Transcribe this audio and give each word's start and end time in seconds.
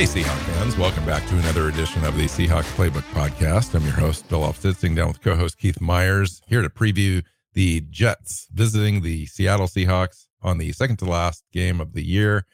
Hey, 0.00 0.06
Seahawk 0.06 0.54
fans. 0.54 0.78
Welcome 0.78 1.04
back 1.04 1.26
to 1.26 1.36
another 1.36 1.68
edition 1.68 2.06
of 2.06 2.16
the 2.16 2.24
Seahawks 2.24 2.74
Playbook 2.74 3.02
Podcast. 3.12 3.74
I'm 3.74 3.84
your 3.84 3.92
host, 3.92 4.26
Bill 4.30 4.40
Alvstad, 4.40 4.76
sitting 4.76 4.94
down 4.94 5.08
with 5.08 5.20
co 5.20 5.36
host 5.36 5.58
Keith 5.58 5.78
Myers, 5.78 6.40
here 6.46 6.62
to 6.62 6.70
preview 6.70 7.22
the 7.52 7.82
Jets 7.90 8.48
visiting 8.50 9.02
the 9.02 9.26
Seattle 9.26 9.66
Seahawks 9.66 10.24
on 10.40 10.56
the 10.56 10.72
second 10.72 10.96
to 11.00 11.04
last 11.04 11.44
game 11.52 11.82
of 11.82 11.92
the 11.92 12.02
year. 12.02 12.46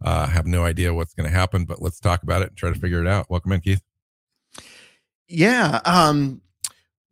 Uh, 0.00 0.28
have 0.28 0.46
no 0.46 0.64
idea 0.64 0.94
what's 0.94 1.14
going 1.14 1.28
to 1.28 1.36
happen, 1.36 1.64
but 1.64 1.82
let's 1.82 1.98
talk 1.98 2.22
about 2.22 2.42
it 2.42 2.50
and 2.50 2.56
try 2.56 2.72
to 2.72 2.78
figure 2.78 3.00
it 3.00 3.08
out. 3.08 3.28
Welcome 3.28 3.50
in, 3.50 3.60
Keith. 3.60 3.82
Yeah. 5.26 5.80
Um, 5.84 6.42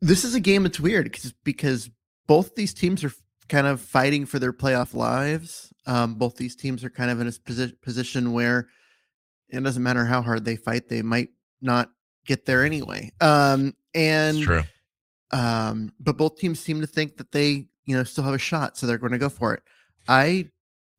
this 0.01 0.23
is 0.23 0.37
a 0.37 0.41
game 0.41 0.63
that's 0.63 0.79
weird 0.79 1.07
because, 1.07 1.35
because 1.43 1.91
both 2.29 2.55
these 2.55 2.73
teams 2.73 3.03
are 3.03 3.13
kind 3.49 3.67
of 3.67 3.81
fighting 3.81 4.27
for 4.27 4.39
their 4.39 4.53
playoff 4.53 4.95
lives. 4.95 5.73
Um, 5.89 6.15
both 6.15 6.37
these 6.37 6.55
teams 6.55 6.85
are 6.85 6.91
kind 6.91 7.11
of 7.11 7.21
in 7.21 7.27
a 7.27 7.33
posi- 7.33 7.75
position 7.83 8.33
where 8.33 8.69
it 9.59 9.65
doesn't 9.65 9.83
matter 9.83 10.05
how 10.05 10.23
hard 10.23 10.45
they 10.45 10.57
fight, 10.57 10.89
they 10.89 11.03
might 11.03 11.31
not 11.61 11.91
get 12.27 12.45
there 12.47 12.65
anyway. 12.65 13.11
Um, 13.21 13.75
and 13.95 14.65
um, 15.33 15.93
but 16.01 16.17
both 16.17 16.37
teams 16.39 16.61
seem 16.61 16.81
to 16.81 16.87
think 16.87 17.17
that 17.17 17.33
they, 17.33 17.67
you 17.85 17.97
know, 17.97 18.05
still 18.05 18.25
have 18.25 18.35
a 18.35 18.39
shot, 18.39 18.77
so 18.77 18.87
they're 18.87 18.99
going 18.99 19.13
to 19.13 19.19
go 19.19 19.29
for 19.29 19.55
it. 19.55 19.63
I 20.09 20.49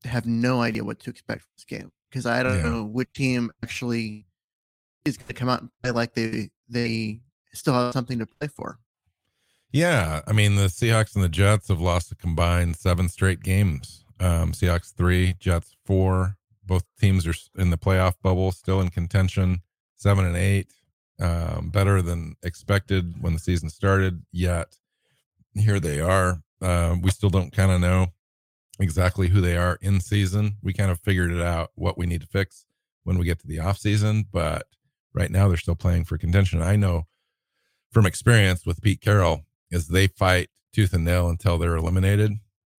have 0.06 0.26
no 0.26 0.62
idea 0.62 0.84
what 0.84 1.00
to 1.02 1.09
expect 1.09 1.42
from 1.42 1.50
this 1.58 1.66
game 1.66 1.92
because 2.09 2.26
I 2.26 2.44
don't 2.44 2.58
Yeah. 2.58 2.70
know 2.70 2.84
which 2.84 3.12
team 3.14 3.52
actually 3.64 4.26
is 5.06 5.18
going 5.18 5.28
to 5.28 5.34
come 5.34 5.50
out 5.50 5.62
and 5.62 5.70
play 5.81 5.92
like 5.92 6.14
they 6.14 6.50
they 6.70 7.22
still 7.54 7.74
have 7.74 7.94
something 7.94 8.20
to 8.20 8.26
play 8.26 8.48
for. 8.48 8.80
Yeah, 9.72 10.22
I 10.28 10.34
mean 10.34 10.56
the 10.56 10.68
Seahawks 10.68 11.16
and 11.16 11.24
the 11.24 11.30
Jets 11.30 11.68
have 11.68 11.81
lost 11.81 12.12
a 12.12 12.16
combined 12.16 12.76
seven 12.76 13.09
straight 13.09 13.42
games. 13.42 14.06
Um, 14.20 14.52
Seahawks 14.52 14.94
three, 14.96 15.34
Jets 15.40 15.76
four. 15.86 16.38
Both 16.66 16.83
teams 17.00 17.28
are 17.28 17.33
in 17.56 17.69
the 17.69 17.78
playoff 17.78 18.16
bubble, 18.22 18.52
still 18.52 18.81
in 18.81 18.89
contention, 18.89 19.61
seven 19.95 20.25
and 20.25 20.38
eight. 20.38 20.67
Um, 21.19 21.69
better 21.69 22.02
than 22.02 22.36
expected 22.44 23.22
when 23.22 23.33
the 23.33 23.39
season 23.39 23.69
started. 23.69 24.23
Yet 24.31 24.78
here 25.53 25.80
they 25.80 26.00
are. 26.00 26.41
Uh, 26.61 26.95
we 27.02 27.11
still 27.11 27.30
don't 27.30 27.53
kind 27.53 27.72
of 27.72 27.80
know 27.80 28.08
exactly 28.80 29.28
who 29.28 29.41
they 29.41 29.56
are 29.56 29.78
in 29.81 30.00
season. 30.00 30.58
We 30.61 30.73
kind 30.73 30.91
of 30.91 31.00
figured 31.00 31.31
it 31.31 31.41
out 31.41 31.72
what 31.75 31.97
we 31.97 32.06
need 32.06 32.22
to 32.22 32.28
fix 32.28 32.66
when 33.03 33.17
we 33.17 33.25
get 33.25 33.39
to 33.39 33.47
the 33.47 33.59
off 33.59 33.78
season, 33.78 34.25
but 34.31 34.66
right 35.14 35.30
now 35.30 35.47
they're 35.47 35.58
still 35.58 35.75
playing 35.75 36.06
for 36.06 36.17
contention. 36.17 36.61
I 36.61 36.75
know 36.75 37.03
from 37.91 38.06
experience 38.06 38.66
with 38.66 38.81
Pete 38.81 39.02
Carroll 39.02 39.44
is 39.69 39.88
they 39.88 40.08
fight 40.08 40.50
tooth 40.73 40.94
and 40.94 41.06
nail 41.06 41.30
until 41.30 41.58
they're 41.58 41.75
eliminated. 41.75 42.31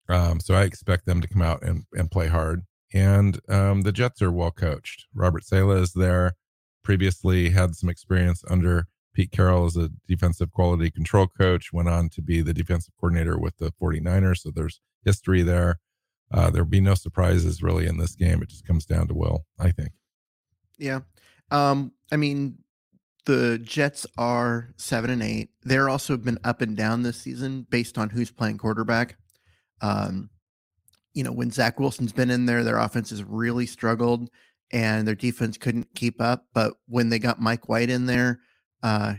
Um, 0.09 0.41
so 0.41 0.55
I 0.55 0.65
expect 0.65 1.07
them 1.07 1.21
to 1.21 1.29
come 1.29 1.43
out 1.43 1.63
and, 1.63 1.85
and 1.93 2.11
play 2.11 2.27
hard. 2.27 2.63
And 2.95 3.41
um, 3.49 3.83
the 3.83 3.93
Jets 3.93 4.23
are 4.23 4.33
well 4.33 4.53
coached. 4.53 5.07
Robert 5.13 5.45
Saleh 5.45 5.83
is 5.83 5.93
there. 5.93 6.35
Previously 6.85 7.51
had 7.51 7.75
some 7.75 7.89
experience 7.89 8.45
under 8.49 8.87
Pete 9.15 9.33
Carroll 9.33 9.67
as 9.67 9.77
a 9.77 9.91
defensive 10.07 10.53
quality 10.53 10.91
control 10.91 11.27
coach. 11.27 11.73
Went 11.73 11.89
on 11.89 12.09
to 12.11 12.23
be 12.23 12.41
the 12.41 12.55
defensive 12.55 12.95
coordinator 13.01 13.37
with 13.37 13.57
the 13.59 13.73
49ers. 13.83 14.39
So 14.39 14.53
there's 14.55 14.81
history 15.05 15.43
there. 15.43 15.81
Uh, 16.33 16.51
there'll 16.51 16.69
be 16.69 16.81
no 16.81 16.95
surprises 16.95 17.63
really 17.63 17.87
in 17.87 17.99
this 17.99 18.15
game. 18.15 18.43
It 18.43 18.49
just 18.49 18.67
comes 18.67 18.87
down 18.87 19.09
to 19.09 19.15
will, 19.15 19.45
I 19.59 19.73
think. 19.73 19.91
Yeah. 20.79 21.01
Um, 21.51 21.93
I 22.13 22.17
mean, 22.17 22.59
the 23.27 23.59
Jets 23.59 24.07
are 24.19 24.71
seven 24.77 25.11
and 25.11 25.23
eight. 25.23 25.51
They're 25.63 25.89
also 25.89 26.17
been 26.17 26.39
up 26.45 26.61
and 26.61 26.77
down 26.77 27.03
this 27.03 27.19
season 27.19 27.67
based 27.71 27.99
on 27.99 28.11
who's 28.11 28.31
playing 28.31 28.59
quarterback. 28.59 29.17
Um, 29.81 30.31
you 31.15 31.23
know, 31.23 31.33
when 31.33 31.51
Zach 31.51 31.81
Wilson's 31.81 32.13
been 32.13 32.31
in 32.31 32.47
there, 32.47 32.65
their 32.65 32.79
offense 32.79 33.11
has 33.11 33.23
really 33.23 33.67
struggled 33.67 34.29
and 34.73 35.07
their 35.07 35.15
defense 35.15 35.57
couldn't 35.57 35.95
keep 35.95 36.21
up. 36.21 36.47
But 36.53 36.75
when 36.89 37.09
they 37.09 37.19
got 37.19 37.41
Mike 37.41 37.69
White 37.69 37.91
in 37.91 38.07
there, 38.07 38.41
uh, 38.83 39.15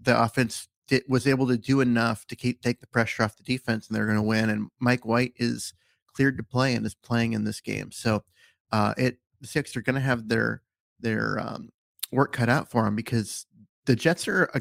the 0.00 0.20
offense 0.20 0.68
did, 0.86 1.02
was 1.08 1.26
able 1.26 1.48
to 1.48 1.56
do 1.56 1.80
enough 1.80 2.26
to 2.26 2.36
keep 2.36 2.60
take 2.62 2.80
the 2.80 2.86
pressure 2.86 3.22
off 3.22 3.36
the 3.36 3.42
defense, 3.42 3.88
and 3.88 3.96
they're 3.96 4.06
going 4.06 4.16
to 4.16 4.22
win. 4.22 4.50
And 4.50 4.68
Mike 4.78 5.04
White 5.04 5.32
is 5.36 5.72
cleared 6.14 6.36
to 6.36 6.44
play 6.44 6.74
and 6.74 6.84
is 6.84 6.94
playing 6.94 7.32
in 7.32 7.44
this 7.44 7.60
game. 7.60 7.90
So, 7.92 8.24
uh, 8.72 8.94
it 8.96 9.18
the 9.40 9.46
Six 9.46 9.76
are 9.76 9.82
going 9.82 9.94
to 9.94 10.00
have 10.00 10.28
their 10.28 10.62
their 11.00 11.38
um, 11.38 11.70
work 12.12 12.32
cut 12.32 12.48
out 12.48 12.70
for 12.70 12.84
them 12.84 12.96
because 12.96 13.46
the 13.86 13.96
Jets 13.96 14.28
are 14.28 14.44
a 14.54 14.60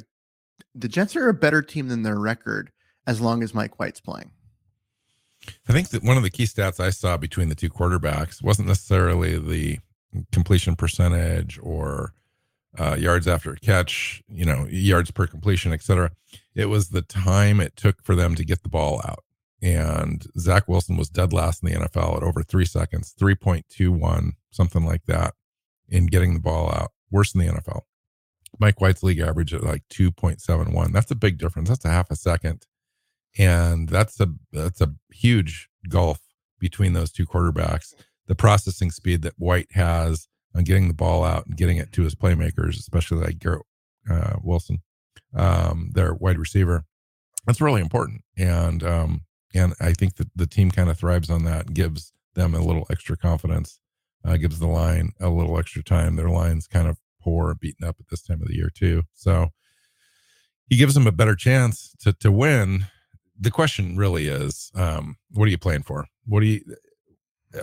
the 0.76 0.88
Jets 0.88 1.16
are 1.16 1.30
a 1.30 1.34
better 1.34 1.62
team 1.62 1.88
than 1.88 2.04
their 2.04 2.20
record 2.20 2.72
as 3.06 3.22
long 3.22 3.44
as 3.44 3.54
Mike 3.54 3.80
White's 3.80 4.02
playing. 4.02 4.32
I 5.68 5.74
think 5.74 5.90
that 5.90 6.04
one 6.04 6.18
of 6.18 6.24
the 6.24 6.30
key 6.30 6.44
stats 6.44 6.80
I 6.80 6.90
saw 6.90 7.18
between 7.18 7.50
the 7.50 7.56
two 7.56 7.70
quarterbacks 7.70 8.44
wasn't 8.44 8.68
necessarily 8.68 9.38
the 9.38 9.80
completion 10.32 10.76
percentage 10.76 11.60
or 11.62 12.14
uh, 12.78 12.96
yards 12.96 13.28
after 13.28 13.52
a 13.52 13.60
catch, 13.60 14.24
you 14.28 14.46
know, 14.46 14.68
yards 14.70 15.12
per 15.12 15.28
completion, 15.28 15.74
et 15.74 15.82
cetera. 15.82 16.12
It 16.56 16.66
was 16.66 16.90
the 16.90 17.02
time 17.02 17.60
it 17.60 17.76
took 17.76 18.04
for 18.04 18.16
them 18.16 18.36
to 18.36 18.46
get 18.46 18.64
the 18.64 18.70
ball 18.70 19.02
out. 19.06 19.24
And 19.62 20.26
Zach 20.38 20.68
Wilson 20.68 20.98
was 20.98 21.10
dead 21.10 21.34
last 21.34 21.64
in 21.64 21.70
the 21.70 21.80
NFL 21.88 22.18
at 22.18 22.24
over 22.24 22.44
three 22.44 22.66
seconds, 22.66 23.16
3.21, 23.20 24.34
something 24.52 24.86
like 24.86 25.06
that, 25.06 25.34
in 25.90 26.06
getting 26.06 26.36
the 26.36 26.40
ball 26.40 26.70
out. 26.72 26.92
Worse 27.10 27.32
than 27.32 27.46
the 27.46 27.54
NFL. 27.54 27.82
Mike 28.60 28.80
White's 28.80 29.04
league 29.04 29.20
average 29.20 29.54
at 29.54 29.64
like 29.64 29.84
2.71. 29.90 30.92
That's 30.92 31.12
a 31.12 31.16
big 31.16 31.38
difference. 31.38 31.70
That's 31.70 31.86
a 31.86 31.90
half 31.90 32.12
a 32.12 32.16
second 32.16 32.66
and 33.38 33.90
that's 33.90 34.20
a 34.20 34.30
that's 34.52 34.82
a 34.82 34.94
huge 35.12 35.70
gulf 35.90 36.20
between 36.60 36.94
those 36.94 37.12
two 37.12 37.26
quarterbacks. 37.26 37.94
The 38.28 38.36
processing 38.36 38.92
speed 38.92 39.22
that 39.22 39.34
White 39.38 39.72
has 39.72 40.28
on 40.56 40.64
getting 40.64 40.88
the 40.88 40.94
ball 40.94 41.24
out 41.24 41.46
and 41.46 41.56
getting 41.56 41.78
it 41.78 41.92
to 41.94 42.02
his 42.02 42.16
playmakers, 42.16 42.78
especially 42.80 43.24
like 43.24 43.40
Garrett 43.40 43.66
uh, 44.10 44.36
Wilson, 44.42 44.82
um, 45.36 45.92
their 45.94 46.14
wide 46.14 46.40
receiver, 46.40 46.86
that's 47.46 47.62
really 47.62 47.82
important. 47.82 48.22
And 48.38 48.84
um, 48.84 49.22
and 49.54 49.74
I 49.80 49.94
think 49.94 50.16
that 50.16 50.30
the 50.36 50.48
team 50.48 50.72
kind 50.72 50.90
of 50.90 50.98
thrives 50.98 51.30
on 51.30 51.44
that, 51.46 51.74
gives 51.74 52.12
them 52.36 52.54
a 52.54 52.62
little 52.62 52.86
extra 52.90 53.16
confidence, 53.18 53.80
uh, 54.26 54.38
gives 54.38 54.60
the 54.60 54.68
line 54.68 55.14
a 55.20 55.30
little 55.30 55.58
extra 55.58 55.84
time. 55.84 56.16
Their 56.16 56.30
line's 56.30 56.68
kind 56.68 56.88
of 56.88 56.98
poor, 57.22 57.56
beaten 57.56 57.88
up 57.88 57.98
at 58.00 58.08
this 58.10 58.22
time 58.22 58.42
of 58.42 58.48
the 58.48 58.56
year 58.56 58.72
too, 58.74 59.04
so 59.14 59.50
he 60.70 60.76
gives 60.76 60.96
them 60.96 61.08
a 61.08 61.12
better 61.12 61.36
chance 61.36 61.96
to 62.02 62.14
to 62.14 62.32
win 62.32 62.88
the 63.40 63.52
question 63.52 63.98
really 63.98 64.28
is 64.28 64.72
um, 64.76 65.18
what 65.32 65.46
are 65.46 65.52
you 65.52 65.58
playing 65.58 65.84
for? 65.84 66.08
What 66.26 66.42
do 66.42 66.48
you 66.48 66.62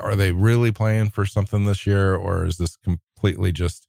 are 0.00 0.16
they 0.16 0.32
really 0.32 0.72
playing 0.72 1.10
for 1.10 1.26
something 1.26 1.66
this 1.66 1.86
year 1.86 2.14
or 2.14 2.44
is 2.44 2.56
this 2.56 2.76
completely 2.76 3.52
just 3.52 3.86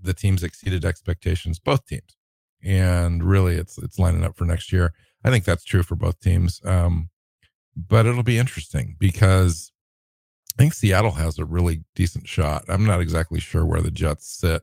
the 0.00 0.14
teams 0.14 0.42
exceeded 0.42 0.84
expectations? 0.84 1.58
Both 1.58 1.86
teams. 1.86 2.16
And 2.62 3.22
really 3.22 3.56
it's 3.56 3.78
it's 3.78 3.98
lining 3.98 4.24
up 4.24 4.36
for 4.36 4.44
next 4.44 4.72
year. 4.72 4.92
I 5.24 5.30
think 5.30 5.44
that's 5.44 5.64
true 5.64 5.82
for 5.82 5.94
both 5.94 6.20
teams. 6.20 6.60
Um, 6.64 7.10
but 7.76 8.06
it'll 8.06 8.22
be 8.22 8.38
interesting 8.38 8.96
because 8.98 9.70
i 10.58 10.62
think 10.62 10.72
seattle 10.72 11.12
has 11.12 11.38
a 11.38 11.44
really 11.44 11.84
decent 11.94 12.26
shot. 12.26 12.64
I'm 12.68 12.86
not 12.86 13.00
exactly 13.00 13.40
sure 13.40 13.64
where 13.64 13.82
the 13.82 13.90
jets 13.90 14.28
sit 14.28 14.62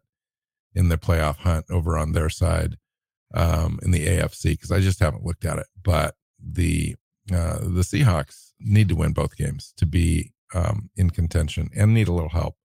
in 0.74 0.90
the 0.90 0.98
playoff 0.98 1.38
hunt 1.38 1.66
over 1.70 1.98
on 1.98 2.14
their 2.14 2.30
side 2.30 2.78
um, 3.36 3.80
in 3.84 3.92
the 3.92 4.08
afc 4.08 4.44
because 4.44 4.72
i 4.72 4.80
just 4.80 5.00
haven't 5.00 5.26
looked 5.26 5.46
at 5.46 5.60
it. 5.60 5.68
But 5.82 6.16
the 6.46 6.96
uh, 7.32 7.60
the 7.60 7.82
Seahawks 7.84 8.52
need 8.60 8.90
to 8.90 8.96
win 8.96 9.14
both 9.14 9.38
games 9.38 9.74
to 9.78 9.86
be 9.86 10.34
um, 10.54 10.90
in 10.98 11.10
contention 11.10 11.70
and 11.76 11.94
need 11.94 12.08
a 12.10 12.14
little 12.14 12.30
help 12.30 12.56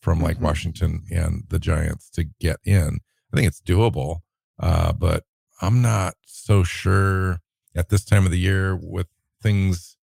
from 0.00 0.20
like 0.20 0.38
Mhm. 0.38 0.42
Washington 0.42 1.04
and 1.10 1.44
the 1.48 1.58
Giants 1.58 2.08
to 2.10 2.24
get 2.24 2.56
in. 2.64 3.00
I 3.32 3.36
think 3.36 3.46
it's 3.46 3.60
doable, 3.60 4.20
uh, 4.58 4.92
but 4.92 5.24
I'm 5.60 5.82
not 5.82 6.14
so 6.26 6.62
sure 6.62 7.40
at 7.74 7.90
this 7.90 8.04
time 8.04 8.24
of 8.24 8.30
the 8.30 8.38
year 8.38 8.74
with 8.74 9.08
things 9.42 9.96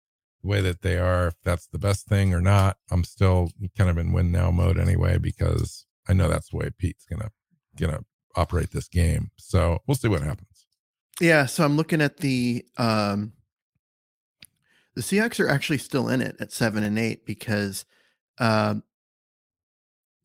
the 0.43 0.49
way 0.49 0.61
that 0.61 0.81
they 0.81 0.97
are 0.97 1.27
if 1.29 1.35
that's 1.43 1.67
the 1.67 1.79
best 1.79 2.05
thing 2.05 2.33
or 2.33 2.41
not. 2.41 2.77
I'm 2.91 3.03
still 3.03 3.49
kind 3.77 3.89
of 3.89 3.97
in 3.97 4.11
win 4.13 4.31
now 4.31 4.51
mode 4.51 4.77
anyway 4.77 5.17
because 5.17 5.85
I 6.07 6.13
know 6.13 6.27
that's 6.29 6.49
the 6.49 6.57
way 6.57 6.69
Pete's 6.77 7.05
gonna 7.05 7.31
gonna 7.77 8.01
operate 8.35 8.71
this 8.71 8.87
game. 8.87 9.31
So 9.37 9.79
we'll 9.87 9.95
see 9.95 10.07
what 10.07 10.21
happens. 10.21 10.49
Yeah, 11.23 11.45
so 11.45 11.63
I'm 11.63 11.77
looking 11.77 12.01
at 12.01 12.17
the 12.17 12.65
um 12.77 13.31
the 14.93 15.01
Seahawks 15.01 15.39
are 15.39 15.47
actually 15.47 15.77
still 15.77 16.09
in 16.09 16.21
it 16.21 16.35
at 16.41 16.51
seven 16.51 16.83
and 16.83 16.99
eight 16.99 17.25
because 17.25 17.85
um 18.39 18.83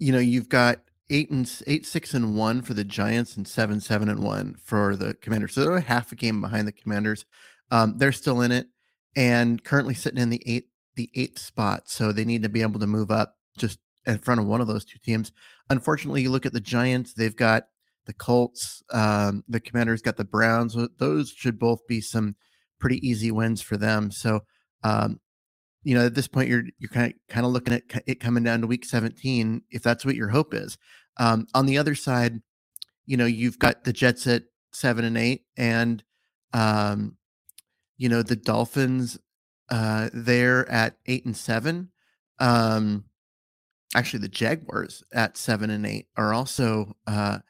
you 0.01 0.11
know, 0.11 0.19
you've 0.19 0.49
got 0.49 0.81
eight 1.09 1.31
and 1.31 1.49
eight, 1.69 1.87
six 1.87 2.15
and 2.15 2.37
one 2.37 2.63
for 2.63 2.75
the 2.75 2.83
Giants 2.83 3.37
and 3.37 3.47
seven, 3.47 3.81
seven 3.81 4.09
and 4.09 4.25
one 4.25 4.57
for 4.61 4.97
the 4.97 5.15
Commanders. 5.15 5.55
So 5.55 5.61
they're 5.61 5.79
half 5.79 6.11
a 6.11 6.17
game 6.17 6.41
behind 6.41 6.67
the 6.67 6.73
Commanders. 6.73 7.25
Um, 7.71 7.97
they're 7.99 8.11
still 8.11 8.41
in 8.41 8.51
it 8.51 8.67
and 9.15 9.63
currently 9.63 9.95
sitting 9.95 10.21
in 10.21 10.31
the 10.31 10.43
eighth, 10.47 10.69
the 10.97 11.11
eighth 11.15 11.39
spot. 11.39 11.89
So 11.89 12.11
they 12.11 12.25
need 12.25 12.43
to 12.43 12.49
be 12.49 12.63
able 12.63 12.81
to 12.81 12.89
move 12.89 13.13
up 13.13 13.37
just 13.57 13.79
in 14.05 14.19
front 14.19 14.41
of 14.41 14.49
one 14.49 14.61
of 14.61 14.67
those 14.67 14.85
two 14.85 14.99
teams. 14.99 15.31
Unfortunately, 15.71 16.23
you 16.23 16.31
look 16.31 16.47
at 16.47 16.53
the 16.53 16.61
Giants; 16.61 17.15
they've 17.15 17.37
got 17.37 17.69
the 18.09 18.15
Colts. 18.15 18.83
Um, 18.91 19.45
the 19.49 19.61
Commanders 19.61 20.03
got 20.03 20.17
the 20.17 20.25
Browns. 20.25 20.77
Those 20.99 21.31
should 21.31 21.59
both 21.59 21.87
be 21.87 22.01
some 22.01 22.35
pretty 22.81 23.07
easy 23.07 23.31
wins 23.31 23.61
for 23.61 23.77
them. 23.77 24.11
So, 24.11 24.41
um, 24.83 25.21
you 25.85 25.95
know, 25.95 26.07
at 26.07 26.15
this 26.15 26.27
point, 26.27 26.49
you're 26.49 26.65
you're 26.79 26.91
kind 26.91 27.13
of 27.13 27.19
kind 27.33 27.47
of 27.47 27.53
looking 27.53 27.75
at 27.75 27.83
it 28.07 28.19
coming 28.19 28.43
down 28.43 28.63
to 28.63 28.67
Week 28.67 28.85
17, 28.85 29.63
if 29.71 29.83
that's 29.83 30.05
what 30.05 30.17
your 30.17 30.29
hope 30.29 30.55
is. 30.55 30.77
Um, 31.19 31.47
on 31.55 31.67
the 31.67 31.79
other 31.79 31.95
side, 31.95 32.41
you 33.07 33.17
know, 33.17 33.27
you've 33.27 33.59
got 33.59 33.85
the 33.85 33.93
Jets 33.93 34.27
at 34.27 34.45
seven 34.73 35.05
and 35.05 35.19
eight, 35.19 35.43
and 35.57 36.03
um, 36.53 37.17
you 37.99 38.09
know 38.09 38.23
the 38.23 38.37
Dolphins 38.37 39.19
uh, 39.71 40.09
there 40.15 40.69
at 40.71 40.97
eight 41.07 41.27
and 41.27 41.37
seven. 41.37 41.91
Um, 42.39 43.05
actually, 43.95 44.21
the 44.21 44.29
Jaguars 44.29 45.05
at 45.13 45.37
seven 45.37 45.69
and 45.69 45.87
eight 45.87 46.07
are 46.17 46.33
also 46.33 46.97
uh, 47.07 47.41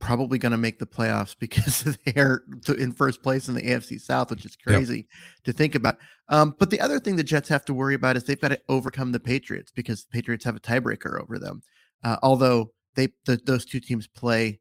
probably 0.00 0.38
going 0.38 0.52
to 0.52 0.58
make 0.58 0.78
the 0.78 0.86
playoffs 0.86 1.36
because 1.38 1.96
they're 2.04 2.42
in 2.76 2.92
first 2.92 3.22
place 3.22 3.48
in 3.48 3.54
the 3.54 3.62
AFC 3.62 4.00
South, 4.00 4.30
which 4.30 4.44
is 4.44 4.56
crazy 4.56 4.96
yep. 4.96 5.04
to 5.44 5.52
think 5.52 5.74
about. 5.74 5.98
Um, 6.28 6.56
but 6.58 6.70
the 6.70 6.80
other 6.80 6.98
thing 6.98 7.16
the 7.16 7.22
Jets 7.22 7.48
have 7.48 7.64
to 7.66 7.74
worry 7.74 7.94
about 7.94 8.16
is 8.16 8.24
they've 8.24 8.40
got 8.40 8.48
to 8.48 8.60
overcome 8.68 9.12
the 9.12 9.20
Patriots 9.20 9.70
because 9.74 10.04
the 10.04 10.10
Patriots 10.10 10.44
have 10.44 10.56
a 10.56 10.60
tiebreaker 10.60 11.20
over 11.20 11.38
them. 11.38 11.62
Uh, 12.02 12.16
although 12.22 12.72
they 12.94 13.08
the, 13.26 13.38
those 13.44 13.64
two 13.64 13.80
teams 13.80 14.06
play 14.06 14.58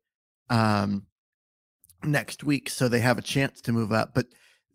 um, 0.50 1.06
next 2.04 2.44
week, 2.44 2.70
so 2.70 2.88
they 2.88 3.00
have 3.00 3.18
a 3.18 3.24
chance 3.24 3.62
to 3.62 3.72
move 3.72 3.92
up. 3.92 4.14
But 4.14 4.28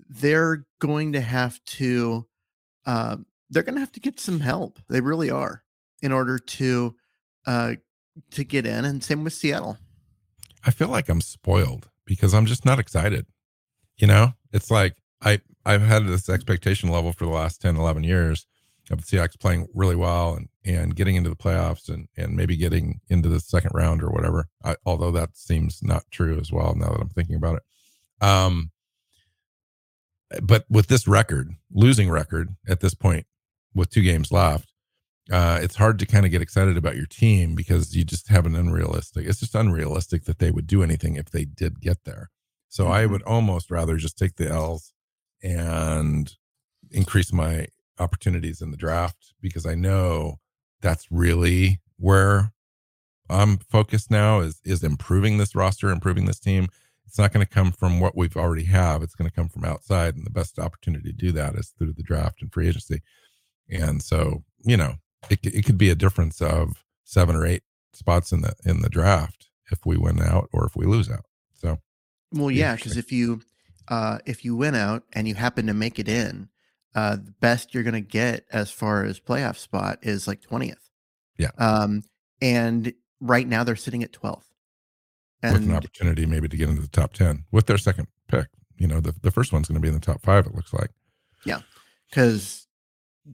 they're 0.08 0.66
going 0.80 1.12
to 1.12 1.20
have 1.20 1.62
to 1.64 2.26
uh, 2.86 3.16
they're 3.50 3.62
going 3.62 3.74
to 3.74 3.80
have 3.80 3.92
to 3.92 4.00
get 4.00 4.18
some 4.18 4.40
help. 4.40 4.78
They 4.88 5.00
really 5.00 5.30
are 5.30 5.62
in 6.02 6.12
order 6.12 6.38
to 6.38 6.94
uh, 7.46 7.74
to 8.32 8.44
get 8.44 8.66
in. 8.66 8.84
And 8.84 9.02
same 9.02 9.24
with 9.24 9.32
Seattle. 9.32 9.78
I 10.64 10.70
feel 10.70 10.88
like 10.88 11.08
I'm 11.08 11.20
spoiled 11.20 11.88
because 12.06 12.34
I'm 12.34 12.46
just 12.46 12.64
not 12.64 12.78
excited. 12.78 13.26
You 13.96 14.06
know, 14.06 14.32
it's 14.52 14.70
like 14.70 14.96
I 15.22 15.40
I've 15.64 15.82
had 15.82 16.06
this 16.06 16.28
expectation 16.28 16.88
level 16.88 17.12
for 17.12 17.24
the 17.24 17.30
last 17.30 17.60
10, 17.62 17.76
11 17.76 18.04
years 18.04 18.46
of 18.90 18.98
the 18.98 19.16
Seahawks 19.16 19.38
playing 19.38 19.66
really 19.74 19.96
well 19.96 20.34
and 20.34 20.48
and 20.64 20.94
getting 20.96 21.16
into 21.16 21.30
the 21.30 21.36
playoffs 21.36 21.88
and 21.88 22.08
and 22.16 22.36
maybe 22.36 22.56
getting 22.56 23.00
into 23.08 23.28
the 23.28 23.40
second 23.40 23.70
round 23.74 24.02
or 24.02 24.10
whatever. 24.10 24.48
I, 24.62 24.76
although 24.84 25.12
that 25.12 25.36
seems 25.36 25.82
not 25.82 26.04
true 26.10 26.38
as 26.38 26.52
well 26.52 26.74
now 26.74 26.90
that 26.90 27.00
I'm 27.00 27.08
thinking 27.08 27.36
about 27.36 27.56
it. 27.56 27.62
Um, 28.24 28.70
but 30.42 30.64
with 30.68 30.88
this 30.88 31.06
record, 31.06 31.50
losing 31.72 32.10
record 32.10 32.56
at 32.68 32.80
this 32.80 32.94
point, 32.94 33.26
with 33.74 33.90
two 33.90 34.02
games 34.02 34.32
left, 34.32 34.72
uh, 35.30 35.58
it's 35.62 35.76
hard 35.76 35.98
to 35.98 36.06
kind 36.06 36.26
of 36.26 36.30
get 36.30 36.42
excited 36.42 36.76
about 36.76 36.96
your 36.96 37.06
team 37.06 37.54
because 37.54 37.96
you 37.96 38.04
just 38.04 38.28
have 38.28 38.44
an 38.44 38.54
unrealistic. 38.54 39.26
It's 39.26 39.40
just 39.40 39.54
unrealistic 39.54 40.24
that 40.24 40.38
they 40.38 40.50
would 40.50 40.66
do 40.66 40.82
anything 40.82 41.16
if 41.16 41.30
they 41.30 41.44
did 41.44 41.80
get 41.80 42.04
there. 42.04 42.30
So 42.68 42.84
mm-hmm. 42.84 42.92
I 42.92 43.06
would 43.06 43.22
almost 43.22 43.70
rather 43.70 43.96
just 43.96 44.18
take 44.18 44.36
the 44.36 44.48
L's 44.48 44.92
and 45.42 46.34
increase 46.90 47.32
my 47.32 47.68
opportunities 47.98 48.60
in 48.60 48.70
the 48.70 48.76
draft 48.76 49.34
because 49.40 49.64
I 49.66 49.74
know 49.74 50.40
that's 50.80 51.06
really 51.10 51.80
where 51.96 52.52
I'm 53.30 53.56
focused 53.58 54.10
now 54.10 54.40
is 54.40 54.60
is 54.64 54.84
improving 54.84 55.38
this 55.38 55.54
roster, 55.54 55.88
improving 55.90 56.26
this 56.26 56.38
team. 56.38 56.68
It's 57.06 57.18
not 57.18 57.32
going 57.32 57.46
to 57.46 57.50
come 57.50 57.72
from 57.72 58.00
what 58.00 58.16
we've 58.16 58.36
already 58.36 58.64
have. 58.64 59.02
It's 59.02 59.14
going 59.14 59.30
to 59.30 59.34
come 59.34 59.48
from 59.48 59.64
outside, 59.64 60.16
and 60.16 60.26
the 60.26 60.30
best 60.30 60.58
opportunity 60.58 61.10
to 61.10 61.16
do 61.16 61.32
that 61.32 61.54
is 61.54 61.72
through 61.78 61.92
the 61.92 62.02
draft 62.02 62.42
and 62.42 62.52
free 62.52 62.68
agency. 62.68 63.02
And 63.70 64.02
so, 64.02 64.42
you 64.64 64.76
know, 64.76 64.96
it 65.30 65.40
it 65.44 65.64
could 65.64 65.78
be 65.78 65.90
a 65.90 65.94
difference 65.94 66.40
of 66.40 66.84
seven 67.04 67.36
or 67.36 67.46
eight 67.46 67.62
spots 67.92 68.32
in 68.32 68.42
the 68.42 68.54
in 68.64 68.82
the 68.82 68.88
draft 68.88 69.48
if 69.70 69.86
we 69.86 69.96
win 69.96 70.20
out 70.20 70.48
or 70.52 70.66
if 70.66 70.76
we 70.76 70.86
lose 70.86 71.10
out. 71.10 71.24
So, 71.54 71.78
well, 72.32 72.50
yeah, 72.50 72.76
because 72.76 72.96
if 72.96 73.12
you 73.12 73.42
uh, 73.88 74.18
if 74.26 74.44
you 74.44 74.56
win 74.56 74.74
out 74.74 75.04
and 75.12 75.28
you 75.28 75.34
happen 75.34 75.66
to 75.66 75.74
make 75.74 75.98
it 75.98 76.08
in, 76.08 76.48
uh, 76.94 77.16
the 77.16 77.34
best 77.40 77.74
you're 77.74 77.82
going 77.82 77.94
to 77.94 78.00
get 78.00 78.44
as 78.52 78.70
far 78.70 79.04
as 79.04 79.20
playoff 79.20 79.56
spot 79.56 79.98
is 80.02 80.26
like 80.26 80.40
20th. 80.40 80.90
Yeah. 81.38 81.50
Um, 81.58 82.04
and 82.40 82.92
right 83.20 83.46
now 83.46 83.64
they're 83.64 83.76
sitting 83.76 84.02
at 84.02 84.12
12th. 84.12 84.44
And 85.42 85.52
with 85.52 85.64
an 85.64 85.74
opportunity 85.74 86.24
maybe 86.24 86.48
to 86.48 86.56
get 86.56 86.68
into 86.68 86.80
the 86.80 86.88
top 86.88 87.12
10 87.12 87.44
with 87.52 87.66
their 87.66 87.78
second 87.78 88.08
pick. 88.28 88.46
You 88.76 88.86
know, 88.86 89.00
the, 89.00 89.14
the 89.22 89.30
first 89.30 89.52
one's 89.52 89.68
going 89.68 89.76
to 89.76 89.80
be 89.80 89.88
in 89.88 89.94
the 89.94 90.00
top 90.00 90.22
five, 90.22 90.46
it 90.46 90.54
looks 90.54 90.72
like. 90.72 90.90
Yeah. 91.44 91.60
Because 92.08 92.63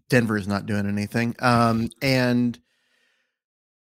Denver 0.08 0.36
is 0.36 0.48
not 0.48 0.66
doing 0.66 0.86
anything. 0.86 1.34
Um, 1.38 1.90
and 2.00 2.58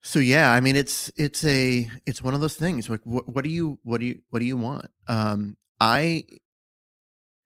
so, 0.02 0.20
yeah, 0.20 0.52
I 0.52 0.60
mean, 0.60 0.76
it's, 0.76 1.12
it's 1.16 1.44
a, 1.46 1.90
it's 2.06 2.22
one 2.22 2.34
of 2.34 2.42
those 2.42 2.56
things 2.56 2.90
like, 2.90 3.02
what, 3.04 3.28
what 3.28 3.44
do 3.44 3.50
you, 3.50 3.80
what 3.84 4.00
do 4.00 4.08
you, 4.08 4.22
what 4.30 4.40
do 4.40 4.46
you 4.46 4.58
want? 4.58 4.88
Um, 5.08 5.58
I, 5.80 6.26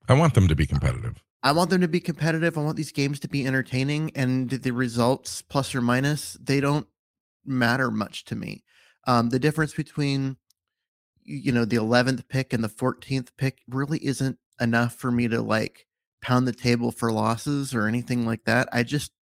I 0.08 0.14
want 0.14 0.34
them 0.34 0.48
to 0.48 0.56
be 0.56 0.66
competitive. 0.66 1.22
I 1.42 1.52
want 1.52 1.70
them 1.70 1.80
to 1.80 1.88
be 1.88 2.00
competitive. 2.00 2.58
I 2.58 2.62
want 2.62 2.76
these 2.76 2.92
games 2.92 3.20
to 3.20 3.28
be 3.28 3.46
entertaining, 3.46 4.10
and 4.14 4.50
the 4.50 4.72
results, 4.72 5.40
plus 5.40 5.74
or 5.74 5.80
minus, 5.80 6.36
they 6.40 6.60
don't 6.60 6.86
matter 7.46 7.90
much 7.90 8.24
to 8.26 8.36
me. 8.36 8.64
Um, 9.06 9.30
the 9.30 9.38
difference 9.38 9.72
between 9.72 10.36
you 11.22 11.52
know 11.52 11.64
the 11.64 11.76
11th 11.76 12.28
pick 12.28 12.52
and 12.52 12.64
the 12.64 12.68
14th 12.68 13.28
pick 13.36 13.60
really 13.68 14.04
isn't 14.04 14.38
enough 14.60 14.94
for 14.94 15.10
me 15.10 15.28
to 15.28 15.40
like 15.40 15.86
pound 16.22 16.46
the 16.46 16.52
table 16.52 16.90
for 16.90 17.12
losses 17.12 17.74
or 17.74 17.86
anything 17.86 18.26
like 18.26 18.44
that. 18.44 18.68
I 18.72 18.82
just 18.82 19.12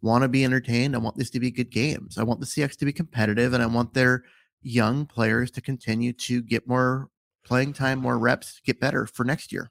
want 0.00 0.22
to 0.22 0.28
be 0.28 0.44
entertained. 0.44 0.94
I 0.94 0.98
want 0.98 1.16
this 1.16 1.30
to 1.30 1.40
be 1.40 1.50
good 1.50 1.70
games. 1.70 2.18
I 2.18 2.22
want 2.22 2.40
the 2.40 2.46
CX 2.46 2.76
to 2.76 2.84
be 2.84 2.92
competitive, 2.92 3.52
and 3.52 3.62
I 3.62 3.66
want 3.66 3.94
their 3.94 4.24
young 4.62 5.06
players 5.06 5.50
to 5.52 5.60
continue 5.60 6.12
to 6.12 6.42
get 6.42 6.68
more 6.68 7.08
playing 7.44 7.72
time, 7.72 7.98
more 7.98 8.18
reps, 8.18 8.60
get 8.64 8.80
better 8.80 9.06
for 9.06 9.24
next 9.24 9.52
year. 9.52 9.70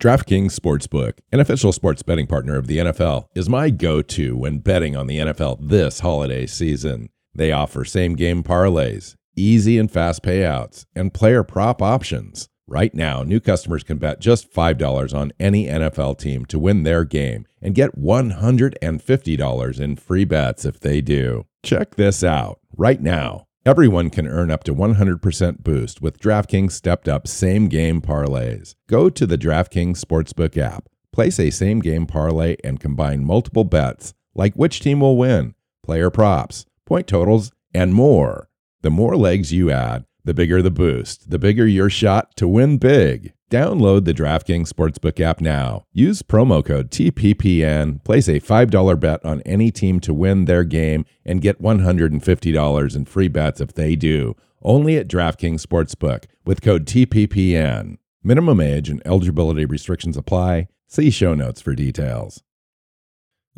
DraftKings 0.00 0.56
Sportsbook, 0.56 1.14
an 1.32 1.40
official 1.40 1.72
sports 1.72 2.02
betting 2.02 2.28
partner 2.28 2.56
of 2.56 2.68
the 2.68 2.78
NFL, 2.78 3.26
is 3.34 3.48
my 3.48 3.68
go 3.70 4.00
to 4.02 4.36
when 4.36 4.58
betting 4.58 4.96
on 4.96 5.08
the 5.08 5.18
NFL 5.18 5.68
this 5.68 6.00
holiday 6.00 6.46
season. 6.46 7.08
They 7.34 7.50
offer 7.50 7.84
same 7.84 8.14
game 8.14 8.44
parlays, 8.44 9.16
easy 9.34 9.76
and 9.76 9.90
fast 9.90 10.22
payouts, 10.22 10.84
and 10.94 11.12
player 11.12 11.42
prop 11.42 11.82
options. 11.82 12.48
Right 12.70 12.92
now, 12.94 13.22
new 13.22 13.40
customers 13.40 13.82
can 13.82 13.96
bet 13.96 14.20
just 14.20 14.52
$5 14.52 15.14
on 15.14 15.32
any 15.40 15.64
NFL 15.66 16.18
team 16.18 16.44
to 16.46 16.58
win 16.58 16.82
their 16.82 17.02
game 17.04 17.46
and 17.62 17.74
get 17.74 17.98
$150 17.98 19.80
in 19.80 19.96
free 19.96 20.24
bets 20.26 20.66
if 20.66 20.78
they 20.78 21.00
do. 21.00 21.46
Check 21.62 21.94
this 21.94 22.22
out. 22.22 22.60
Right 22.76 23.00
now, 23.00 23.46
Everyone 23.66 24.08
can 24.08 24.26
earn 24.26 24.50
up 24.50 24.64
to 24.64 24.74
100% 24.74 25.62
boost 25.62 26.00
with 26.00 26.18
DraftKings 26.18 26.72
stepped 26.72 27.06
up 27.06 27.28
same 27.28 27.68
game 27.68 28.00
parlays. 28.00 28.76
Go 28.88 29.10
to 29.10 29.26
the 29.26 29.36
DraftKings 29.36 30.02
Sportsbook 30.02 30.56
app, 30.56 30.88
place 31.12 31.38
a 31.38 31.50
same 31.50 31.80
game 31.80 32.06
parlay, 32.06 32.56
and 32.64 32.80
combine 32.80 33.26
multiple 33.26 33.64
bets 33.64 34.14
like 34.34 34.54
which 34.54 34.80
team 34.80 35.00
will 35.00 35.18
win, 35.18 35.54
player 35.82 36.08
props, 36.08 36.64
point 36.86 37.06
totals, 37.06 37.52
and 37.74 37.92
more. 37.92 38.48
The 38.80 38.90
more 38.90 39.16
legs 39.16 39.52
you 39.52 39.70
add, 39.70 40.06
the 40.28 40.34
bigger 40.34 40.60
the 40.60 40.70
boost, 40.70 41.30
the 41.30 41.38
bigger 41.38 41.66
your 41.66 41.88
shot 41.88 42.36
to 42.36 42.46
win 42.46 42.76
big. 42.76 43.32
Download 43.50 44.04
the 44.04 44.12
DraftKings 44.12 44.70
Sportsbook 44.70 45.18
app 45.20 45.40
now. 45.40 45.86
Use 45.90 46.20
promo 46.20 46.62
code 46.62 46.90
TPPN, 46.90 48.04
place 48.04 48.28
a 48.28 48.38
$5 48.38 49.00
bet 49.00 49.24
on 49.24 49.40
any 49.46 49.70
team 49.70 50.00
to 50.00 50.12
win 50.12 50.44
their 50.44 50.64
game, 50.64 51.06
and 51.24 51.40
get 51.40 51.62
$150 51.62 52.94
in 52.96 53.04
free 53.06 53.28
bets 53.28 53.62
if 53.62 53.72
they 53.72 53.96
do. 53.96 54.36
Only 54.60 54.98
at 54.98 55.08
DraftKings 55.08 55.64
Sportsbook 55.64 56.24
with 56.44 56.60
code 56.60 56.84
TPPN. 56.84 57.96
Minimum 58.22 58.60
age 58.60 58.90
and 58.90 59.00
eligibility 59.06 59.64
restrictions 59.64 60.18
apply. 60.18 60.68
See 60.88 61.08
show 61.08 61.32
notes 61.32 61.62
for 61.62 61.74
details. 61.74 62.42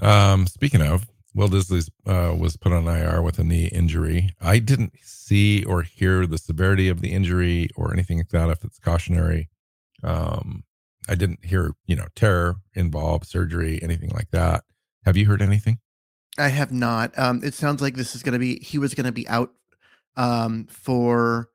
Um, 0.00 0.46
speaking 0.46 0.82
of, 0.82 1.08
Will 1.34 1.48
Dissly 1.48 1.88
uh, 2.06 2.34
was 2.34 2.56
put 2.56 2.72
on 2.72 2.88
IR 2.88 3.22
with 3.22 3.38
a 3.38 3.44
knee 3.44 3.66
injury. 3.66 4.34
I 4.40 4.58
didn't 4.58 4.94
see 5.02 5.64
or 5.64 5.82
hear 5.82 6.26
the 6.26 6.38
severity 6.38 6.88
of 6.88 7.00
the 7.00 7.12
injury 7.12 7.68
or 7.76 7.92
anything 7.92 8.18
like 8.18 8.30
that. 8.30 8.50
If 8.50 8.64
it's 8.64 8.78
cautionary, 8.78 9.48
um, 10.02 10.64
I 11.08 11.14
didn't 11.14 11.44
hear, 11.44 11.74
you 11.86 11.96
know, 11.96 12.06
terror 12.14 12.56
involved, 12.74 13.26
surgery, 13.26 13.80
anything 13.82 14.10
like 14.10 14.30
that. 14.32 14.64
Have 15.04 15.16
you 15.16 15.26
heard 15.26 15.42
anything? 15.42 15.78
I 16.38 16.48
have 16.48 16.72
not. 16.72 17.16
Um, 17.18 17.42
it 17.44 17.54
sounds 17.54 17.80
like 17.80 17.94
this 17.94 18.14
is 18.14 18.22
going 18.22 18.32
to 18.32 18.38
be, 18.38 18.58
he 18.58 18.78
was 18.78 18.94
going 18.94 19.06
to 19.06 19.12
be 19.12 19.28
out 19.28 19.50
um, 20.16 20.66
for, 20.66 21.48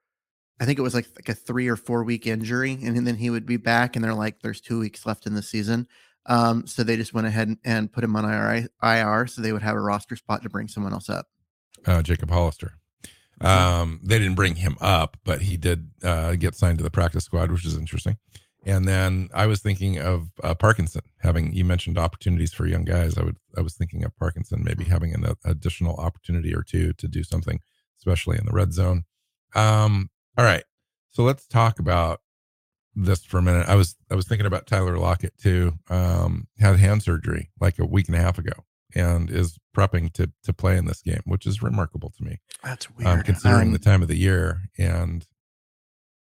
I 0.59 0.65
think 0.65 0.79
it 0.79 0.83
was 0.83 0.95
like, 0.95 1.07
like 1.15 1.29
a 1.29 1.33
three 1.33 1.67
or 1.67 1.75
four 1.75 2.03
week 2.03 2.27
injury, 2.27 2.79
and 2.81 3.05
then 3.05 3.15
he 3.15 3.29
would 3.29 3.45
be 3.45 3.57
back. 3.57 3.95
And 3.95 4.05
they're 4.05 4.13
like, 4.13 4.39
there's 4.41 4.61
two 4.61 4.79
weeks 4.79 5.05
left 5.05 5.25
in 5.25 5.33
the 5.35 5.41
season. 5.41 5.87
Um, 6.27 6.65
so 6.65 6.83
they 6.83 6.97
just 6.97 7.13
went 7.13 7.27
ahead 7.27 7.47
and, 7.47 7.57
and 7.63 7.91
put 7.91 8.03
him 8.03 8.15
on 8.15 8.25
IR, 8.25 8.67
IR 8.81 9.27
so 9.27 9.41
they 9.41 9.51
would 9.51 9.61
have 9.61 9.75
a 9.75 9.79
roster 9.81 10.15
spot 10.15 10.41
to 10.43 10.49
bring 10.49 10.67
someone 10.67 10.93
else 10.93 11.09
up. 11.09 11.27
Uh, 11.85 12.01
Jacob 12.01 12.31
Hollister. 12.31 12.73
Um, 13.41 13.99
they 14.03 14.17
didn't 14.17 14.35
bring 14.35 14.55
him 14.55 14.77
up, 14.79 15.17
but 15.23 15.41
he 15.41 15.57
did 15.57 15.89
uh, 16.03 16.35
get 16.35 16.55
signed 16.55 16.77
to 16.77 16.83
the 16.83 16.89
practice 16.89 17.25
squad, 17.25 17.51
which 17.51 17.65
is 17.65 17.77
interesting. 17.77 18.17
And 18.65 18.87
then 18.87 19.29
I 19.33 19.45
was 19.45 19.61
thinking 19.61 19.99
of 19.99 20.29
uh, 20.43 20.55
Parkinson 20.55 21.01
having. 21.19 21.53
You 21.53 21.65
mentioned 21.65 21.99
opportunities 21.99 22.53
for 22.53 22.65
young 22.65 22.83
guys. 22.83 23.17
I 23.17 23.23
would. 23.23 23.37
I 23.55 23.61
was 23.61 23.75
thinking 23.75 24.03
of 24.03 24.17
Parkinson 24.17 24.63
maybe 24.63 24.85
having 24.85 25.13
an 25.13 25.35
additional 25.43 25.95
opportunity 25.97 26.55
or 26.55 26.63
two 26.63 26.93
to 26.93 27.07
do 27.07 27.23
something, 27.23 27.59
especially 27.99 28.37
in 28.37 28.45
the 28.45 28.53
red 28.53 28.73
zone. 28.73 29.03
Um, 29.53 30.09
all 30.37 30.45
right, 30.45 30.63
so 31.11 31.23
let's 31.23 31.45
talk 31.45 31.77
about 31.77 32.21
this 32.95 33.23
for 33.23 33.37
a 33.37 33.41
minute. 33.41 33.67
I 33.67 33.75
was 33.75 33.95
I 34.11 34.15
was 34.15 34.27
thinking 34.27 34.45
about 34.47 34.67
Tyler 34.67 34.97
Lockett 34.97 35.37
too. 35.37 35.73
Um, 35.89 36.47
had 36.59 36.77
hand 36.79 37.03
surgery 37.03 37.51
like 37.59 37.79
a 37.79 37.85
week 37.85 38.07
and 38.07 38.15
a 38.15 38.21
half 38.21 38.37
ago, 38.37 38.53
and 38.93 39.29
is 39.29 39.57
prepping 39.75 40.13
to 40.13 40.31
to 40.43 40.53
play 40.53 40.77
in 40.77 40.85
this 40.85 41.01
game, 41.01 41.21
which 41.25 41.45
is 41.45 41.61
remarkable 41.61 42.11
to 42.17 42.23
me. 42.23 42.39
That's 42.63 42.87
Um, 42.87 42.93
weird. 42.97 43.25
considering 43.25 43.67
Um, 43.67 43.73
the 43.73 43.79
time 43.79 44.01
of 44.01 44.07
the 44.07 44.17
year 44.17 44.61
and 44.77 45.25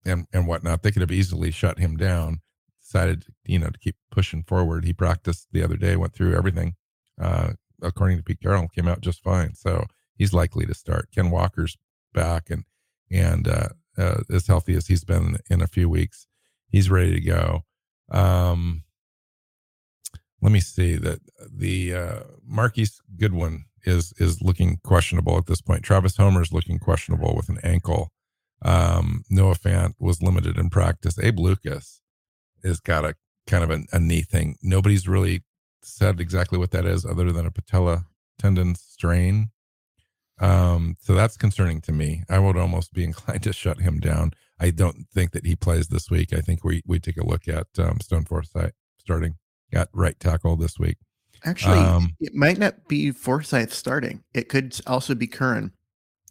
and 0.04 0.28
and 0.34 0.48
whatnot, 0.48 0.84
they 0.84 0.92
could 0.92 1.02
have 1.02 1.12
easily 1.12 1.52
shut 1.52 1.80
him 1.80 1.98
down. 1.98 2.42
Decided, 2.82 3.26
you 3.46 3.58
know, 3.60 3.70
to 3.70 3.80
keep 3.80 3.96
pushing 4.12 4.44
forward. 4.44 4.86
He 4.86 4.94
practiced 4.94 5.48
the 5.52 5.64
other 5.64 5.76
day, 5.76 5.96
went 5.96 6.14
through 6.14 6.36
everything. 6.36 6.76
Uh, 7.20 7.54
according 7.82 8.18
to 8.18 8.24
Pete 8.24 8.40
Carroll, 8.42 8.68
came 8.68 8.88
out 8.88 9.02
just 9.02 9.24
fine. 9.24 9.56
So 9.56 9.86
he's 10.16 10.34
likely 10.34 10.66
to 10.68 10.74
start. 10.76 11.10
Ken 11.14 11.32
Walker's 11.32 11.78
back 12.14 12.50
and 12.50 12.64
and 13.12 13.48
uh, 13.48 13.70
uh, 13.98 14.22
as 14.32 14.48
healthy 14.48 14.76
as 14.76 14.88
he's 14.88 15.04
been 15.04 15.38
in 15.50 15.62
a 15.62 15.68
few 15.68 15.90
weeks, 15.90 16.28
he's 16.76 16.90
ready 16.90 17.14
to 17.14 17.22
go. 17.22 17.64
Um, 18.12 18.84
let 20.42 20.52
me 20.52 20.60
see 20.60 20.98
that 20.98 21.22
the 21.50 21.96
uh, 21.96 22.20
Marquise 22.46 23.02
Goodwin 23.16 23.64
is 23.86 24.14
is 24.18 24.42
looking 24.42 24.80
questionable 24.84 25.38
at 25.38 25.46
this 25.46 25.62
point. 25.62 25.84
Travis 25.84 26.18
Homer 26.18 26.42
is 26.42 26.52
looking 26.52 26.78
questionable 26.78 27.34
with 27.34 27.48
an 27.48 27.60
ankle. 27.64 28.12
Um, 28.62 29.24
Noah 29.30 29.56
Fant 29.56 29.94
was 30.00 30.22
limited 30.22 30.58
in 30.58 30.70
practice. 30.70 31.18
Abe 31.18 31.40
Lucas 31.40 32.02
has 32.64 32.82
got 32.82 33.06
a 33.06 33.16
kind 33.48 33.64
of 33.64 33.72
a, 33.72 33.84
a 33.94 34.00
knee 34.00 34.24
thing. 34.24 34.58
Nobody's 34.62 35.08
really 35.08 35.44
said 35.82 36.20
exactly 36.20 36.58
what 36.58 36.72
that 36.72 36.86
is, 36.86 37.06
other 37.06 37.32
than 37.32 37.46
a 37.46 37.52
patella 37.52 38.06
tendon 38.38 38.76
strain. 38.76 39.52
Um, 40.40 40.98
so 41.00 41.14
that's 41.14 41.38
concerning 41.38 41.82
to 41.82 41.92
me. 41.92 42.24
I 42.30 42.40
would 42.40 42.58
almost 42.58 42.94
be 42.94 43.04
inclined 43.06 43.44
to 43.44 43.54
shut 43.54 43.80
him 43.80 44.00
down. 44.00 44.34
I 44.60 44.72
don't 44.72 45.08
think 45.14 45.32
that 45.32 45.46
he 45.46 45.56
plays 45.56 45.88
this 45.88 46.10
week. 46.10 46.34
I 46.34 46.42
think 46.42 46.64
we 46.64 46.82
we 46.86 47.00
take 47.00 47.18
a 47.18 47.26
look 47.26 47.48
at 47.48 47.68
um, 47.78 48.00
Stone 48.00 48.26
Forsythe 48.26 48.72
starting 48.98 49.36
at 49.74 49.90
right 49.94 50.20
tackle 50.20 50.56
this 50.56 50.80
week. 50.80 50.98
Actually, 51.44 51.80
Um, 51.80 52.16
it 52.20 52.34
might 52.34 52.58
not 52.58 52.88
be 52.88 53.12
Forsythe 53.12 53.72
starting. 53.72 54.24
It 54.34 54.50
could 54.50 54.80
also 54.88 55.14
be 55.14 55.28
Curhan. 55.28 55.72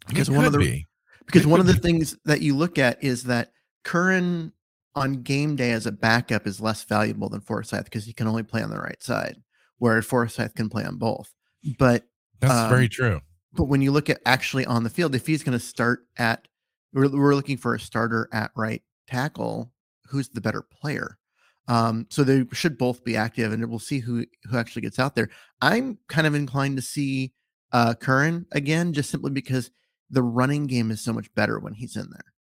Because 0.08 0.30
one 0.30 0.44
of 0.44 0.52
the 0.52 0.58
be. 0.58 0.86
because 1.26 1.42
It 1.42 1.48
one 1.48 1.60
of 1.60 1.66
the 1.66 1.74
things 1.74 2.16
that 2.24 2.40
you 2.40 2.56
look 2.56 2.78
at 2.78 3.02
is 3.02 3.24
that 3.24 3.52
Curhan 3.84 4.52
on 4.94 5.22
game 5.22 5.56
day 5.56 5.72
as 5.72 5.86
a 5.86 5.92
backup 5.92 6.46
is 6.46 6.60
less 6.60 6.84
valuable 6.84 7.28
than 7.28 7.40
Forsythe 7.40 7.84
because 7.84 8.04
he 8.04 8.12
can 8.12 8.26
only 8.26 8.42
play 8.42 8.62
on 8.62 8.70
the 8.70 8.78
right 8.78 9.02
side, 9.02 9.36
where 9.78 10.00
Forsythe 10.02 10.54
can 10.54 10.68
play 10.68 10.84
on 10.84 10.96
both. 10.96 11.32
But 11.78 12.04
That's 12.40 12.52
um, 12.52 12.70
very 12.70 12.88
true. 12.88 13.20
But 13.54 13.64
when 13.64 13.82
you 13.82 13.92
look 13.92 14.10
at 14.10 14.20
actually 14.26 14.66
on 14.66 14.84
the 14.84 14.90
field, 14.90 15.14
if 15.14 15.26
he's 15.26 15.42
going 15.42 15.58
to 15.58 15.64
start 15.64 16.06
at, 16.16 16.48
we're, 16.92 17.08
we're 17.08 17.34
looking 17.34 17.56
for 17.56 17.74
a 17.74 17.80
starter 17.80 18.28
at 18.32 18.50
right 18.56 18.82
tackle. 19.06 19.70
Who's 20.06 20.28
the 20.28 20.40
better 20.40 20.62
player? 20.62 21.18
Um, 21.66 22.06
so 22.10 22.24
they 22.24 22.44
should 22.52 22.76
both 22.76 23.04
be 23.04 23.16
active, 23.16 23.52
and 23.52 23.64
we'll 23.70 23.78
see 23.78 23.98
who 24.00 24.26
who 24.44 24.58
actually 24.58 24.82
gets 24.82 24.98
out 24.98 25.14
there. 25.14 25.30
I'm 25.62 25.98
kind 26.08 26.26
of 26.26 26.34
inclined 26.34 26.76
to 26.76 26.82
see 26.82 27.32
uh, 27.72 27.94
Curhan 27.94 28.44
again, 28.52 28.92
just 28.92 29.10
simply 29.10 29.30
because 29.30 29.70
the 30.10 30.22
running 30.22 30.66
game 30.66 30.90
is 30.90 31.00
so 31.02 31.12
much 31.12 31.32
better 31.34 31.58
when 31.58 31.72
he's 31.72 31.96
in 31.96 32.10
there, 32.10 32.34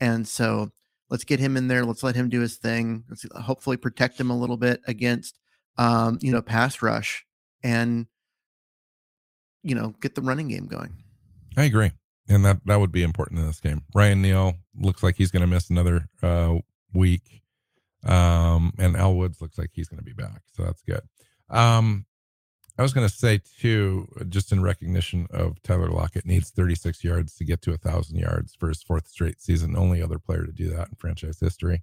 and 0.00 0.28
so 0.28 0.70
let's 1.08 1.24
get 1.24 1.40
him 1.40 1.56
in 1.56 1.68
there. 1.68 1.86
Let's 1.86 2.02
let 2.02 2.14
him 2.14 2.28
do 2.28 2.40
his 2.40 2.56
thing. 2.56 3.04
Let's 3.08 3.24
hopefully 3.40 3.78
protect 3.78 4.20
him 4.20 4.28
a 4.28 4.38
little 4.38 4.58
bit 4.58 4.82
against, 4.86 5.38
um, 5.78 6.18
you 6.20 6.30
know, 6.30 6.42
pass 6.42 6.82
rush, 6.82 7.24
and 7.62 8.06
you 9.62 9.74
know, 9.74 9.94
get 10.00 10.14
the 10.14 10.22
running 10.22 10.48
game 10.48 10.66
going. 10.66 10.92
I 11.56 11.64
agree, 11.64 11.90
and 12.28 12.44
that 12.44 12.60
that 12.66 12.80
would 12.80 12.92
be 12.92 13.02
important 13.02 13.40
in 13.40 13.46
this 13.46 13.60
game. 13.60 13.82
Ryan 13.94 14.22
Neal 14.22 14.54
looks 14.78 15.02
like 15.02 15.16
he's 15.16 15.30
going 15.30 15.40
to 15.42 15.46
miss 15.46 15.70
another 15.70 16.08
uh, 16.22 16.56
week, 16.92 17.42
um, 18.04 18.72
and 18.78 18.96
Al 18.96 19.14
Woods 19.14 19.40
looks 19.40 19.58
like 19.58 19.70
he's 19.72 19.88
going 19.88 19.98
to 19.98 20.04
be 20.04 20.12
back, 20.12 20.42
so 20.52 20.64
that's 20.64 20.82
good. 20.82 21.00
Um, 21.50 22.06
I 22.78 22.82
was 22.82 22.92
going 22.92 23.08
to 23.08 23.12
say 23.14 23.40
too, 23.58 24.06
just 24.28 24.52
in 24.52 24.62
recognition 24.62 25.26
of 25.30 25.60
Tyler 25.64 25.90
Lockett 25.90 26.24
needs 26.24 26.50
36 26.50 27.02
yards 27.02 27.34
to 27.36 27.44
get 27.44 27.60
to 27.62 27.72
a 27.72 27.76
thousand 27.76 28.18
yards 28.18 28.54
for 28.54 28.68
his 28.68 28.82
fourth 28.84 29.08
straight 29.08 29.40
season. 29.40 29.76
Only 29.76 30.00
other 30.00 30.20
player 30.20 30.44
to 30.44 30.52
do 30.52 30.70
that 30.70 30.88
in 30.88 30.94
franchise 30.96 31.40
history, 31.40 31.82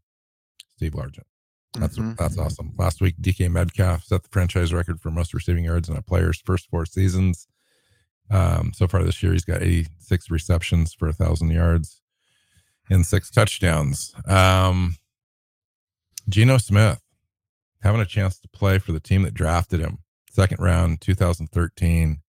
Steve 0.77 0.93
Largent. 0.93 1.23
That's 1.77 1.97
Mhm. 1.97 2.15
that's 2.15 2.37
awesome. 2.37 2.71
Last 2.77 3.01
week, 3.01 3.15
DK 3.19 3.49
Metcalf 3.49 4.05
set 4.05 4.23
the 4.23 4.29
franchise 4.29 4.71
record 4.71 5.01
for 5.01 5.11
most 5.11 5.33
receiving 5.33 5.65
yards 5.65 5.89
in 5.89 5.97
a 5.97 6.01
player's 6.01 6.39
first 6.39 6.69
four 6.69 6.85
seasons. 6.85 7.47
Um, 8.29 8.71
so 8.73 8.87
far 8.87 9.03
this 9.03 9.21
year, 9.21 9.33
he's 9.33 9.45
got 9.45 9.61
86 9.61 10.31
receptions 10.31 10.93
for 10.93 11.07
a 11.07 11.13
thousand 11.13 11.51
yards 11.51 12.01
and 12.89 13.05
six 13.05 13.29
touchdowns. 13.29 14.13
Um, 14.27 14.95
Geno 16.27 16.57
Smith 16.57 17.01
having 17.81 18.01
a 18.01 18.05
chance 18.05 18.39
to 18.39 18.47
play 18.47 18.79
for 18.79 18.91
the 18.91 18.99
team 18.99 19.23
that 19.23 19.33
drafted 19.33 19.79
him, 19.79 19.99
second 20.31 20.59
round, 20.59 21.01
2013. 21.01 22.21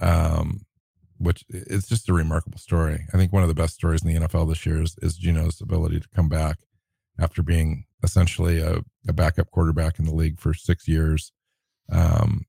Um, 0.00 0.64
which 1.18 1.44
it's 1.48 1.88
just 1.88 2.08
a 2.08 2.12
remarkable 2.12 2.58
story. 2.58 3.06
I 3.12 3.16
think 3.16 3.32
one 3.32 3.42
of 3.42 3.48
the 3.48 3.54
best 3.54 3.74
stories 3.74 4.04
in 4.04 4.08
the 4.08 4.26
NFL 4.26 4.48
this 4.48 4.64
year 4.64 4.82
is, 4.82 4.96
is 5.02 5.16
Geno's 5.16 5.60
ability 5.60 6.00
to 6.00 6.08
come 6.14 6.28
back 6.28 6.58
after 7.18 7.42
being 7.42 7.84
essentially 8.02 8.60
a, 8.60 8.82
a 9.06 9.12
backup 9.12 9.50
quarterback 9.50 9.98
in 9.98 10.04
the 10.04 10.14
league 10.14 10.38
for 10.38 10.54
six 10.54 10.86
years. 10.86 11.32
Um, 11.90 12.46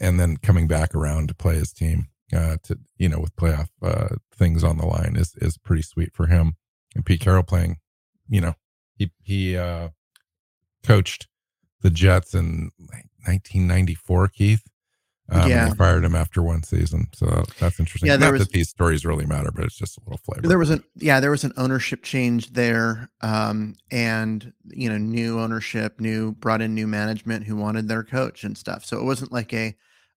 and 0.00 0.18
then 0.18 0.36
coming 0.36 0.66
back 0.66 0.94
around 0.94 1.28
to 1.28 1.34
play 1.34 1.56
his 1.56 1.72
team 1.72 2.08
uh, 2.34 2.56
to 2.64 2.78
you 2.96 3.08
know 3.08 3.18
with 3.20 3.34
playoff 3.36 3.68
uh, 3.82 4.16
things 4.32 4.62
on 4.64 4.78
the 4.78 4.86
line 4.86 5.16
is 5.16 5.34
is 5.36 5.58
pretty 5.58 5.82
sweet 5.82 6.14
for 6.14 6.26
him. 6.26 6.56
And 6.94 7.04
Pete 7.04 7.20
Carroll 7.20 7.42
playing, 7.42 7.78
you 8.28 8.40
know, 8.40 8.54
he 8.94 9.12
he 9.22 9.56
uh, 9.56 9.90
coached 10.84 11.28
the 11.82 11.90
Jets 11.90 12.34
in 12.34 12.70
1994. 13.26 14.28
Keith, 14.28 14.62
um, 15.30 15.48
Yeah. 15.48 15.68
they 15.68 15.74
fired 15.74 16.04
him 16.04 16.14
after 16.14 16.42
one 16.42 16.62
season, 16.62 17.08
so 17.14 17.44
that's 17.58 17.78
interesting. 17.80 18.08
Yeah, 18.08 18.16
there 18.16 18.28
Not 18.32 18.38
was- 18.38 18.46
that 18.48 18.52
these 18.52 18.68
stories 18.68 19.04
really 19.04 19.26
matter, 19.26 19.50
but 19.50 19.64
it's 19.64 19.76
just 19.76 19.96
a 19.98 20.00
little 20.04 20.18
flavor. 20.18 20.46
There 20.48 20.58
was 20.58 20.70
an 20.70 20.82
yeah, 20.96 21.20
there 21.20 21.30
was 21.30 21.44
an 21.44 21.52
ownership 21.56 22.02
change 22.02 22.52
there, 22.52 23.10
um, 23.20 23.76
and 23.90 24.52
you 24.68 24.88
know, 24.88 24.98
new 24.98 25.38
ownership, 25.40 26.00
new 26.00 26.32
brought 26.32 26.62
in 26.62 26.74
new 26.74 26.86
management 26.86 27.44
who 27.46 27.56
wanted 27.56 27.88
their 27.88 28.02
coach 28.04 28.44
and 28.44 28.56
stuff. 28.58 28.84
So 28.84 28.98
it 28.98 29.04
wasn't 29.04 29.32
like 29.32 29.52
a, 29.52 29.76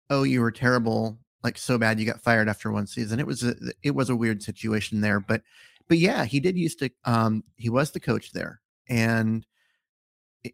oh, 0.09 0.23
you 0.23 0.41
were 0.41 0.51
terrible, 0.51 1.19
like 1.43 1.57
so 1.57 1.77
bad 1.77 1.99
you 1.99 2.05
got 2.05 2.21
fired 2.21 2.47
after 2.49 2.71
one 2.71 2.87
season. 2.87 3.19
It 3.19 3.27
was 3.27 3.43
a 3.43 3.55
it 3.83 3.91
was 3.91 4.09
a 4.09 4.15
weird 4.15 4.41
situation 4.41 5.01
there, 5.01 5.19
but 5.19 5.41
but 5.87 5.97
yeah, 5.97 6.25
he 6.25 6.39
did 6.39 6.57
used 6.57 6.79
to 6.79 6.89
um 7.05 7.43
he 7.55 7.69
was 7.69 7.91
the 7.91 7.99
coach 7.99 8.31
there, 8.31 8.61
and 8.89 9.45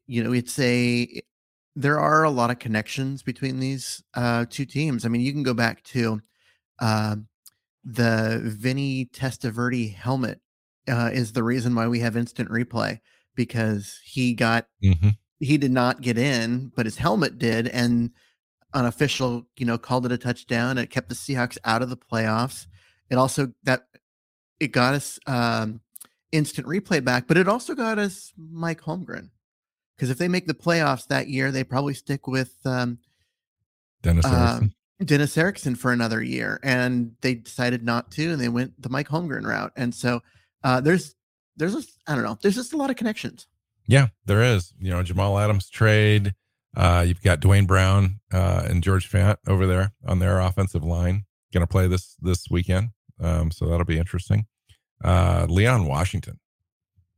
you 0.06 0.24
know, 0.24 0.34
it's 0.34 0.58
a 0.60 1.22
there 1.75 1.99
are 1.99 2.23
a 2.23 2.29
lot 2.29 2.49
of 2.51 2.59
connections 2.59 3.23
between 3.23 3.59
these 3.59 4.03
uh 4.15 4.45
two 4.49 4.65
teams. 4.65 5.05
I 5.05 5.09
mean, 5.09 5.21
you 5.21 5.31
can 5.31 5.43
go 5.43 5.53
back 5.53 5.83
to 5.85 6.21
um 6.79 7.27
the 7.83 8.41
Vinny 8.43 9.05
Testaverde 9.05 9.93
helmet 9.93 10.41
uh, 10.88 11.09
is 11.13 11.31
the 11.31 11.43
reason 11.43 11.75
why 11.75 11.88
we 11.88 11.99
have 11.99 12.17
instant 12.17 12.49
replay 12.49 12.99
because 13.35 13.99
he 14.03 14.33
got 14.33 14.67
Mhm. 14.83 15.17
he 15.39 15.57
did 15.57 15.71
not 15.71 16.01
get 16.01 16.17
in, 16.17 16.71
but 16.75 16.85
his 16.85 16.97
helmet 16.97 17.38
did, 17.38 17.67
and 17.69 18.11
an 18.73 18.85
official, 18.85 19.47
you 19.57 19.65
know, 19.65 19.77
called 19.77 20.05
it 20.05 20.11
a 20.11 20.17
touchdown. 20.17 20.71
And 20.71 20.81
it 20.81 20.89
kept 20.89 21.09
the 21.09 21.15
Seahawks 21.15 21.57
out 21.63 21.81
of 21.81 21.89
the 21.89 21.97
playoffs. 21.97 22.67
It 23.09 23.15
also 23.15 23.53
that 23.63 23.88
it 24.59 24.67
got 24.73 24.93
us 24.93 25.19
um, 25.27 25.81
instant 26.31 26.67
replay 26.67 27.03
back, 27.03 27.27
but 27.27 27.38
it 27.38 27.47
also 27.47 27.73
got 27.75 27.97
us 27.97 28.33
Mike 28.38 28.81
Holmgren 28.81 29.29
because 30.00 30.10
if 30.10 30.18
they 30.18 30.29
make 30.29 30.48
the 30.48 30.53
playoffs 30.53 31.08
that 31.08 31.27
year, 31.27 31.51
they 31.51 31.65
probably 31.65 31.94
stick 31.94 32.25
with 32.25 32.56
um, 32.63 33.00
Dennis 34.01 34.25
uh, 34.25 34.29
Erickson. 34.29 34.74
Dennis 35.03 35.38
Erickson 35.38 35.75
for 35.75 35.91
another 35.91 36.24
year, 36.24 36.58
and 36.63 37.15
they 37.20 37.34
decided 37.36 37.84
not 37.84 38.10
to, 38.12 38.32
and 38.32 38.39
they 38.39 38.48
went 38.48 38.82
the 38.82 38.88
Mike 38.88 39.10
Holmgren 39.10 39.46
route. 39.46 39.74
And 39.75 39.94
so 39.94 40.22
uh, 40.63 40.79
there's 40.79 41.15
there's 41.58 41.75
just 41.75 42.00
I 42.08 42.15
don't 42.15 42.24
know, 42.24 42.38
there's 42.41 42.56
just 42.56 42.72
a 42.72 42.77
lot 42.77 42.89
of 42.89 42.96
connections. 42.96 43.46
Yeah, 43.88 44.08
there 44.25 44.41
is. 44.41 44.74
You 44.79 44.89
know, 44.89 45.03
Jamal 45.03 45.38
Adams 45.38 45.70
trade. 45.70 46.34
Uh, 46.77 47.03
you've 47.06 47.22
got 47.22 47.41
Duane 47.41 47.65
Brown 47.65 48.22
uh, 48.32 48.63
and 48.70 48.82
George 48.82 49.12
Fant 49.12 49.36
over 49.48 49.68
there 49.68 49.91
on 50.08 50.20
their 50.20 50.39
offensive 50.39 50.84
line. 50.84 51.25
Going 51.51 51.65
to 51.65 51.68
play 51.68 51.88
this 51.88 52.15
this 52.22 52.46
weekend, 52.50 52.91
um, 53.20 53.51
so 53.51 53.68
that'll 53.68 53.86
be 53.86 53.98
interesting. 53.98 54.46
Uh, 55.03 55.46
Leon 55.50 55.88
Washington 55.88 56.39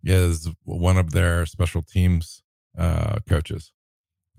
is 0.04 0.50
one 0.64 0.98
of 0.98 1.12
their 1.12 1.46
special 1.46 1.84
teams 1.84 2.42
uh, 2.78 3.20
coaches. 3.28 3.72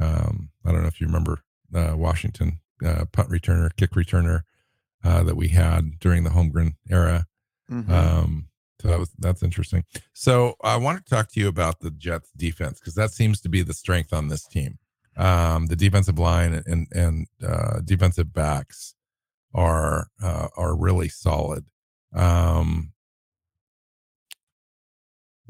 Um, 0.00 0.50
I 0.64 0.72
don't 0.72 0.82
know 0.82 0.88
if 0.88 1.00
you 1.00 1.06
remember 1.06 1.42
uh, 1.74 1.94
Washington 1.96 2.60
uh, 2.84 3.04
punt 3.12 3.28
returner, 3.30 3.70
kick 3.76 3.92
returner 3.92 4.42
uh, 5.04 5.22
that 5.22 5.36
we 5.36 5.48
had 5.48 5.98
during 5.98 6.24
the 6.24 6.30
Holmgren 6.30 6.74
era. 6.88 7.26
Mm-hmm. 7.70 7.92
Um, 7.92 8.48
so 8.80 8.88
that 8.88 8.98
was 8.98 9.10
that's 9.18 9.42
interesting. 9.42 9.84
So 10.12 10.56
I 10.62 10.76
want 10.76 11.04
to 11.04 11.08
talk 11.08 11.30
to 11.32 11.40
you 11.40 11.46
about 11.46 11.80
the 11.80 11.90
Jets 11.90 12.30
defense 12.36 12.80
because 12.80 12.96
that 12.96 13.12
seems 13.12 13.40
to 13.42 13.48
be 13.48 13.62
the 13.62 13.74
strength 13.74 14.12
on 14.12 14.28
this 14.28 14.44
team. 14.44 14.78
Um, 15.16 15.66
the 15.66 15.76
defensive 15.76 16.18
line 16.18 16.62
and 16.66 16.88
and 16.90 17.26
uh, 17.46 17.80
defensive 17.84 18.32
backs 18.32 18.94
are 19.54 20.08
uh, 20.20 20.48
are 20.56 20.74
really 20.74 21.08
solid. 21.08 21.66
Um, 22.12 22.91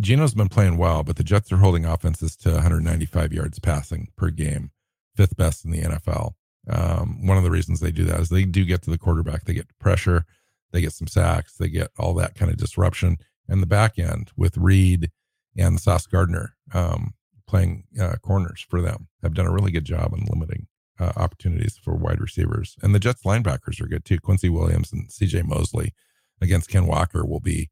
Geno's 0.01 0.35
been 0.35 0.49
playing 0.49 0.79
well, 0.79 1.03
but 1.03 1.17
the 1.17 1.25
Jets 1.25 1.53
are 1.53 1.59
holding 1.59 1.85
offenses 1.85 2.37
to 2.37 2.53
195 2.53 3.33
yards 3.33 3.59
passing 3.59 4.09
per 4.17 4.31
game, 4.31 4.71
fifth 5.17 5.37
best 5.37 5.65
in 5.65 5.71
the 5.71 5.83
NFL. 5.83 6.33
Um, 6.69 7.27
one 7.27 7.37
of 7.37 7.45
the 7.45 7.51
reasons 7.51 7.81
they 7.81 7.93
do 7.93 8.05
that 8.05 8.21
is 8.21 8.29
they 8.29 8.45
do 8.45 8.65
get 8.65 8.83
to 8.83 8.91
the 8.91 8.99
quarterback, 8.99 9.45
they 9.45 9.55
get 9.55 9.79
pressure, 9.79 10.25
they 10.73 10.81
get 10.81 10.93
some 10.93 11.09
sacks, 11.09 11.57
they 11.57 11.69
get 11.69 11.91
all 11.99 12.15
that 12.15 12.35
kind 12.35 12.51
of 12.51 12.57
disruption. 12.57 13.19
And 13.49 13.61
the 13.63 13.67
back 13.67 13.99
end 13.99 14.31
with 14.37 14.57
Reed 14.57 15.11
and 15.57 15.81
Sauce 15.81 16.07
Gardner 16.07 16.57
um, 16.73 17.15
playing 17.47 17.85
uh, 18.01 18.17
corners 18.23 18.65
for 18.69 18.81
them 18.81 19.09
have 19.23 19.35
done 19.35 19.47
a 19.47 19.53
really 19.53 19.73
good 19.73 19.85
job 19.85 20.15
in 20.15 20.25
limiting 20.25 20.69
uh, 20.99 21.13
opportunities 21.17 21.77
for 21.77 21.95
wide 21.95 22.21
receivers. 22.21 22.77
And 22.83 22.95
the 22.95 23.01
Jets 23.01 23.23
linebackers 23.25 23.81
are 23.81 23.89
good 23.89 24.05
too. 24.05 24.19
Quincy 24.19 24.49
Williams 24.49 24.93
and 24.93 25.09
CJ 25.09 25.45
Mosley 25.45 25.93
against 26.41 26.71
Ken 26.71 26.87
Walker 26.87 27.25
will 27.25 27.41
be 27.41 27.71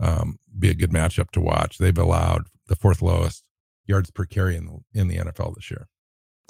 um, 0.00 0.38
be 0.58 0.70
a 0.70 0.74
good 0.74 0.90
matchup 0.90 1.30
to 1.32 1.40
watch. 1.40 1.78
They've 1.78 1.96
allowed 1.96 2.46
the 2.66 2.76
fourth 2.76 3.02
lowest 3.02 3.44
yards 3.86 4.10
per 4.10 4.24
carry 4.24 4.56
in 4.56 4.66
the 4.66 5.00
in 5.00 5.08
the 5.08 5.16
NFL 5.16 5.54
this 5.54 5.70
year. 5.70 5.88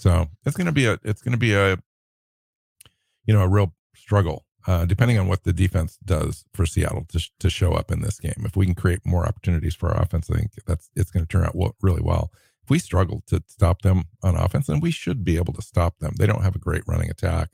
So 0.01 0.29
it's 0.45 0.57
going 0.57 0.67
to 0.67 0.73
be 0.73 0.87
a 0.87 0.99
it's 1.05 1.23
going 1.23 1.33
to 1.33 1.39
be 1.39 1.55
a 1.55 1.79
you 3.25 3.35
know 3.35 3.43
a 3.43 3.49
real 3.49 3.75
struggle 3.95 4.45
uh, 4.69 4.85
depending 4.85 5.19
on 5.19 5.29
what 5.29 5.45
the 5.45 5.53
defense 5.53 5.99
does 6.05 6.45
for 6.53 6.67
Seattle 6.67 7.07
to 7.09 7.19
sh- 7.19 7.31
to 7.41 7.49
show 7.49 7.73
up 7.73 7.91
in 7.91 8.03
this 8.03 8.21
game. 8.21 8.43
If 8.45 8.55
we 8.55 8.67
can 8.67 8.75
create 8.75 9.01
more 9.05 9.27
opportunities 9.27 9.75
for 9.75 9.89
our 9.89 10.03
offense, 10.03 10.31
I 10.31 10.37
think 10.37 10.51
that's 10.67 10.91
it's 10.95 11.11
going 11.11 11.25
to 11.25 11.29
turn 11.29 11.45
out 11.45 11.55
w- 11.55 11.73
really 11.81 12.03
well. 12.03 12.31
If 12.63 12.69
we 12.69 12.79
struggle 12.79 13.23
to 13.29 13.43
stop 13.47 13.81
them 13.81 14.05
on 14.23 14.37
offense, 14.37 14.67
then 14.67 14.81
we 14.81 14.91
should 14.91 15.25
be 15.25 15.39
able 15.39 15.55
to 15.55 15.63
stop 15.63 15.99
them. 16.01 16.17
They 16.19 16.27
don't 16.27 16.43
have 16.43 16.55
a 16.55 16.59
great 16.59 16.83
running 16.87 17.09
attack. 17.09 17.49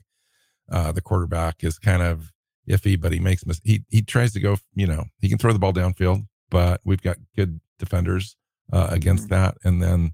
Uh, 0.69 0.91
the 0.91 1.01
quarterback 1.01 1.63
is 1.63 1.79
kind 1.79 2.01
of 2.01 2.33
iffy, 2.69 2.99
but 2.99 3.11
he 3.11 3.19
makes 3.19 3.45
mis- 3.45 3.61
he 3.63 3.83
he 3.89 4.01
tries 4.01 4.33
to 4.33 4.39
go. 4.39 4.57
You 4.75 4.87
know, 4.87 5.05
he 5.19 5.29
can 5.29 5.37
throw 5.37 5.53
the 5.53 5.59
ball 5.59 5.73
downfield, 5.73 6.27
but 6.49 6.81
we've 6.83 7.01
got 7.01 7.17
good 7.35 7.59
defenders 7.79 8.35
uh, 8.71 8.87
against 8.89 9.25
mm-hmm. 9.25 9.35
that, 9.35 9.57
and 9.63 9.81
then 9.81 10.11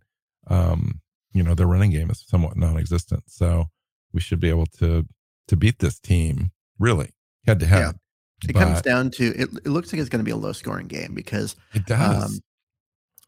um, 0.47 1.01
you 1.33 1.43
know 1.43 1.53
their 1.53 1.67
running 1.67 1.91
game 1.91 2.09
is 2.09 2.23
somewhat 2.27 2.57
non-existent. 2.57 3.23
So 3.27 3.65
we 4.13 4.21
should 4.21 4.39
be 4.39 4.49
able 4.49 4.65
to 4.79 5.05
to 5.47 5.55
beat 5.55 5.79
this 5.79 5.99
team 5.99 6.51
really 6.79 7.13
head 7.45 7.59
to 7.59 7.65
head. 7.65 7.95
It 8.43 8.53
but 8.53 8.61
comes 8.61 8.81
down 8.81 9.11
to 9.11 9.25
it. 9.25 9.49
It 9.65 9.67
looks 9.67 9.93
like 9.93 9.99
it's 9.99 10.09
going 10.09 10.19
to 10.19 10.25
be 10.25 10.31
a 10.31 10.35
low-scoring 10.35 10.87
game 10.87 11.13
because 11.13 11.55
it 11.73 11.85
does. 11.85 12.25
Um, 12.25 12.39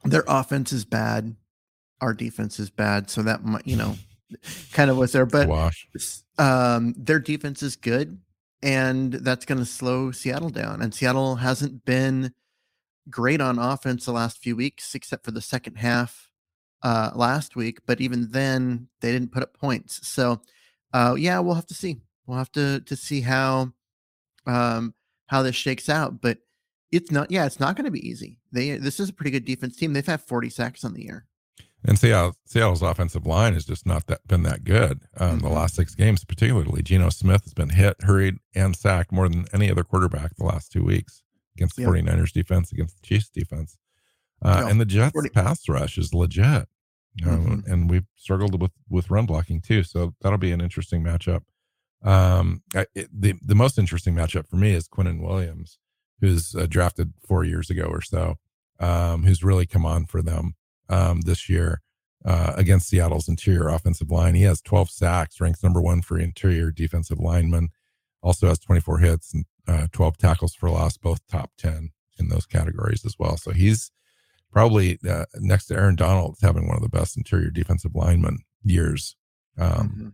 their 0.05 0.23
offense 0.27 0.73
is 0.73 0.85
bad, 0.85 1.35
our 2.01 2.13
defense 2.13 2.59
is 2.59 2.69
bad, 2.69 3.09
so 3.09 3.21
that 3.23 3.45
might 3.45 3.65
you 3.67 3.75
know 3.75 3.95
kind 4.73 4.89
of 4.89 4.97
was 4.97 5.11
there. 5.11 5.25
But 5.25 5.49
um, 6.37 6.95
their 6.97 7.19
defense 7.19 7.61
is 7.61 7.75
good, 7.75 8.19
and 8.63 9.11
that's 9.11 9.45
going 9.45 9.59
to 9.59 9.65
slow 9.65 10.11
Seattle 10.11 10.49
down. 10.49 10.81
And 10.81 10.95
Seattle 10.95 11.35
hasn't 11.35 11.83
been 11.83 12.33
great 13.09 13.41
on 13.41 13.59
offense 13.59 14.05
the 14.05 14.13
last 14.13 14.37
few 14.37 14.55
weeks, 14.55 14.95
except 14.95 15.25
for 15.25 15.31
the 15.31 15.41
second 15.41 15.75
half 15.75 16.29
uh, 16.81 17.11
last 17.13 17.57
week. 17.57 17.79
But 17.85 17.99
even 17.99 18.31
then, 18.31 18.87
they 19.01 19.11
didn't 19.11 19.33
put 19.33 19.43
up 19.43 19.53
points. 19.53 20.07
So, 20.07 20.41
uh, 20.93 21.15
yeah, 21.19 21.39
we'll 21.39 21.55
have 21.55 21.67
to 21.67 21.73
see. 21.73 21.97
We'll 22.25 22.37
have 22.37 22.53
to 22.53 22.79
to 22.79 22.95
see 22.95 23.19
how 23.19 23.73
um, 24.47 24.93
how 25.27 25.43
this 25.43 25.57
shakes 25.57 25.89
out. 25.89 26.21
But 26.21 26.37
it's 26.89 27.11
not. 27.11 27.31
Yeah, 27.31 27.45
it's 27.45 27.59
not 27.59 27.75
going 27.75 27.85
to 27.85 27.91
be 27.91 28.07
easy. 28.07 28.39
They 28.53 28.77
this 28.77 29.01
is 29.01 29.09
a 29.09 29.13
pretty 29.13 29.31
good 29.31 29.45
defense 29.45 29.75
team. 29.75 29.91
They've 29.91 30.05
had 30.05 30.21
40 30.21 30.49
sacks 30.49 30.85
on 30.85 30.93
the 30.93 31.03
year. 31.03 31.25
And 31.85 31.99
Seattle, 31.99 32.35
Seattle's 32.45 32.81
offensive 32.81 33.25
line 33.25 33.53
has 33.53 33.65
just 33.65 33.85
not 33.85 34.07
that 34.07 34.25
been 34.27 34.43
that 34.43 34.63
good. 34.63 35.01
Um, 35.17 35.37
mm-hmm. 35.37 35.47
The 35.47 35.53
last 35.53 35.75
six 35.75 35.95
games, 35.95 36.23
particularly, 36.23 36.81
Geno 36.81 37.09
Smith 37.09 37.43
has 37.43 37.53
been 37.53 37.69
hit, 37.69 37.97
hurried, 38.01 38.37
and 38.55 38.75
sacked 38.75 39.11
more 39.11 39.27
than 39.27 39.45
any 39.53 39.69
other 39.69 39.83
quarterback 39.83 40.35
the 40.37 40.45
last 40.45 40.71
two 40.71 40.83
weeks 40.83 41.23
against 41.57 41.75
the 41.75 41.81
yep. 41.81 41.91
49ers 41.91 42.31
defense, 42.31 42.71
against 42.71 43.01
the 43.01 43.05
Chiefs 43.07 43.29
defense. 43.29 43.77
Uh, 44.41 44.65
and 44.69 44.79
the 44.79 44.85
Jets 44.85 45.13
40. 45.13 45.29
pass 45.29 45.67
rush 45.69 45.97
is 45.97 46.13
legit. 46.13 46.67
You 47.15 47.25
know, 47.25 47.31
mm-hmm. 47.31 47.71
And 47.71 47.89
we've 47.89 48.07
struggled 48.15 48.59
with 48.59 48.71
with 48.89 49.11
run 49.11 49.25
blocking 49.25 49.61
too. 49.61 49.83
So 49.83 50.15
that'll 50.21 50.39
be 50.39 50.51
an 50.51 50.61
interesting 50.61 51.03
matchup. 51.03 51.43
Um, 52.03 52.63
I, 52.75 52.87
it, 52.95 53.09
the 53.13 53.35
the 53.41 53.55
most 53.55 53.77
interesting 53.77 54.15
matchup 54.15 54.49
for 54.49 54.55
me 54.55 54.73
is 54.73 54.87
Quinnen 54.87 55.21
Williams, 55.21 55.77
who's 56.21 56.55
uh, 56.55 56.65
drafted 56.67 57.13
four 57.25 57.43
years 57.43 57.69
ago 57.69 57.83
or 57.83 58.01
so, 58.01 58.37
um, 58.79 59.25
who's 59.25 59.43
really 59.43 59.67
come 59.67 59.85
on 59.85 60.05
for 60.05 60.23
them 60.23 60.55
um, 60.93 61.21
this 61.21 61.49
year 61.49 61.81
uh, 62.25 62.53
against 62.55 62.87
Seattle's 62.87 63.27
interior 63.27 63.67
offensive 63.67 64.11
line. 64.11 64.35
He 64.35 64.43
has 64.43 64.61
12 64.61 64.89
sacks, 64.89 65.41
ranks 65.41 65.63
number 65.63 65.81
one 65.81 66.01
for 66.01 66.19
interior 66.19 66.71
defensive 66.71 67.19
linemen. 67.19 67.69
Also 68.21 68.47
has 68.47 68.59
24 68.59 68.99
hits 68.99 69.33
and 69.33 69.45
uh, 69.67 69.87
12 69.91 70.17
tackles 70.17 70.55
for 70.55 70.69
loss, 70.69 70.97
both 70.97 71.25
top 71.27 71.51
10 71.57 71.91
in 72.19 72.29
those 72.29 72.45
categories 72.45 73.05
as 73.05 73.17
well. 73.19 73.37
So 73.37 73.51
he's 73.51 73.91
probably 74.51 74.99
uh, 75.07 75.25
next 75.39 75.67
to 75.67 75.75
Aaron 75.75 75.95
Donald, 75.95 76.37
having 76.41 76.67
one 76.67 76.77
of 76.77 76.83
the 76.83 76.89
best 76.89 77.17
interior 77.17 77.49
defensive 77.49 77.95
lineman 77.95 78.39
years 78.63 79.15
um, 79.57 79.69
mm-hmm. 79.69 80.09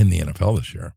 in 0.00 0.10
the 0.10 0.20
NFL 0.20 0.58
this 0.58 0.74
year. 0.74 0.94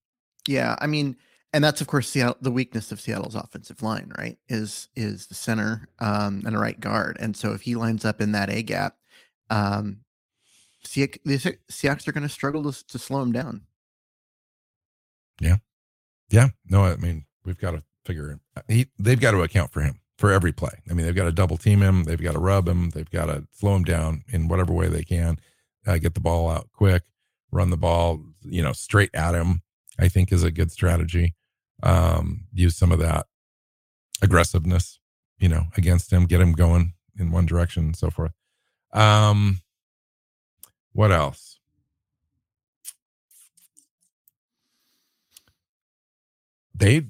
Yeah, 0.47 0.75
I 0.79 0.87
mean, 0.87 1.15
and 1.53 1.63
that's 1.63 1.81
of 1.81 1.87
course 1.87 2.09
Seattle, 2.09 2.37
the 2.41 2.51
weakness 2.51 2.91
of 2.91 2.99
Seattle's 2.99 3.35
offensive 3.35 3.81
line, 3.81 4.11
right? 4.17 4.37
Is 4.49 4.87
is 4.95 5.27
the 5.27 5.35
center 5.35 5.87
um, 5.99 6.43
and 6.45 6.55
a 6.55 6.59
right 6.59 6.79
guard, 6.79 7.17
and 7.19 7.35
so 7.35 7.53
if 7.53 7.61
he 7.61 7.75
lines 7.75 8.05
up 8.05 8.21
in 8.21 8.31
that 8.31 8.49
A 8.49 8.63
gap, 8.63 8.95
um, 9.51 9.97
Seahawks, 10.85 11.19
the 11.23 11.57
Seahawks 11.69 12.07
are 12.07 12.11
going 12.11 12.23
to 12.23 12.29
struggle 12.29 12.71
to, 12.71 12.87
to 12.87 12.97
slow 12.97 13.21
him 13.21 13.31
down. 13.31 13.61
Yeah, 15.39 15.57
yeah. 16.29 16.49
No, 16.67 16.83
I 16.83 16.95
mean 16.95 17.25
we've 17.45 17.57
got 17.57 17.71
to 17.71 17.83
figure 18.05 18.39
he. 18.67 18.87
They've 18.97 19.19
got 19.19 19.31
to 19.31 19.43
account 19.43 19.71
for 19.71 19.81
him 19.81 19.99
for 20.17 20.31
every 20.31 20.51
play. 20.51 20.81
I 20.89 20.93
mean 20.93 21.05
they've 21.05 21.15
got 21.15 21.25
to 21.25 21.31
double 21.31 21.57
team 21.57 21.81
him. 21.81 22.05
They've 22.05 22.21
got 22.21 22.33
to 22.33 22.39
rub 22.39 22.67
him. 22.67 22.89
They've 22.91 23.09
got 23.09 23.25
to 23.25 23.47
slow 23.51 23.75
him 23.75 23.83
down 23.83 24.23
in 24.31 24.47
whatever 24.47 24.73
way 24.73 24.87
they 24.87 25.03
can. 25.03 25.37
Uh, 25.85 25.97
get 25.97 26.13
the 26.13 26.19
ball 26.19 26.49
out 26.49 26.69
quick, 26.73 27.03
run 27.51 27.71
the 27.71 27.77
ball, 27.77 28.21
you 28.43 28.61
know, 28.61 28.71
straight 28.71 29.09
at 29.13 29.35
him. 29.35 29.61
I 29.99 30.07
think 30.07 30.31
is 30.31 30.43
a 30.43 30.51
good 30.51 30.71
strategy. 30.71 31.35
Um, 31.83 32.45
use 32.53 32.75
some 32.75 32.91
of 32.91 32.99
that 32.99 33.27
aggressiveness, 34.21 34.99
you 35.39 35.49
know, 35.49 35.65
against 35.75 36.13
him, 36.13 36.25
get 36.25 36.41
him 36.41 36.53
going 36.53 36.93
in 37.17 37.31
one 37.31 37.45
direction 37.45 37.85
and 37.85 37.95
so 37.95 38.09
forth. 38.09 38.31
Um, 38.93 39.61
what 40.93 41.11
else? 41.11 41.59
They 46.75 47.03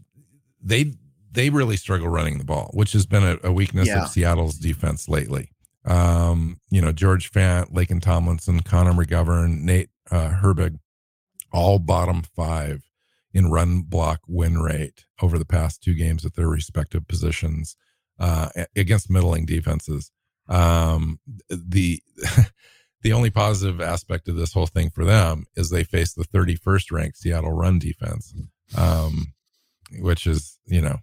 they 0.61 0.93
they 1.31 1.49
really 1.49 1.77
struggle 1.77 2.09
running 2.09 2.37
the 2.37 2.43
ball, 2.43 2.71
which 2.73 2.91
has 2.91 3.05
been 3.05 3.23
a, 3.23 3.37
a 3.43 3.51
weakness 3.51 3.87
yeah. 3.87 4.03
of 4.03 4.09
Seattle's 4.09 4.57
defense 4.57 5.07
lately. 5.07 5.51
Um, 5.85 6.59
you 6.69 6.81
know, 6.81 6.91
George 6.91 7.31
Fant, 7.31 7.71
Laken 7.71 8.01
Tomlinson, 8.01 8.59
Connor 8.61 8.93
McGovern, 8.93 9.61
Nate 9.61 9.89
uh, 10.11 10.29
Herbig, 10.41 10.77
all 11.51 11.79
bottom 11.79 12.21
five 12.35 12.83
in 13.33 13.49
run 13.49 13.81
block 13.81 14.19
win 14.27 14.61
rate 14.61 15.05
over 15.21 15.39
the 15.39 15.45
past 15.45 15.81
two 15.81 15.93
games 15.93 16.25
at 16.25 16.35
their 16.35 16.49
respective 16.49 17.07
positions 17.07 17.75
uh, 18.19 18.49
against 18.75 19.09
middling 19.09 19.45
defenses. 19.45 20.11
Um, 20.47 21.19
the 21.49 22.01
the 23.01 23.13
only 23.13 23.29
positive 23.29 23.81
aspect 23.81 24.27
of 24.27 24.35
this 24.35 24.53
whole 24.53 24.67
thing 24.67 24.89
for 24.89 25.05
them 25.05 25.45
is 25.55 25.69
they 25.69 25.83
face 25.83 26.13
the 26.13 26.25
31st 26.25 26.91
ranked 26.91 27.17
Seattle 27.17 27.51
run 27.51 27.79
defense, 27.79 28.33
um, 28.77 29.33
which 29.99 30.27
is 30.27 30.59
you 30.65 30.81
know, 30.81 30.97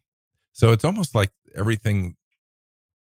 so 0.52 0.72
it's 0.72 0.84
almost 0.84 1.14
like 1.14 1.30
everything. 1.56 2.16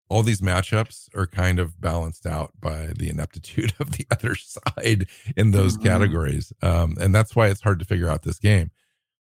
All 0.10 0.24
these 0.24 0.42
matchups 0.42 1.08
are 1.16 1.26
kind 1.26 1.58
of 1.58 1.80
balanced 1.80 2.26
out 2.26 2.52
by 2.60 2.88
the 2.88 3.10
ineptitude 3.10 3.74
of 3.80 3.94
the 3.94 4.06
other 4.12 4.36
side 4.36 5.08
in 5.38 5.52
those 5.52 5.78
mm-hmm. 5.78 5.88
categories, 5.88 6.52
um, 6.62 6.98
and 7.00 7.16
that's 7.16 7.36
why 7.36 7.48
it's 7.48 7.62
hard 7.62 7.80
to 7.80 7.86
figure 7.86 8.10
out 8.10 8.24
this 8.24 8.40
game 8.40 8.72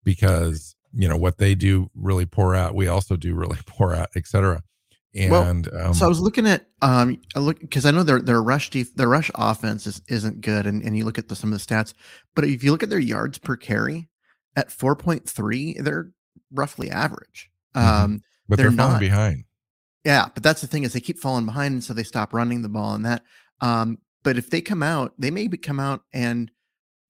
because 0.04 0.76
you 0.94 1.08
know 1.08 1.18
what 1.18 1.38
they 1.38 1.54
do 1.54 1.90
really 1.94 2.26
poor 2.26 2.56
at, 2.56 2.74
we 2.74 2.88
also 2.88 3.16
do 3.16 3.36
really 3.36 3.60
poor 3.66 3.94
at, 3.94 4.10
etc. 4.16 4.64
And 5.18 5.32
well, 5.32 5.88
um, 5.88 5.94
so 5.94 6.06
I 6.06 6.10
was 6.10 6.20
looking 6.20 6.48
at 6.48 6.68
um 6.82 7.20
I 7.36 7.40
look 7.40 7.60
because 7.60 7.86
I 7.86 7.92
know 7.92 8.04
their 8.04 8.20
their 8.20 8.42
rush 8.42 8.70
def, 8.70 8.94
their 8.96 9.08
rush 9.08 9.32
offense 9.36 9.88
is, 9.88 10.02
isn't 10.08 10.42
good, 10.42 10.66
and, 10.68 10.84
and 10.84 10.98
you 10.98 11.06
look 11.06 11.18
at 11.18 11.28
the, 11.28 11.36
some 11.36 11.52
of 11.52 11.60
the 11.60 11.66
stats, 11.66 11.94
but 12.36 12.46
if 12.46 12.64
you 12.64 12.72
look 12.72 12.84
at 12.84 12.90
their 12.90 13.00
yards 13.00 13.38
per 13.38 13.56
carry 13.56 14.10
at 14.56 14.72
four 14.72 14.96
point 14.96 15.28
three, 15.28 15.78
they're 15.80 16.12
roughly 16.52 16.92
average. 16.92 17.50
Mm-hmm. 17.76 18.04
Um, 18.04 18.22
but 18.48 18.58
they're, 18.58 18.70
they're 18.70 18.78
falling 18.78 18.94
not, 18.94 19.00
behind. 19.00 19.44
Yeah, 20.06 20.28
but 20.34 20.44
that's 20.44 20.62
the 20.62 20.68
thing 20.68 20.84
is 20.84 20.94
they 20.94 21.00
keep 21.00 21.20
falling 21.20 21.46
behind, 21.46 21.74
and 21.74 21.84
so 21.84 21.94
they 21.94 22.04
stop 22.04 22.34
running 22.34 22.62
the 22.62 22.70
ball, 22.70 22.94
and 22.94 23.06
that 23.06 23.24
um 23.62 23.98
but 24.24 24.38
if 24.38 24.50
they 24.50 24.62
come 24.62 24.84
out, 24.84 25.14
they 25.18 25.32
may 25.32 25.48
come 25.48 25.80
out 25.80 26.02
and 26.14 26.52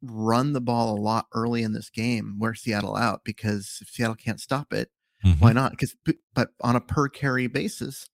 run 0.02 0.54
the 0.54 0.62
ball 0.62 0.96
a 0.96 1.02
lot 1.02 1.26
early 1.34 1.64
in 1.64 1.74
this 1.74 1.90
game, 1.90 2.38
wear 2.40 2.54
Seattle 2.54 2.96
out 2.96 3.22
because 3.24 3.80
if 3.82 3.90
Seattle 3.90 4.16
can't 4.16 4.40
stop 4.40 4.72
it, 4.72 4.90
mm-hmm. 5.26 5.40
why 5.40 5.54
not? 5.54 5.72
Because 5.72 5.96
but 6.34 6.50
on 6.62 6.76
a 6.76 6.82
per 6.82 7.10
carry 7.10 7.48
basis, 7.48 8.10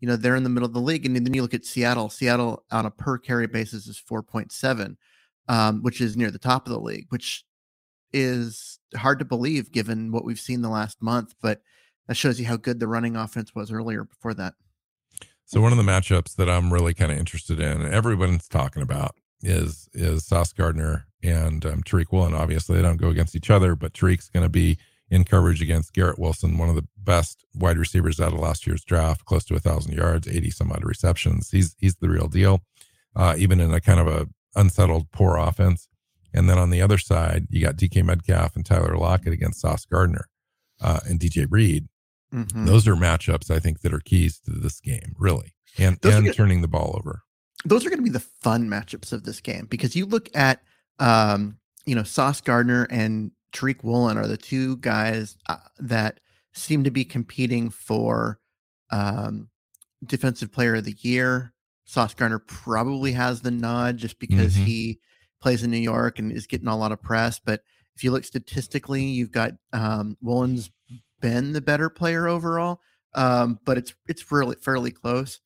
you 0.00 0.08
know 0.08 0.16
they're 0.16 0.36
in 0.36 0.42
the 0.42 0.50
middle 0.50 0.66
of 0.66 0.74
the 0.74 0.80
league, 0.80 1.06
and 1.06 1.14
then 1.14 1.32
you 1.34 1.42
look 1.42 1.54
at 1.54 1.64
Seattle. 1.64 2.10
Seattle 2.10 2.64
on 2.70 2.86
a 2.86 2.90
per 2.90 3.18
carry 3.18 3.46
basis 3.46 3.86
is 3.86 3.98
four 3.98 4.22
point 4.22 4.52
seven, 4.52 4.96
um, 5.48 5.82
which 5.82 6.00
is 6.00 6.16
near 6.16 6.30
the 6.30 6.38
top 6.38 6.66
of 6.66 6.72
the 6.72 6.80
league, 6.80 7.06
which 7.10 7.44
is 8.12 8.78
hard 8.96 9.18
to 9.18 9.24
believe 9.24 9.72
given 9.72 10.12
what 10.12 10.24
we've 10.24 10.40
seen 10.40 10.62
the 10.62 10.68
last 10.68 11.00
month. 11.00 11.34
But 11.40 11.62
that 12.08 12.16
shows 12.16 12.38
you 12.38 12.46
how 12.46 12.56
good 12.56 12.80
the 12.80 12.88
running 12.88 13.16
offense 13.16 13.54
was 13.54 13.72
earlier 13.72 14.04
before 14.04 14.34
that. 14.34 14.54
So 15.44 15.60
one 15.60 15.72
of 15.72 15.78
the 15.78 15.84
matchups 15.84 16.36
that 16.36 16.48
I'm 16.48 16.72
really 16.72 16.94
kind 16.94 17.12
of 17.12 17.18
interested 17.18 17.60
in, 17.60 17.82
everyone's 17.92 18.48
talking 18.48 18.82
about, 18.82 19.16
is 19.42 19.88
is 19.92 20.24
Sauce 20.24 20.52
Gardner 20.52 21.06
and 21.22 21.64
um, 21.66 21.82
Tariq 21.82 22.06
Woolen. 22.12 22.34
Obviously, 22.34 22.76
they 22.76 22.82
don't 22.82 22.96
go 22.96 23.08
against 23.08 23.36
each 23.36 23.50
other, 23.50 23.74
but 23.74 23.92
Tariq's 23.92 24.28
going 24.28 24.44
to 24.44 24.48
be 24.48 24.78
in 25.12 25.24
coverage 25.24 25.60
against 25.60 25.92
Garrett 25.92 26.18
Wilson, 26.18 26.56
one 26.56 26.70
of 26.70 26.74
the 26.74 26.88
best 26.96 27.44
wide 27.54 27.76
receivers 27.76 28.18
out 28.18 28.32
of 28.32 28.38
last 28.38 28.66
year's 28.66 28.82
draft, 28.82 29.26
close 29.26 29.44
to 29.44 29.54
a 29.54 29.60
thousand 29.60 29.92
yards, 29.92 30.26
eighty 30.26 30.50
some 30.50 30.72
odd 30.72 30.84
receptions. 30.84 31.50
He's 31.50 31.76
he's 31.78 31.96
the 31.96 32.08
real 32.08 32.28
deal, 32.28 32.62
uh, 33.14 33.34
even 33.36 33.60
in 33.60 33.74
a 33.74 33.80
kind 33.80 34.00
of 34.00 34.08
a 34.08 34.26
unsettled, 34.56 35.12
poor 35.12 35.36
offense. 35.36 35.86
And 36.32 36.48
then 36.48 36.56
on 36.56 36.70
the 36.70 36.80
other 36.80 36.96
side, 36.96 37.46
you 37.50 37.62
got 37.62 37.76
DK 37.76 38.02
Metcalf 38.02 38.56
and 38.56 38.64
Tyler 38.64 38.96
Lockett 38.96 39.34
against 39.34 39.60
Sauce 39.60 39.84
Gardner 39.84 40.28
uh, 40.80 41.00
and 41.06 41.20
DJ 41.20 41.46
Reed. 41.48 41.88
Mm-hmm. 42.32 42.64
Those 42.64 42.88
are 42.88 42.96
matchups 42.96 43.50
I 43.50 43.58
think 43.58 43.82
that 43.82 43.92
are 43.92 44.00
keys 44.00 44.40
to 44.46 44.52
this 44.52 44.80
game, 44.80 45.14
really, 45.18 45.52
and 45.78 45.98
those 46.00 46.14
and 46.14 46.34
turning 46.34 46.62
the 46.62 46.68
ball 46.68 46.94
over. 46.98 47.20
Those 47.66 47.84
are 47.84 47.90
going 47.90 47.98
to 47.98 48.04
be 48.04 48.08
the 48.08 48.20
fun 48.20 48.66
matchups 48.66 49.12
of 49.12 49.24
this 49.24 49.42
game 49.42 49.66
because 49.68 49.94
you 49.94 50.06
look 50.06 50.30
at, 50.34 50.62
um, 50.98 51.58
you 51.84 51.94
know, 51.94 52.02
Sauce 52.02 52.40
Gardner 52.40 52.86
and 52.88 53.30
Tariq 53.52 53.82
Woolen 53.82 54.18
are 54.18 54.26
the 54.26 54.36
two 54.36 54.76
guys 54.78 55.36
uh, 55.48 55.56
that 55.78 56.20
seem 56.54 56.84
to 56.84 56.90
be 56.90 57.04
competing 57.04 57.70
for 57.70 58.38
um, 58.90 59.48
defensive 60.04 60.52
player 60.52 60.76
of 60.76 60.84
the 60.84 60.96
year. 61.00 61.52
Sauce 61.84 62.14
Gardner 62.14 62.38
probably 62.38 63.12
has 63.12 63.40
the 63.40 63.50
nod 63.50 63.96
just 63.96 64.18
because 64.18 64.54
mm-hmm. 64.54 64.64
he 64.64 65.00
plays 65.40 65.62
in 65.62 65.70
New 65.70 65.78
York 65.78 66.18
and 66.18 66.32
is 66.32 66.46
getting 66.46 66.68
a 66.68 66.76
lot 66.76 66.92
of 66.92 67.02
press. 67.02 67.38
But 67.38 67.62
if 67.94 68.04
you 68.04 68.10
look 68.10 68.24
statistically, 68.24 69.02
you've 69.02 69.32
got 69.32 69.52
um, 69.72 70.16
Woolen's 70.22 70.70
been 71.20 71.52
the 71.52 71.60
better 71.60 71.90
player 71.90 72.28
overall, 72.28 72.80
um, 73.14 73.58
but 73.64 73.78
it's 73.78 73.94
it's 74.06 74.22
fairly 74.22 74.56
fairly 74.56 74.90
close. 74.90 75.40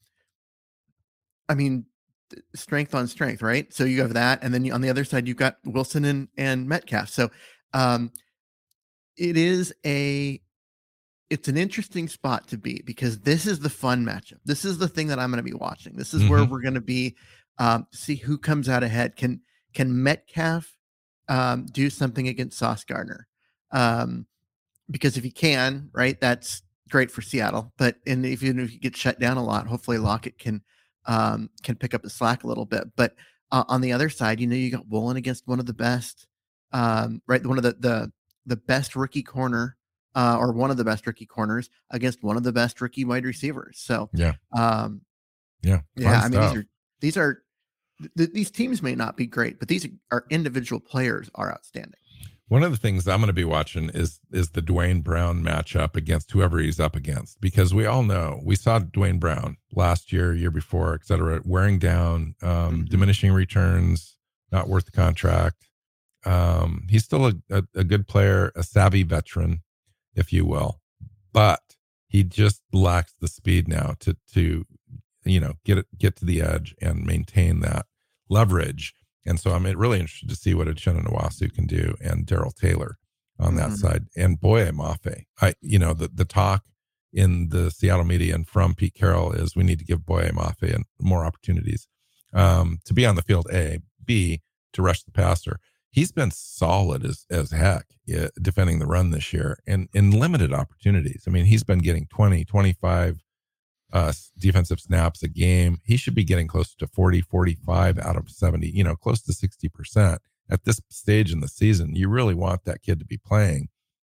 I 1.49 1.55
mean, 1.55 1.87
strength 2.55 2.95
on 2.95 3.09
strength, 3.09 3.43
right? 3.43 3.73
So 3.73 3.85
you 3.85 4.01
have 4.03 4.15
that, 4.15 4.43
and 4.43 4.53
then 4.53 4.65
you, 4.65 4.73
on 4.73 4.81
the 4.81 4.91
other 4.91 5.05
side, 5.05 5.27
you've 5.27 5.37
got 5.37 5.59
Wilson 5.65 6.05
and 6.05 6.29
and 6.37 6.69
Metcalf. 6.69 7.09
So 7.09 7.31
um, 7.77 8.11
it 9.17 9.37
is 9.37 9.75
a 9.85 10.41
it's 11.29 11.49
an 11.49 11.57
interesting 11.57 12.09
spot 12.09 12.47
to 12.49 12.57
be 12.57 12.83
because 12.87 13.19
this 13.21 13.47
is 13.47 13.59
the 13.59 13.69
fun 13.69 14.05
matchup. 14.05 14.39
This 14.45 14.65
is 14.65 14.79
the 14.79 14.89
thing 14.89 15.09
that 15.09 15.19
I'm 15.19 15.31
going 15.31 15.45
to 15.45 15.51
be 15.51 15.57
watching. 15.57 15.95
This 15.97 16.15
is 16.15 16.23
mm-hmm. 16.23 16.31
where 16.31 16.45
we're 16.45 16.63
going 16.63 16.75
to 16.75 16.81
be 16.81 17.17
um, 17.59 17.87
see 17.93 18.15
who 18.15 18.39
comes 18.39 18.69
out 18.69 18.83
ahead. 18.83 19.17
Can 19.17 19.41
can 19.75 20.03
Metcalf 20.03 20.73
um, 21.29 21.67
do 21.67 21.91
something 21.91 22.29
against 22.29 22.59
Sauce 22.59 22.85
Gardner? 22.85 23.27
Um, 23.73 24.27
because 24.91 25.17
if 25.17 25.25
he 25.25 25.31
can, 25.31 25.91
right, 25.93 26.19
that's 26.21 26.63
great 26.89 27.11
for 27.11 27.21
Seattle. 27.21 27.73
But 27.77 27.97
and 28.07 28.25
if 28.25 28.43
even 28.43 28.61
if 28.61 28.73
you 28.73 28.81
get 28.81 28.97
shut 28.97 29.21
down 29.21 29.37
a 29.37 29.45
lot, 29.45 29.67
hopefully 29.67 29.99
Lockett 29.99 30.39
can 30.39 30.63
um, 31.05 31.51
can 31.63 31.77
pick 31.77 31.93
up 31.93 32.03
the 32.03 32.11
slack 32.11 32.45
a 32.45 32.49
little 32.49 32.65
bit. 32.65 32.85
But 32.97 33.15
uh, 33.53 33.65
on 33.69 33.83
the 33.83 33.93
other 33.93 34.09
side, 34.09 34.41
you 34.41 34.47
know, 34.47 34.57
you 34.57 34.71
got 34.71 34.89
Woolen 34.89 35.17
against 35.17 35.47
one 35.47 35.61
of 35.61 35.67
the 35.67 35.75
best, 35.75 36.27
um, 36.77 37.23
right, 37.27 37.45
one 37.47 37.59
of 37.59 37.65
the 37.65 37.77
the 37.79 38.13
the 38.45 38.57
best 38.57 38.97
rookie 38.97 39.23
corner. 39.23 39.77
Uh, 40.19 40.39
or 40.41 40.51
one 40.51 40.71
of 40.71 40.79
the 40.79 40.85
best 40.85 41.07
rookie 41.07 41.27
corners 41.27 41.69
against 41.91 42.23
one 42.23 42.39
of 42.39 42.43
the 42.43 42.51
best 42.51 42.81
rookie 42.81 43.05
wide 43.05 43.27
receivers. 43.27 43.77
So 43.79 44.09
yeah, 44.15 44.33
um, 44.57 45.03
yeah, 45.63 45.81
yeah. 45.95 46.23
I 46.23 46.31
mean, 46.31 46.41
these 46.41 46.57
are 46.57 46.67
these 47.01 47.17
are 47.19 47.43
th- 48.17 48.33
these 48.33 48.51
teams 48.51 48.81
may 48.81 48.95
not 48.95 49.19
be 49.19 49.27
great, 49.27 49.59
but 49.59 49.69
these 49.69 49.87
are 50.11 50.25
individual 50.31 50.81
players 50.81 51.29
are 51.35 51.53
outstanding. 51.53 52.01
One 52.49 52.63
of 52.63 52.71
the 52.71 52.79
things 52.79 53.07
I'm 53.07 53.19
going 53.19 53.27
to 53.27 53.35
be 53.35 53.45
watching 53.45 53.91
is 53.91 54.19
is 54.33 54.53
the 54.53 54.63
Duane 54.63 55.03
Brown 55.03 55.43
matchup 55.43 55.97
against 55.97 56.31
whoever 56.31 56.61
he's 56.61 56.81
up 56.81 56.97
against, 56.97 57.39
because 57.43 57.75
we 57.75 57.85
all 57.85 58.03
know 58.03 58.41
we 58.43 58.57
saw 58.57 58.79
Duane 58.79 59.19
Brown 59.19 59.59
last 59.73 60.15
year, 60.15 60.33
year 60.33 60.51
before, 60.51 60.95
et 60.95 61.05
cetera, 61.05 61.43
wearing 61.45 61.79
down, 61.79 62.37
um, 62.41 62.49
mm-hmm. 62.51 62.85
diminishing 62.85 63.35
returns, 63.35 64.17
not 64.51 64.67
worth 64.67 64.87
the 64.87 64.93
contract. 64.93 65.66
Um, 66.27 66.87
he's 66.91 67.05
still 67.05 67.27
a, 67.27 67.35
a, 67.51 67.63
a 67.75 67.85
good 67.85 68.07
player, 68.09 68.53
a 68.55 68.63
savvy 68.63 69.05
veteran, 69.05 69.63
if 70.15 70.33
you 70.33 70.45
will, 70.45 70.81
but 71.33 71.61
he 72.09 72.25
just 72.25 72.63
lacks 72.73 73.15
the 73.21 73.29
speed 73.29 73.69
now 73.69 73.95
to 74.01 74.17
to 74.35 74.65
you 75.25 75.41
know 75.41 75.55
get 75.65 75.79
it 75.79 75.87
get 75.99 76.17
to 76.17 76.25
the 76.25 76.43
edge 76.43 76.75
and 76.81 77.07
maintain 77.07 77.61
that 77.61 77.87
leverage 78.29 78.95
and 79.27 79.41
so 79.41 79.51
I'm 79.51 79.65
really 79.65 79.99
interested 79.99 80.29
to 80.29 80.37
see 80.37 80.55
what 80.55 80.69
Uchenna 80.69 81.05
Nwosu 81.05 81.53
can 81.53 81.67
do 81.67 81.97
and 82.01 82.25
Darrell 82.25 82.53
Taylor 82.53 82.97
on 83.39 83.57
that 83.57 83.71
mm-hmm. 83.71 83.75
side. 83.75 84.07
And 84.17 84.41
Boye 84.41 84.71
Mafe. 84.71 85.25
I, 85.43 85.55
you 85.61 85.79
know, 85.79 85.93
the, 85.93 86.09
the 86.09 86.25
talk 86.25 86.63
in 87.13 87.49
the 87.49 87.71
Seattle 87.71 88.05
media 88.05 88.35
and 88.35 88.49
from 88.49 88.75
Pete 88.75 88.95
Carroll 88.95 89.33
is 89.33 89.57
we 89.57 89.65
need 89.65 89.81
to 89.81 89.85
give 89.85 90.07
Boye 90.07 90.31
Mafe 90.33 90.73
and 90.73 90.85
more 91.01 91.25
opportunities 91.25 91.89
um, 92.33 92.79
to 92.85 92.95
be 92.95 93.05
on 93.05 93.17
the 93.17 93.23
field, 93.23 93.49
A, 93.53 93.81
B, 94.05 94.43
to 94.73 94.83
rush 94.83 95.03
the 95.03 95.11
passer. 95.11 95.59
He's 95.97 96.13
been 96.13 96.31
solid 96.31 97.07
as, 97.07 97.25
as 97.31 97.53
heck 97.53 97.87
uh, 98.15 98.29
defending 98.43 98.81
the 98.81 98.87
run 98.87 99.13
this 99.13 99.33
year 99.33 99.59
and 99.67 99.89
in 99.95 100.11
limited 100.11 100.53
opportunities. 100.53 101.25
I 101.27 101.31
mean, 101.31 101.47
he's 101.47 101.65
been 101.65 101.79
getting 101.79 102.07
20, 102.09 102.45
25 102.45 103.25
uh, 103.95 104.13
defensive 104.39 104.79
snaps 104.79 105.23
a 105.23 105.29
game. 105.29 105.79
He 105.85 105.97
should 105.97 106.15
be 106.15 106.23
getting 106.23 106.49
close 106.49 106.75
to 106.75 106.87
40, 106.87 107.23
45 107.23 107.99
out 107.99 108.15
of 108.15 108.29
70, 108.29 108.69
you 108.69 108.85
know, 108.85 108.95
close 108.95 109.23
to 109.23 109.33
60% 109.33 110.19
at 110.51 110.65
this 110.65 110.83
stage 110.91 111.33
in 111.33 111.41
the 111.41 111.49
season. 111.49 111.97
You 111.97 112.11
really 112.11 112.35
want 112.35 112.67
that 112.67 112.83
kid 112.83 112.99
to 112.99 113.07
be 113.07 113.17
playing. 113.17 113.69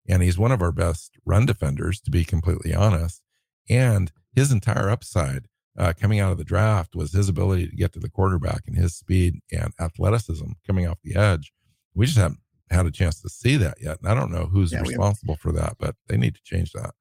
And 0.09 0.21
he's 0.21 0.37
one 0.37 0.51
of 0.51 0.61
our 0.61 0.73
best 0.73 1.17
run 1.25 1.45
defenders, 1.45 2.01
to 2.01 2.11
be 2.11 2.25
completely 2.25 2.75
honest. 2.75 3.21
And 3.69 4.11
his 4.35 4.51
entire 4.51 4.89
upside 4.89 5.47
uh, 5.77 5.93
coming 5.97 6.19
out 6.19 6.33
of 6.33 6.37
the 6.37 6.43
draft 6.43 6.97
was 6.97 7.13
his 7.13 7.29
ability 7.29 7.69
to 7.69 7.75
get 7.77 7.93
to 7.93 7.99
the 8.01 8.09
quarterback 8.09 8.63
and 8.67 8.75
his 8.75 8.93
speed 8.93 9.35
and 9.53 9.71
athleticism 9.79 10.51
coming 10.67 10.85
off 10.85 10.97
the 11.01 11.15
edge. 11.15 11.53
We 11.97 12.05
just 12.05 12.17
haven't 12.17 12.39
had 12.69 12.85
a 12.85 12.91
chance 12.91 13.21
to 13.21 13.29
see 13.29 13.57
that 13.57 13.77
yet. 13.81 13.99
And 13.99 14.09
I 14.09 14.13
don't 14.13 14.31
know 14.31 14.45
who's 14.45 14.71
yeah, 14.71 14.81
responsible 14.81 15.35
for 15.35 15.51
that, 15.53 15.77
but 15.79 15.95
they 16.07 16.17
need 16.17 16.35
to 16.35 16.41
change 16.43 16.71
that. 16.73 16.91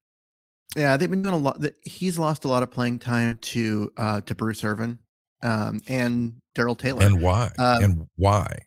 Yeah, 0.74 0.96
they've 0.96 1.10
been 1.10 1.22
doing 1.22 1.34
a 1.34 1.38
lot. 1.38 1.62
He's 1.82 2.18
lost 2.18 2.44
a 2.44 2.48
lot 2.48 2.62
of 2.62 2.70
playing 2.70 2.98
time 2.98 3.38
to 3.42 3.92
uh, 3.96 4.20
to 4.22 4.34
Bruce 4.34 4.64
Irvin 4.64 4.98
um, 5.42 5.80
and 5.86 6.34
Darrell 6.54 6.74
Taylor. 6.74 7.04
And 7.04 7.20
why? 7.20 7.50
Um, 7.58 7.84
and 7.84 8.06
why? 8.16 8.58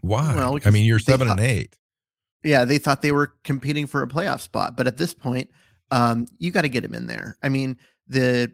Why? 0.00 0.34
Well, 0.34 0.58
I 0.64 0.70
mean, 0.70 0.84
you're 0.84 0.98
seven 0.98 1.28
thought, 1.28 1.38
and 1.38 1.46
eight. 1.46 1.76
Yeah, 2.44 2.64
they 2.64 2.78
thought 2.78 3.02
they 3.02 3.12
were 3.12 3.34
competing 3.44 3.86
for 3.86 4.02
a 4.02 4.08
playoff 4.08 4.40
spot, 4.40 4.76
but 4.76 4.86
at 4.86 4.96
this 4.96 5.12
point, 5.12 5.50
um, 5.90 6.26
you 6.38 6.50
got 6.50 6.62
to 6.62 6.68
get 6.68 6.84
him 6.84 6.94
in 6.94 7.06
there. 7.06 7.36
I 7.42 7.48
mean, 7.48 7.76
the 8.06 8.52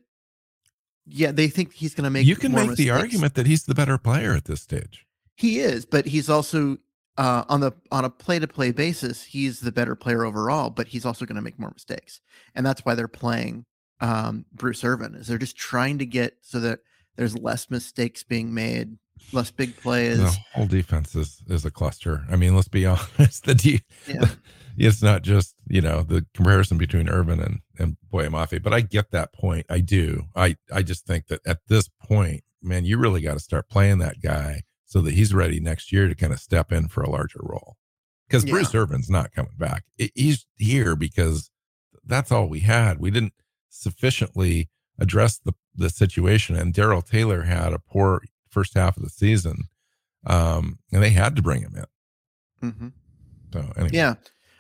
yeah, 1.07 1.33
they 1.33 1.49
think 1.49 1.73
he's 1.73 1.95
going 1.95 2.05
to 2.05 2.11
make. 2.11 2.27
You 2.27 2.37
can 2.37 2.53
make 2.53 2.69
mistakes. 2.69 2.79
the 2.79 2.91
argument 2.91 3.35
that 3.35 3.47
he's 3.47 3.65
the 3.65 3.75
better 3.75 3.99
player 3.99 4.35
at 4.35 4.45
this 4.45 4.63
stage. 4.63 5.07
He 5.37 5.59
is, 5.59 5.85
but 5.85 6.07
he's 6.07 6.31
also 6.31 6.79
uh, 7.17 7.45
on 7.49 7.61
the 7.61 7.73
on 7.93 8.05
a 8.05 8.11
play 8.11 8.39
to 8.39 8.49
play 8.49 8.73
basis, 8.73 9.25
he's 9.25 9.61
the 9.61 9.73
better 9.73 9.95
player 9.95 10.25
overall, 10.25 10.71
but 10.71 10.89
he's 10.89 11.05
also 11.05 11.25
going 11.25 11.37
to 11.37 11.43
make 11.43 11.59
more 11.59 11.71
mistakes, 11.71 12.21
and 12.55 12.67
that's 12.67 12.85
why 12.85 12.95
they're 12.95 13.09
playing 13.09 13.65
um, 14.01 14.45
Bruce 14.53 14.83
Irvin. 14.83 15.15
Is 15.15 15.29
they're 15.29 15.39
just 15.39 15.57
trying 15.57 15.99
to 15.99 16.07
get 16.07 16.39
so 16.43 16.59
that 16.61 16.81
there's 17.17 17.39
less 17.39 17.71
mistakes 17.71 18.25
being 18.25 18.53
made, 18.53 18.99
less 19.33 19.51
big 19.51 19.77
plays. 19.77 20.19
The 20.19 20.37
whole 20.55 20.67
defense 20.67 21.15
is 21.15 21.41
is 21.49 21.65
a 21.65 21.71
cluster. 21.71 22.25
I 22.31 22.37
mean, 22.37 22.57
let's 22.57 22.69
be 22.69 22.87
honest. 23.19 23.45
The, 23.45 23.55
de- 23.55 23.83
yeah. 24.09 24.31
it's 24.77 25.03
not 25.03 25.23
just 25.23 25.55
you 25.69 25.81
know 25.81 26.03
the 26.03 26.27
comparison 26.35 26.79
between 26.79 27.09
Irvin 27.09 27.41
and 27.41 27.61
and 27.79 27.97
Boye 28.11 28.27
Mafe, 28.27 28.61
but 28.61 28.75
I 28.75 28.81
get 28.81 29.13
that 29.13 29.33
point. 29.33 29.67
I 29.71 29.79
do. 29.79 30.25
I 30.35 30.57
I 30.73 30.83
just 30.83 31.07
think 31.07 31.29
that 31.29 31.41
at 31.47 31.61
this 31.69 31.89
point, 31.89 32.43
man, 32.61 32.85
you 32.85 32.99
really 32.99 33.21
got 33.21 33.35
to 33.35 33.41
start 33.41 33.69
playing 33.69 33.99
that 33.99 34.21
guy 34.21 34.63
so 34.95 35.01
that 35.01 35.15
he's 35.15 35.35
ready 35.35 35.59
next 35.59 35.91
year 35.91 36.07
to 36.07 36.15
kind 36.15 36.33
of 36.33 36.39
step 36.39 36.71
in 36.71 36.87
for 36.87 37.03
a 37.03 37.11
larger 37.11 37.41
role. 37.43 37.77
Because 38.29 38.45
yeah. 38.45 38.53
Bruce 38.53 38.73
Irvin's 38.77 39.11
not 39.11 39.33
coming 39.33 39.57
back. 39.59 39.83
He's 39.97 40.47
here 40.57 40.95
because 40.95 41.51
that's 42.07 42.31
all 42.31 42.49
we 42.49 42.61
had. 42.61 43.01
We 43.01 43.11
didn't 43.11 43.33
sufficiently 43.69 44.71
address 44.97 45.41
the, 45.45 45.53
the 45.75 45.91
situation. 45.91 46.55
And 46.55 46.73
Darrell 46.73 47.03
Taylor 47.03 47.43
had 47.43 47.73
a 47.73 47.81
poor 47.81 48.23
first 48.49 48.75
half 48.75 48.97
of 48.97 49.03
the 49.03 49.11
season. 49.11 49.65
Um, 50.25 50.79
and 50.93 51.03
they 51.03 51.11
had 51.11 51.35
to 51.35 51.43
bring 51.43 51.63
him 51.63 51.75
in. 51.75 52.69
Mm-hmm. 52.71 52.89
So 53.53 53.73
anyway. 53.77 53.91
Yeah. 53.93 54.15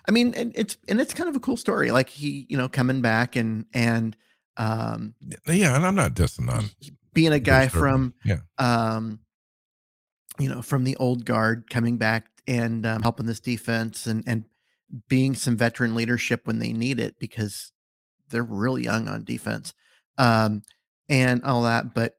I 0.09 0.11
mean, 0.11 0.35
and 0.35 0.51
it's 0.57 0.77
and 0.88 1.01
it's 1.01 1.14
kind 1.14 1.31
of 1.31 1.37
a 1.37 1.40
cool 1.40 1.57
story. 1.57 1.92
Like 1.92 2.09
he, 2.09 2.44
you 2.49 2.57
know, 2.57 2.68
coming 2.68 3.03
back 3.03 3.37
and 3.37 3.66
and 3.73 4.16
um 4.57 5.14
yeah, 5.47 5.77
and 5.77 5.87
I'm 5.87 5.94
not 5.94 6.14
dissing 6.14 6.53
on 6.53 6.70
being 7.12 7.33
a 7.33 7.38
guy 7.38 7.68
from 7.68 8.14
yeah. 8.25 8.40
um 8.59 9.20
you 10.38 10.49
know, 10.49 10.62
from 10.62 10.85
the 10.85 10.97
old 10.97 11.25
guard 11.25 11.68
coming 11.70 11.97
back 11.97 12.27
and 12.47 12.85
um, 12.85 13.03
helping 13.03 13.27
this 13.27 13.40
defense 13.40 14.07
and 14.07 14.25
and 14.27 14.44
being 15.09 15.35
some 15.35 15.57
veteran 15.57 15.94
leadership 15.94 16.47
when 16.47 16.59
they 16.59 16.73
need 16.73 17.01
it 17.01 17.18
because 17.18 17.73
they're 18.31 18.42
really 18.42 18.85
young 18.85 19.09
on 19.09 19.25
defense 19.25 19.75
um, 20.18 20.62
and 21.09 21.42
all 21.44 21.62
that. 21.62 21.94
But 21.94 22.16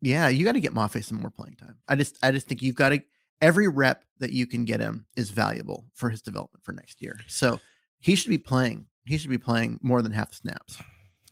yeah, 0.00 0.28
you 0.28 0.44
got 0.44 0.52
to 0.52 0.60
get 0.60 0.74
Mafe 0.74 1.04
some 1.04 1.20
more 1.20 1.30
playing 1.30 1.56
time. 1.56 1.76
I 1.88 1.96
just 1.96 2.18
I 2.22 2.30
just 2.32 2.46
think 2.46 2.62
you've 2.62 2.74
got 2.74 2.90
to 2.90 3.02
every 3.40 3.68
rep 3.68 4.04
that 4.18 4.32
you 4.32 4.46
can 4.46 4.64
get 4.64 4.80
him 4.80 5.06
is 5.16 5.30
valuable 5.30 5.86
for 5.94 6.10
his 6.10 6.22
development 6.22 6.64
for 6.64 6.72
next 6.72 7.00
year. 7.00 7.18
So 7.26 7.60
he 7.98 8.14
should 8.14 8.30
be 8.30 8.38
playing. 8.38 8.86
He 9.04 9.18
should 9.18 9.30
be 9.30 9.38
playing 9.38 9.78
more 9.82 10.02
than 10.02 10.12
half 10.12 10.30
the 10.30 10.36
snaps. 10.36 10.78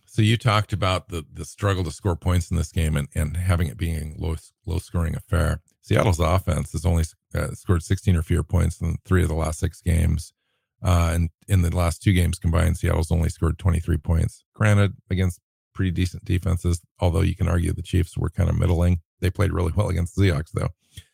So 0.07 0.23
you 0.23 0.37
talked 0.37 0.73
about 0.73 1.09
the 1.09 1.25
the 1.33 1.45
struggle 1.45 1.85
to 1.85 1.91
score 1.91 2.17
points 2.17 2.51
in 2.51 2.57
this 2.57 2.73
game 2.73 2.97
and, 2.97 3.09
and 3.15 3.37
having 3.37 3.69
it 3.69 3.77
being 3.77 4.17
low 4.19 4.37
low 4.67 4.79
scoring 4.79 5.15
affair. 5.15 5.61
Seattle's 5.89 6.21
offense 6.21 6.73
has 6.73 6.85
only 6.85 7.05
uh, 7.35 7.53
scored 7.53 7.83
16 7.83 8.15
or 8.15 8.23
fewer 8.23 8.43
points 8.43 8.81
in 8.83 8.99
three 9.07 9.23
of 9.23 9.29
the 9.29 9.35
last 9.35 9.59
six 9.59 9.81
games. 9.81 10.35
Uh, 10.83 11.13
and 11.15 11.31
in 11.49 11.63
the 11.63 11.75
last 11.75 12.03
two 12.03 12.13
games 12.13 12.39
combined, 12.39 12.77
Seattle's 12.77 13.11
only 13.11 13.31
scored 13.31 13.59
23 13.59 13.97
points. 13.97 14.45
Granted, 14.55 14.97
against 15.09 15.41
pretty 15.75 15.91
decent 15.91 16.27
defenses, 16.27 16.83
although 17.01 17.23
you 17.23 17.35
can 17.35 17.49
argue 17.49 17.73
the 17.73 17.81
Chiefs 17.81 18.19
were 18.19 18.29
kind 18.29 18.51
of 18.51 18.59
middling. 18.59 19.01
They 19.21 19.31
played 19.31 19.51
really 19.51 19.73
well 19.75 19.89
against 19.89 20.15
the 20.15 20.25
Seahawks, 20.25 20.53
though. 20.53 20.69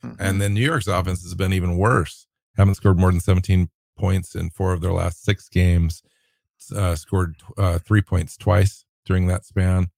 Mm-hmm. 0.05 0.15
And 0.19 0.43
then 0.43 0.55
New 0.55 0.65
York's 0.65 0.89
offense 0.89 1.23
has 1.23 1.35
been 1.35 1.53
even 1.53 1.77
worse. 1.77 2.27
Haven't 2.57 2.75
scored 2.75 2.99
more 2.99 3.13
than 3.13 3.21
17 3.21 3.69
points 3.97 4.35
in 4.35 4.51
four 4.51 4.73
of 4.73 4.81
their 4.81 4.93
last 4.93 5.23
six 5.25 5.49
games. 5.49 6.03
Uh, 6.75 6.97
scored 6.97 7.37
uh, 7.57 7.79
three 7.79 8.03
points 8.03 8.37
twice 8.37 8.85
during 9.07 9.29
that 9.29 9.45
span. 9.45 9.89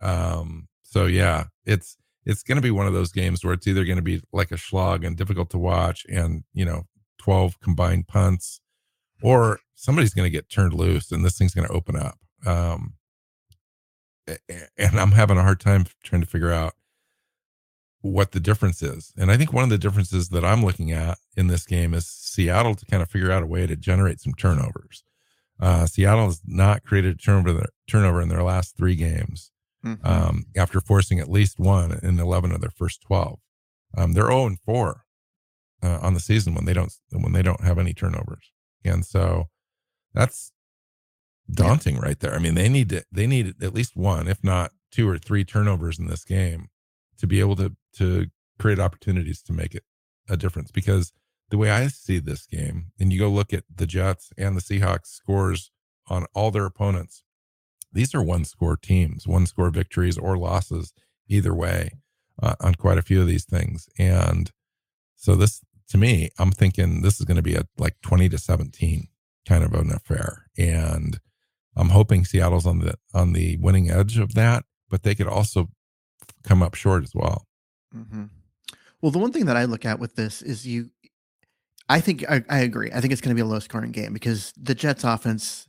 Um, 0.00 0.68
so 0.82 1.06
yeah, 1.06 1.44
it's 1.66 1.96
it's 2.24 2.42
going 2.42 2.56
to 2.56 2.62
be 2.62 2.70
one 2.70 2.86
of 2.86 2.92
those 2.92 3.12
games 3.12 3.44
where 3.44 3.54
it's 3.54 3.66
either 3.66 3.84
going 3.84 3.96
to 3.96 4.02
be 4.02 4.22
like 4.32 4.52
a 4.52 4.58
slog 4.58 5.04
and 5.04 5.16
difficult 5.16 5.50
to 5.50 5.58
watch, 5.58 6.06
and 6.08 6.44
you 6.54 6.64
know, 6.64 6.86
12 7.18 7.60
combined 7.60 8.08
punts, 8.08 8.60
or 9.22 9.60
somebody's 9.74 10.14
going 10.14 10.26
to 10.26 10.30
get 10.30 10.50
turned 10.50 10.74
loose 10.74 11.10
and 11.10 11.24
this 11.24 11.38
thing's 11.38 11.54
going 11.54 11.66
to 11.66 11.74
open 11.74 11.96
up. 11.96 12.18
Um, 12.46 12.94
and 14.26 15.00
I'm 15.00 15.12
having 15.12 15.38
a 15.38 15.42
hard 15.42 15.60
time 15.60 15.86
trying 16.04 16.20
to 16.20 16.26
figure 16.26 16.52
out 16.52 16.74
what 18.00 18.32
the 18.32 18.40
difference 18.40 18.82
is. 18.82 19.12
And 19.16 19.30
I 19.30 19.36
think 19.36 19.52
one 19.52 19.64
of 19.64 19.70
the 19.70 19.78
differences 19.78 20.28
that 20.30 20.44
I'm 20.44 20.64
looking 20.64 20.92
at 20.92 21.18
in 21.36 21.46
this 21.46 21.64
game 21.64 21.94
is 21.94 22.06
Seattle 22.06 22.74
to 22.74 22.86
kind 22.86 23.02
of 23.02 23.10
figure 23.10 23.30
out 23.30 23.42
a 23.42 23.46
way 23.46 23.66
to 23.66 23.76
generate 23.76 24.20
some 24.20 24.34
turnovers. 24.34 25.04
Uh, 25.60 25.86
Seattle 25.86 26.26
has 26.26 26.40
not 26.44 26.84
created 26.84 27.14
a 27.14 27.18
turnover, 27.18 27.66
turnover 27.88 28.20
in 28.20 28.28
their 28.28 28.42
last 28.42 28.76
three 28.76 28.96
games 28.96 29.52
mm-hmm. 29.84 30.06
um, 30.06 30.44
after 30.56 30.80
forcing 30.80 31.18
at 31.18 31.30
least 31.30 31.58
one 31.58 31.98
in 32.02 32.18
11 32.18 32.52
of 32.52 32.60
their 32.60 32.70
first 32.70 33.02
12. 33.02 33.38
Um, 33.96 34.12
they're 34.12 34.28
0 34.28 34.46
and 34.46 34.60
4 34.60 35.02
uh, 35.82 35.98
on 36.00 36.14
the 36.14 36.20
season 36.20 36.54
when 36.54 36.64
they 36.64 36.72
don't 36.72 36.92
when 37.10 37.32
they 37.32 37.42
don't 37.42 37.62
have 37.64 37.78
any 37.78 37.92
turnovers, 37.92 38.50
and 38.84 39.04
so 39.04 39.48
that's 40.14 40.52
daunting 41.50 41.96
yeah. 41.96 42.02
right 42.02 42.20
there. 42.20 42.34
I 42.34 42.38
mean, 42.38 42.54
they 42.54 42.68
need 42.68 42.88
to 42.90 43.04
they 43.12 43.26
need 43.26 43.62
at 43.62 43.74
least 43.74 43.96
one, 43.96 44.28
if 44.28 44.42
not 44.42 44.72
two 44.90 45.08
or 45.08 45.18
three 45.18 45.44
turnovers 45.44 45.98
in 45.98 46.06
this 46.06 46.24
game 46.24 46.68
to 47.18 47.26
be 47.26 47.40
able 47.40 47.56
to 47.56 47.76
to 47.96 48.26
create 48.58 48.78
opportunities 48.78 49.42
to 49.42 49.52
make 49.52 49.74
it 49.74 49.84
a 50.28 50.36
difference 50.36 50.70
because 50.70 51.12
the 51.50 51.58
way 51.58 51.70
I 51.70 51.88
see 51.88 52.18
this 52.18 52.46
game, 52.46 52.92
and 52.98 53.12
you 53.12 53.18
go 53.18 53.28
look 53.28 53.52
at 53.52 53.64
the 53.74 53.86
Jets 53.86 54.30
and 54.38 54.56
the 54.56 54.60
Seahawks 54.60 55.08
scores 55.08 55.70
on 56.08 56.26
all 56.34 56.50
their 56.50 56.64
opponents, 56.64 57.24
these 57.92 58.14
are 58.14 58.22
one 58.22 58.44
score 58.44 58.76
teams, 58.76 59.26
one 59.26 59.46
score 59.46 59.70
victories 59.70 60.18
or 60.18 60.38
losses, 60.38 60.92
either 61.28 61.54
way, 61.54 61.90
uh, 62.42 62.54
on 62.60 62.74
quite 62.74 62.98
a 62.98 63.02
few 63.02 63.20
of 63.20 63.26
these 63.26 63.44
things. 63.44 63.88
And 63.98 64.50
so, 65.16 65.34
this 65.34 65.60
to 65.88 65.98
me, 65.98 66.30
I'm 66.38 66.52
thinking 66.52 67.02
this 67.02 67.20
is 67.20 67.26
going 67.26 67.36
to 67.36 67.42
be 67.42 67.54
a 67.54 67.64
like 67.78 67.96
20 68.02 68.28
to 68.30 68.38
17 68.38 69.08
kind 69.46 69.64
of 69.64 69.74
an 69.74 69.92
affair. 69.92 70.46
And 70.56 71.20
I'm 71.76 71.90
hoping 71.90 72.24
Seattle's 72.24 72.66
on 72.66 72.80
the 72.80 72.94
on 73.14 73.32
the 73.32 73.56
winning 73.58 73.90
edge 73.90 74.18
of 74.18 74.34
that, 74.34 74.64
but 74.88 75.02
they 75.02 75.14
could 75.14 75.26
also 75.26 75.68
come 76.44 76.62
up 76.62 76.74
short 76.74 77.02
as 77.04 77.14
well. 77.14 77.46
Mm-hmm. 77.94 78.24
Well, 79.00 79.12
the 79.12 79.18
one 79.18 79.32
thing 79.32 79.46
that 79.46 79.56
I 79.56 79.64
look 79.64 79.84
at 79.84 79.98
with 79.98 80.14
this 80.14 80.42
is 80.42 80.66
you. 80.66 80.90
I 81.88 82.00
think 82.00 82.24
I, 82.30 82.42
I 82.48 82.60
agree. 82.60 82.90
I 82.92 83.00
think 83.00 83.12
it's 83.12 83.20
going 83.20 83.36
to 83.36 83.42
be 83.42 83.46
a 83.46 83.50
low 83.50 83.58
scoring 83.58 83.90
game 83.90 84.12
because 84.12 84.52
the 84.56 84.74
Jets' 84.74 85.04
offense 85.04 85.66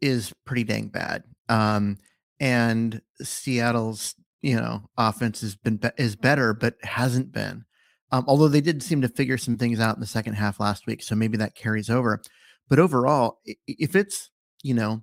is 0.00 0.32
pretty 0.44 0.64
dang 0.64 0.88
bad, 0.88 1.24
um, 1.48 1.98
and 2.40 3.00
Seattle's 3.22 4.14
you 4.42 4.56
know 4.56 4.88
offense 4.96 5.40
has 5.40 5.56
been 5.56 5.76
be- 5.76 5.90
is 5.96 6.16
better, 6.16 6.54
but 6.54 6.76
hasn't 6.82 7.32
been. 7.32 7.64
Um, 8.12 8.24
although 8.28 8.48
they 8.48 8.60
did 8.60 8.82
seem 8.82 9.02
to 9.02 9.08
figure 9.08 9.38
some 9.38 9.56
things 9.56 9.80
out 9.80 9.96
in 9.96 10.00
the 10.00 10.06
second 10.06 10.34
half 10.34 10.60
last 10.60 10.86
week, 10.86 11.02
so 11.02 11.14
maybe 11.14 11.36
that 11.38 11.56
carries 11.56 11.90
over. 11.90 12.22
But 12.68 12.78
overall, 12.78 13.40
if 13.66 13.96
it's 13.96 14.30
you 14.62 14.74
know 14.74 15.02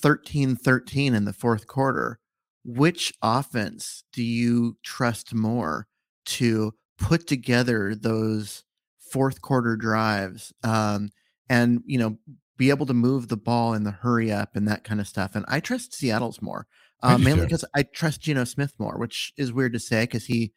13 0.00 0.56
13 0.56 1.14
in 1.14 1.24
the 1.24 1.32
fourth 1.32 1.66
quarter, 1.66 2.18
which 2.64 3.12
offense 3.22 4.04
do 4.12 4.22
you 4.22 4.76
trust 4.82 5.34
more 5.34 5.86
to 6.26 6.74
put 6.98 7.26
together 7.26 7.94
those 7.94 8.64
fourth 9.10 9.40
quarter 9.40 9.76
drives 9.76 10.52
um, 10.62 11.10
and, 11.48 11.82
you 11.86 11.98
know, 11.98 12.18
be 12.58 12.68
able 12.68 12.84
to 12.84 12.94
move 12.94 13.28
the 13.28 13.36
ball 13.38 13.72
in 13.72 13.84
the 13.84 13.90
hurry 13.90 14.30
up 14.30 14.54
and 14.54 14.68
that 14.68 14.84
kind 14.84 15.00
of 15.00 15.08
stuff? 15.08 15.34
And 15.34 15.46
I 15.48 15.60
trust 15.60 15.94
Seattle's 15.94 16.42
more, 16.42 16.66
uh, 17.02 17.16
mainly 17.16 17.46
because 17.46 17.64
I 17.74 17.84
trust 17.84 18.20
Geno 18.20 18.44
Smith 18.44 18.74
more, 18.78 18.98
which 18.98 19.32
is 19.38 19.52
weird 19.52 19.72
to 19.72 19.80
say 19.80 20.02
because 20.02 20.26
he 20.26 20.52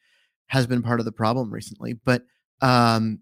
has 0.47 0.67
been 0.67 0.83
part 0.83 0.99
of 0.99 1.05
the 1.05 1.13
problem 1.13 1.53
recently. 1.53 1.93
But 1.93 2.23
um, 2.59 3.19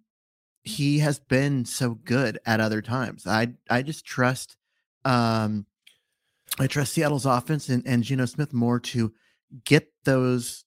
he 0.64 1.00
has 1.00 1.20
been 1.20 1.66
so 1.66 1.92
good 1.94 2.40
at 2.46 2.60
other 2.60 2.82
times. 2.82 3.28
I 3.28 3.50
I 3.70 3.84
just 3.84 4.06
trust 4.06 4.58
um 5.06 5.68
I 6.60 6.68
trust 6.68 6.94
Seattle's 6.94 7.26
offense 7.26 7.70
and, 7.70 7.86
and 7.86 8.04
Geno 8.04 8.26
Smith 8.26 8.54
more 8.54 8.80
to 8.80 9.14
get 9.66 9.92
those 10.04 10.66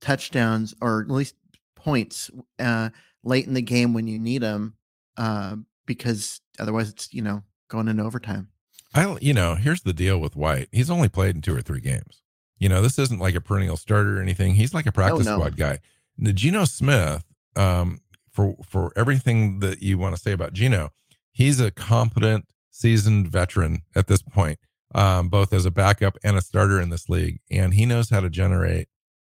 touchdowns 0.00 0.74
or 0.80 1.00
at 1.00 1.10
least 1.10 1.34
points 1.76 2.30
uh, 2.58 2.90
late 3.22 3.46
in 3.46 3.54
the 3.54 3.62
game 3.62 3.94
when 3.94 4.06
you 4.06 4.18
need 4.18 4.42
them, 4.42 4.74
uh, 5.16 5.56
because 5.86 6.40
otherwise 6.58 6.90
it's 6.90 7.12
you 7.12 7.22
know 7.22 7.42
going 7.70 7.88
into 7.88 8.04
overtime. 8.04 8.48
I 8.94 9.16
you 9.20 9.32
know 9.32 9.54
here's 9.54 9.82
the 9.82 9.92
deal 9.92 10.18
with 10.18 10.36
White. 10.36 10.68
He's 10.72 10.90
only 10.90 11.08
played 11.08 11.34
in 11.34 11.42
two 11.42 11.56
or 11.56 11.62
three 11.62 11.80
games. 11.80 12.22
You 12.58 12.68
know 12.68 12.82
this 12.82 12.98
isn't 12.98 13.20
like 13.20 13.34
a 13.34 13.40
perennial 13.40 13.76
starter 13.76 14.18
or 14.18 14.22
anything. 14.22 14.54
He's 14.54 14.74
like 14.74 14.86
a 14.86 14.92
practice 14.92 15.26
oh, 15.26 15.30
no. 15.30 15.38
squad 15.38 15.56
guy. 15.56 15.78
The 16.18 16.32
Geno 16.34 16.64
Smith, 16.66 17.24
um, 17.56 18.00
for 18.30 18.56
for 18.64 18.92
everything 18.96 19.60
that 19.60 19.82
you 19.82 19.96
want 19.96 20.14
to 20.14 20.20
say 20.20 20.32
about 20.32 20.52
Geno, 20.52 20.90
he's 21.32 21.60
a 21.60 21.70
competent, 21.70 22.46
seasoned 22.70 23.28
veteran 23.28 23.82
at 23.94 24.06
this 24.06 24.20
point 24.20 24.58
um, 24.94 25.28
both 25.28 25.52
as 25.52 25.66
a 25.66 25.70
backup 25.70 26.16
and 26.24 26.36
a 26.36 26.42
starter 26.42 26.80
in 26.80 26.90
this 26.90 27.08
league. 27.08 27.40
And 27.50 27.74
he 27.74 27.86
knows 27.86 28.10
how 28.10 28.20
to 28.20 28.30
generate 28.30 28.88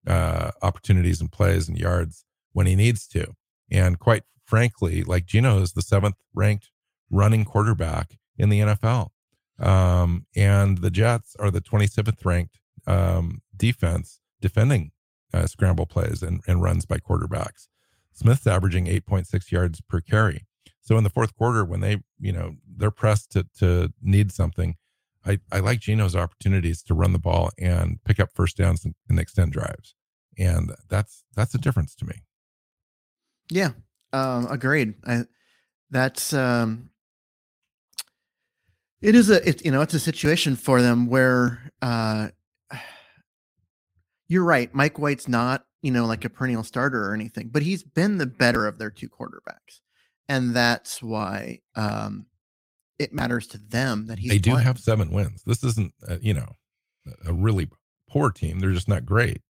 uh, 0.05 0.51
opportunities 0.61 1.19
and 1.19 1.31
plays 1.31 1.67
and 1.67 1.77
yards 1.77 2.25
when 2.53 2.67
he 2.67 2.75
needs 2.75 3.07
to. 3.09 3.33
And 3.71 3.99
quite 3.99 4.23
frankly, 4.45 5.03
like 5.03 5.25
Geno 5.25 5.59
is 5.61 5.73
the 5.73 5.81
seventh 5.81 6.15
ranked 6.33 6.69
running 7.09 7.45
quarterback 7.45 8.17
in 8.37 8.49
the 8.49 8.59
NFL. 8.59 9.09
Um, 9.59 10.25
and 10.35 10.79
the 10.79 10.91
Jets 10.91 11.35
are 11.39 11.49
the 11.49 11.61
27th 11.61 12.23
ranked 12.23 12.59
um, 12.85 13.41
defense 13.55 14.19
defending 14.39 14.91
uh, 15.33 15.47
scramble 15.47 15.85
plays 15.85 16.21
and, 16.21 16.41
and 16.47 16.61
runs 16.61 16.85
by 16.85 16.97
quarterbacks. 16.97 17.67
Smith's 18.13 18.47
averaging 18.47 18.85
8.6 18.85 19.51
yards 19.51 19.81
per 19.81 20.01
carry. 20.01 20.45
So 20.81 20.97
in 20.97 21.03
the 21.03 21.09
fourth 21.09 21.35
quarter, 21.35 21.65
when 21.65 21.81
they, 21.81 21.97
you 22.19 22.31
know, 22.31 22.55
they're 22.65 22.91
pressed 22.91 23.31
to, 23.31 23.45
to 23.59 23.91
need 24.01 24.31
something, 24.31 24.75
I, 25.25 25.39
I 25.51 25.59
like 25.59 25.81
Geno's 25.81 26.15
opportunities 26.15 26.81
to 26.83 26.93
run 26.93 27.11
the 27.11 27.19
ball 27.19 27.51
and 27.59 27.99
pick 28.05 28.19
up 28.19 28.29
first 28.33 28.57
downs 28.57 28.85
and, 28.85 28.95
and 29.09 29.19
extend 29.19 29.51
drives. 29.51 29.95
And 30.39 30.71
that's 30.87 31.23
that's 31.35 31.55
a 31.55 31.57
difference 31.57 31.95
to 31.95 32.05
me. 32.05 32.21
Yeah, 33.49 33.71
um, 34.13 34.47
agreed. 34.49 34.93
I, 35.05 35.23
that's 35.89 36.31
um, 36.31 36.91
it 39.01 39.15
is 39.15 39.29
a 39.29 39.47
it, 39.47 39.65
you 39.65 39.71
know 39.71 39.81
it's 39.81 39.93
a 39.93 39.99
situation 39.99 40.55
for 40.55 40.81
them 40.81 41.07
where 41.07 41.71
uh, 41.81 42.29
you're 44.27 44.43
right. 44.43 44.73
Mike 44.73 44.99
White's 44.99 45.27
not 45.27 45.65
you 45.81 45.91
know 45.91 46.05
like 46.05 46.25
a 46.25 46.29
perennial 46.29 46.63
starter 46.63 47.09
or 47.09 47.13
anything, 47.13 47.49
but 47.49 47.63
he's 47.63 47.83
been 47.83 48.17
the 48.17 48.25
better 48.25 48.67
of 48.67 48.77
their 48.79 48.91
two 48.91 49.09
quarterbacks, 49.09 49.81
and 50.27 50.55
that's 50.55 51.01
why 51.01 51.59
um, 51.75 52.25
it 52.99 53.13
matters 53.13 53.47
to 53.47 53.57
them 53.57 54.07
that 54.07 54.19
he's. 54.19 54.31
They 54.31 54.39
do 54.39 54.51
playing. 54.51 54.65
have 54.65 54.79
seven 54.79 55.11
wins. 55.11 55.43
This 55.45 55.63
isn't, 55.63 55.93
uh, 56.07 56.17
you 56.21 56.33
know, 56.33 56.55
a 57.25 57.33
really 57.33 57.69
poor 58.09 58.31
team. 58.31 58.59
They're 58.59 58.71
just 58.71 58.89
not 58.89 59.05
great. 59.05 59.41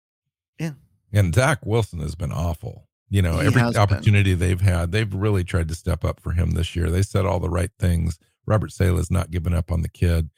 Yeah. 0.60 0.74
And 1.14 1.34
Zach 1.34 1.66
Wilson 1.66 2.00
has 2.00 2.16
been 2.16 2.32
awful. 2.32 2.88
You 3.10 3.22
know, 3.22 3.40
he 3.40 3.48
every 3.48 3.62
opportunity 3.62 4.34
been. 4.34 4.40
they've 4.40 4.62
had, 4.62 4.92
they've 4.92 5.14
really 5.14 5.46
tried 5.46 5.70
to 5.70 5.76
step 5.76 6.04
up 6.04 6.20
for 6.20 6.32
him 6.32 6.52
this 6.52 6.76
year. 6.76 6.90
They 6.90 7.04
said 7.04 7.26
all 7.26 7.40
the 7.40 7.50
right 7.50 7.72
things. 7.80 8.20
Robert 8.48 8.72
Saleh's 8.72 9.12
not 9.12 9.30
given 9.30 9.54
up 9.54 9.72
on 9.72 9.82
the 9.82 9.90
kid. 9.90 10.30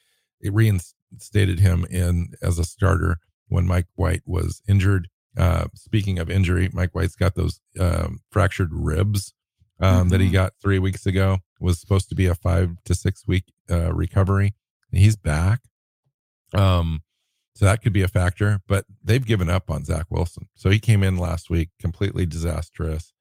It 0.41 0.53
reinstated 0.53 1.59
him 1.59 1.85
in 1.89 2.33
as 2.41 2.59
a 2.59 2.65
starter 2.65 3.19
when 3.47 3.67
Mike 3.67 3.87
White 3.95 4.23
was 4.25 4.61
injured. 4.67 5.07
Uh, 5.37 5.67
speaking 5.75 6.19
of 6.19 6.29
injury, 6.29 6.69
Mike 6.73 6.93
White's 6.93 7.15
got 7.15 7.35
those 7.35 7.61
um, 7.79 8.19
fractured 8.31 8.71
ribs 8.73 9.33
um, 9.79 10.01
mm-hmm. 10.01 10.09
that 10.09 10.19
he 10.19 10.27
mm-hmm. 10.27 10.33
got 10.33 10.53
three 10.61 10.79
weeks 10.79 11.05
ago. 11.05 11.37
It 11.59 11.63
Was 11.63 11.79
supposed 11.79 12.09
to 12.09 12.15
be 12.15 12.25
a 12.25 12.35
five 12.35 12.71
to 12.85 12.95
six 12.95 13.27
week 13.27 13.45
uh, 13.69 13.93
recovery. 13.93 14.55
He's 14.91 15.15
back. 15.15 15.61
Um, 16.53 17.03
so 17.53 17.65
that 17.65 17.81
could 17.81 17.93
be 17.93 18.01
a 18.01 18.07
factor, 18.07 18.61
but 18.67 18.85
they've 19.03 19.25
given 19.25 19.49
up 19.49 19.69
on 19.69 19.83
Zach 19.83 20.05
Wilson. 20.09 20.47
So 20.55 20.69
he 20.69 20.79
came 20.79 21.03
in 21.03 21.17
last 21.17 21.49
week 21.49 21.69
completely 21.79 22.25
disastrous. 22.25 23.13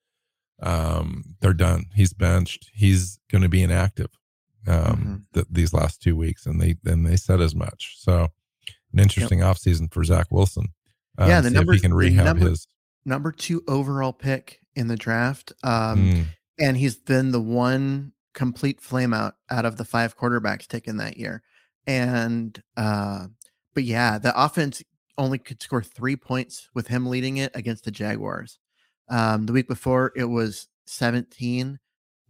Um, 0.63 1.37
they're 1.41 1.53
done. 1.53 1.87
He's 1.95 2.13
benched. 2.13 2.71
He's 2.73 3.19
going 3.31 3.43
to 3.43 3.49
be 3.49 3.63
inactive 3.63 4.18
um, 4.69 4.85
mm-hmm. 4.85 5.17
th- 5.35 5.47
these 5.51 5.73
last 5.73 6.03
two 6.03 6.17
weeks, 6.17 6.47
and 6.47 6.61
they 6.61 6.77
and 6.85 7.07
they 7.07 7.17
said 7.17 7.41
as 7.41 7.55
much. 7.55 7.97
So 7.99 8.29
an 8.93 9.01
interesting 9.01 9.41
yep. 9.41 9.49
offseason 9.49 9.93
for 9.93 10.05
Zach 10.05 10.27
Wilson. 10.31 10.69
Um, 11.19 11.29
yeah, 11.29 11.41
the 11.41 11.51
number 11.51 11.73
he 11.73 11.81
can 11.81 11.95
rehab 11.95 12.25
number, 12.25 12.51
his 12.51 12.67
number 13.05 13.33
two 13.33 13.63
overall 13.69 14.13
pick 14.13 14.61
in 14.75 14.89
the 14.89 14.97
draft, 14.97 15.53
um, 15.63 16.13
mm. 16.13 16.25
and 16.59 16.77
he's 16.77 16.97
been 16.97 17.33
the 17.33 17.41
one 17.41 18.13
complete 18.35 18.81
flameout 18.81 19.33
out 19.51 19.65
of 19.65 19.77
the 19.77 19.85
five 19.85 20.17
quarterbacks 20.17 20.67
taken 20.67 20.99
that 20.99 21.17
year. 21.17 21.43
And 21.87 22.63
uh, 22.77 23.27
but 23.75 23.85
yeah, 23.85 24.19
the 24.19 24.33
offense 24.41 24.83
only 25.17 25.39
could 25.39 25.63
score 25.63 25.83
three 25.83 26.17
points 26.17 26.69
with 26.75 26.87
him 26.87 27.07
leading 27.07 27.39
it 27.39 27.51
against 27.55 27.85
the 27.85 27.91
Jaguars. 27.91 28.59
Um, 29.09 29.47
the 29.47 29.53
week 29.53 29.67
before, 29.67 30.13
it 30.15 30.27
was 30.27 30.69
17 30.87 31.79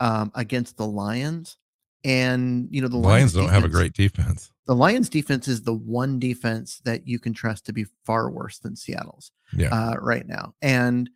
um, 0.01 0.33
against 0.35 0.77
the 0.77 0.87
Lions. 0.87 1.57
And, 2.05 2.69
you 2.71 2.81
know, 2.81 2.89
the 2.89 2.97
Lions, 2.97 3.07
Lions 3.07 3.33
don't 3.35 3.43
defense, 3.45 3.63
have 3.63 3.65
a 3.65 3.73
great 3.73 3.93
defense. 3.93 4.53
The 4.67 4.75
Lions 4.75 5.09
defense 5.09 5.49
is 5.49 5.63
the 5.63 5.75
one 5.75 6.19
defense 6.19 6.81
that 6.85 7.07
you 7.07 7.19
can 7.19 7.35
trust 7.35 7.67
to 7.67 7.73
be 7.73 7.87
far 8.05 8.31
worse 8.31 8.59
than 8.59 8.77
Seattle's 8.77 9.33
yeah. 9.53 9.69
uh, 9.75 9.97
right 10.01 10.27
now. 10.27 10.55
And 10.63 11.11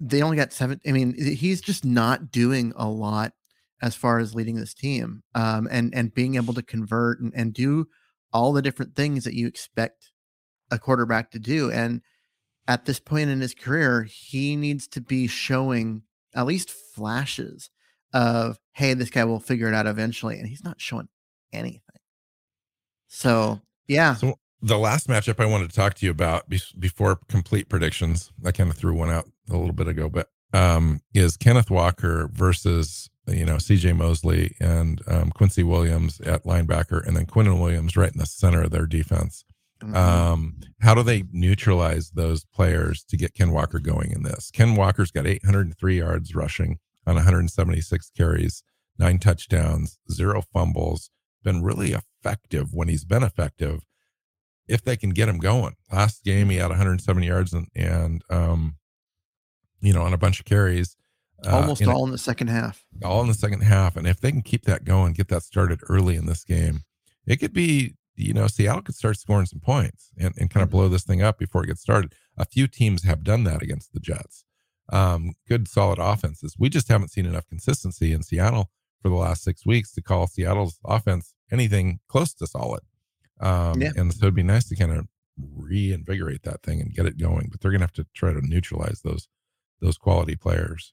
they 0.00 0.22
only 0.22 0.36
got 0.36 0.52
seven. 0.52 0.80
I 0.86 0.92
mean, 0.92 1.14
he's 1.14 1.60
just 1.60 1.84
not 1.84 2.32
doing 2.32 2.72
a 2.74 2.88
lot 2.88 3.32
as 3.80 3.94
far 3.94 4.18
as 4.18 4.34
leading 4.34 4.56
this 4.56 4.74
team 4.74 5.22
um, 5.34 5.68
and 5.70 5.94
and 5.94 6.14
being 6.14 6.36
able 6.36 6.54
to 6.54 6.62
convert 6.62 7.20
and, 7.20 7.32
and 7.34 7.52
do 7.52 7.86
all 8.32 8.52
the 8.52 8.62
different 8.62 8.96
things 8.96 9.24
that 9.24 9.34
you 9.34 9.46
expect 9.46 10.10
a 10.70 10.78
quarterback 10.78 11.30
to 11.32 11.38
do. 11.38 11.70
And 11.70 12.00
at 12.66 12.84
this 12.84 12.98
point 12.98 13.30
in 13.30 13.40
his 13.40 13.54
career, 13.54 14.04
he 14.04 14.56
needs 14.56 14.88
to 14.88 15.00
be 15.00 15.26
showing 15.26 16.02
at 16.34 16.46
least 16.46 16.70
flashes 16.70 17.70
of, 18.12 18.58
hey, 18.72 18.94
this 18.94 19.10
guy 19.10 19.24
will 19.24 19.40
figure 19.40 19.68
it 19.68 19.74
out 19.74 19.86
eventually. 19.86 20.38
And 20.38 20.48
he's 20.48 20.64
not 20.64 20.80
showing 20.80 21.08
anything. 21.52 21.80
So, 23.08 23.60
yeah. 23.88 24.14
So 24.14 24.38
the 24.60 24.78
last 24.78 25.08
matchup 25.08 25.42
I 25.42 25.46
wanted 25.46 25.70
to 25.70 25.76
talk 25.76 25.94
to 25.94 26.06
you 26.06 26.10
about 26.10 26.48
be- 26.48 26.60
before 26.78 27.20
complete 27.28 27.68
predictions, 27.68 28.32
I 28.44 28.52
kind 28.52 28.70
of 28.70 28.76
threw 28.76 28.94
one 28.94 29.10
out 29.10 29.28
a 29.50 29.56
little 29.56 29.74
bit 29.74 29.88
ago, 29.88 30.08
but 30.08 30.28
um, 30.54 31.00
is 31.14 31.36
Kenneth 31.36 31.70
Walker 31.70 32.28
versus 32.32 33.08
you 33.26 33.44
know, 33.44 33.56
CJ 33.56 33.96
Mosley 33.96 34.56
and 34.60 35.00
um, 35.06 35.30
Quincy 35.30 35.62
Williams 35.62 36.20
at 36.22 36.44
linebacker, 36.44 37.06
and 37.06 37.16
then 37.16 37.26
Quinnen 37.26 37.60
Williams 37.60 37.96
right 37.96 38.12
in 38.12 38.18
the 38.18 38.26
center 38.26 38.62
of 38.62 38.70
their 38.70 38.86
defense. 38.86 39.44
Mm-hmm. 39.82 39.96
Um, 39.96 40.60
how 40.80 40.94
do 40.94 41.02
they 41.02 41.24
neutralize 41.32 42.10
those 42.10 42.44
players 42.44 43.02
to 43.04 43.16
get 43.16 43.34
Ken 43.34 43.50
Walker 43.50 43.78
going 43.78 44.12
in 44.12 44.22
this? 44.22 44.50
Ken 44.52 44.76
Walker's 44.76 45.10
got 45.10 45.26
803 45.26 45.98
yards 45.98 46.34
rushing 46.34 46.78
on 47.06 47.14
176 47.16 48.10
carries, 48.16 48.62
nine 48.98 49.18
touchdowns, 49.18 49.98
zero 50.10 50.42
fumbles, 50.52 51.10
been 51.42 51.62
really 51.62 51.92
effective 51.92 52.72
when 52.72 52.88
he's 52.88 53.04
been 53.04 53.22
effective. 53.22 53.84
If 54.68 54.82
they 54.82 54.96
can 54.96 55.10
get 55.10 55.28
him 55.28 55.38
going, 55.38 55.74
last 55.90 56.24
game 56.24 56.50
he 56.50 56.56
had 56.56 56.70
170 56.70 57.26
yards 57.26 57.52
and, 57.52 57.66
and 57.74 58.22
um, 58.30 58.76
you 59.80 59.92
know, 59.92 60.02
on 60.02 60.14
a 60.14 60.18
bunch 60.18 60.38
of 60.38 60.46
carries. 60.46 60.96
Uh, 61.44 61.56
Almost 61.56 61.86
all 61.86 62.04
in 62.04 62.12
the 62.12 62.18
second 62.18 62.46
half. 62.48 62.84
All 63.04 63.20
in 63.22 63.28
the 63.28 63.34
second 63.34 63.62
half. 63.62 63.96
And 63.96 64.06
if 64.06 64.20
they 64.20 64.30
can 64.30 64.42
keep 64.42 64.64
that 64.64 64.84
going, 64.84 65.12
get 65.12 65.28
that 65.28 65.42
started 65.42 65.80
early 65.88 66.14
in 66.14 66.26
this 66.26 66.44
game, 66.44 66.82
it 67.26 67.36
could 67.36 67.52
be, 67.52 67.96
you 68.14 68.32
know, 68.32 68.46
Seattle 68.46 68.82
could 68.82 68.94
start 68.94 69.18
scoring 69.18 69.46
some 69.46 69.58
points 69.58 70.10
and, 70.16 70.32
and 70.38 70.48
kind 70.48 70.62
of 70.62 70.68
mm-hmm. 70.68 70.78
blow 70.78 70.88
this 70.88 71.02
thing 71.02 71.20
up 71.20 71.38
before 71.38 71.64
it 71.64 71.66
gets 71.66 71.80
started. 71.80 72.14
A 72.38 72.44
few 72.44 72.68
teams 72.68 73.02
have 73.02 73.24
done 73.24 73.42
that 73.44 73.62
against 73.62 73.92
the 73.92 74.00
Jets. 74.00 74.44
Um, 74.90 75.34
good, 75.48 75.68
solid 75.68 75.98
offenses. 75.98 76.56
We 76.58 76.68
just 76.68 76.88
haven't 76.88 77.10
seen 77.10 77.26
enough 77.26 77.46
consistency 77.48 78.12
in 78.12 78.22
Seattle 78.22 78.70
for 79.00 79.08
the 79.08 79.14
last 79.14 79.42
six 79.42 79.64
weeks 79.64 79.92
to 79.92 80.02
call 80.02 80.26
Seattle's 80.26 80.78
offense 80.84 81.34
anything 81.50 82.00
close 82.08 82.32
to 82.34 82.46
solid. 82.46 82.82
Um, 83.40 83.80
yeah. 83.80 83.92
And 83.96 84.12
so 84.12 84.26
it'd 84.26 84.34
be 84.34 84.42
nice 84.42 84.68
to 84.68 84.76
kind 84.76 84.92
of 84.92 85.06
reinvigorate 85.56 86.42
that 86.42 86.62
thing 86.62 86.80
and 86.80 86.94
get 86.94 87.06
it 87.06 87.18
going. 87.18 87.48
But 87.50 87.60
they're 87.60 87.70
going 87.70 87.80
to 87.80 87.84
have 87.84 87.92
to 87.92 88.06
try 88.14 88.32
to 88.32 88.40
neutralize 88.40 89.00
those 89.02 89.28
those 89.80 89.98
quality 89.98 90.36
players. 90.36 90.92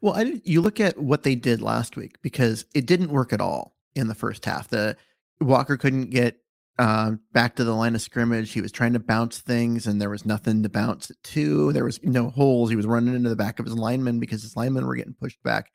Well, 0.00 0.14
I 0.14 0.40
you 0.44 0.60
look 0.60 0.80
at 0.80 0.98
what 0.98 1.22
they 1.22 1.34
did 1.34 1.62
last 1.62 1.96
week 1.96 2.16
because 2.22 2.66
it 2.74 2.86
didn't 2.86 3.10
work 3.10 3.32
at 3.32 3.40
all 3.40 3.76
in 3.94 4.08
the 4.08 4.14
first 4.14 4.44
half. 4.44 4.68
The 4.68 4.96
Walker 5.40 5.76
couldn't 5.76 6.10
get 6.10 6.38
uh, 6.78 7.12
back 7.32 7.56
to 7.56 7.64
the 7.64 7.74
line 7.74 7.94
of 7.94 8.00
scrimmage. 8.00 8.52
He 8.52 8.60
was 8.60 8.72
trying 8.72 8.94
to 8.94 8.98
bounce 8.98 9.38
things, 9.38 9.86
and 9.86 10.00
there 10.00 10.10
was 10.10 10.26
nothing 10.26 10.62
to 10.62 10.68
bounce 10.68 11.10
it 11.10 11.16
to. 11.24 11.72
There 11.72 11.84
was 11.84 12.00
no 12.02 12.30
holes. 12.30 12.70
He 12.70 12.76
was 12.76 12.86
running 12.86 13.14
into 13.14 13.28
the 13.28 13.36
back 13.36 13.58
of 13.58 13.66
his 13.66 13.74
linemen 13.74 14.18
because 14.20 14.42
his 14.42 14.56
linemen 14.56 14.86
were 14.86 14.96
getting 14.96 15.14
pushed 15.14 15.42
back 15.42 15.70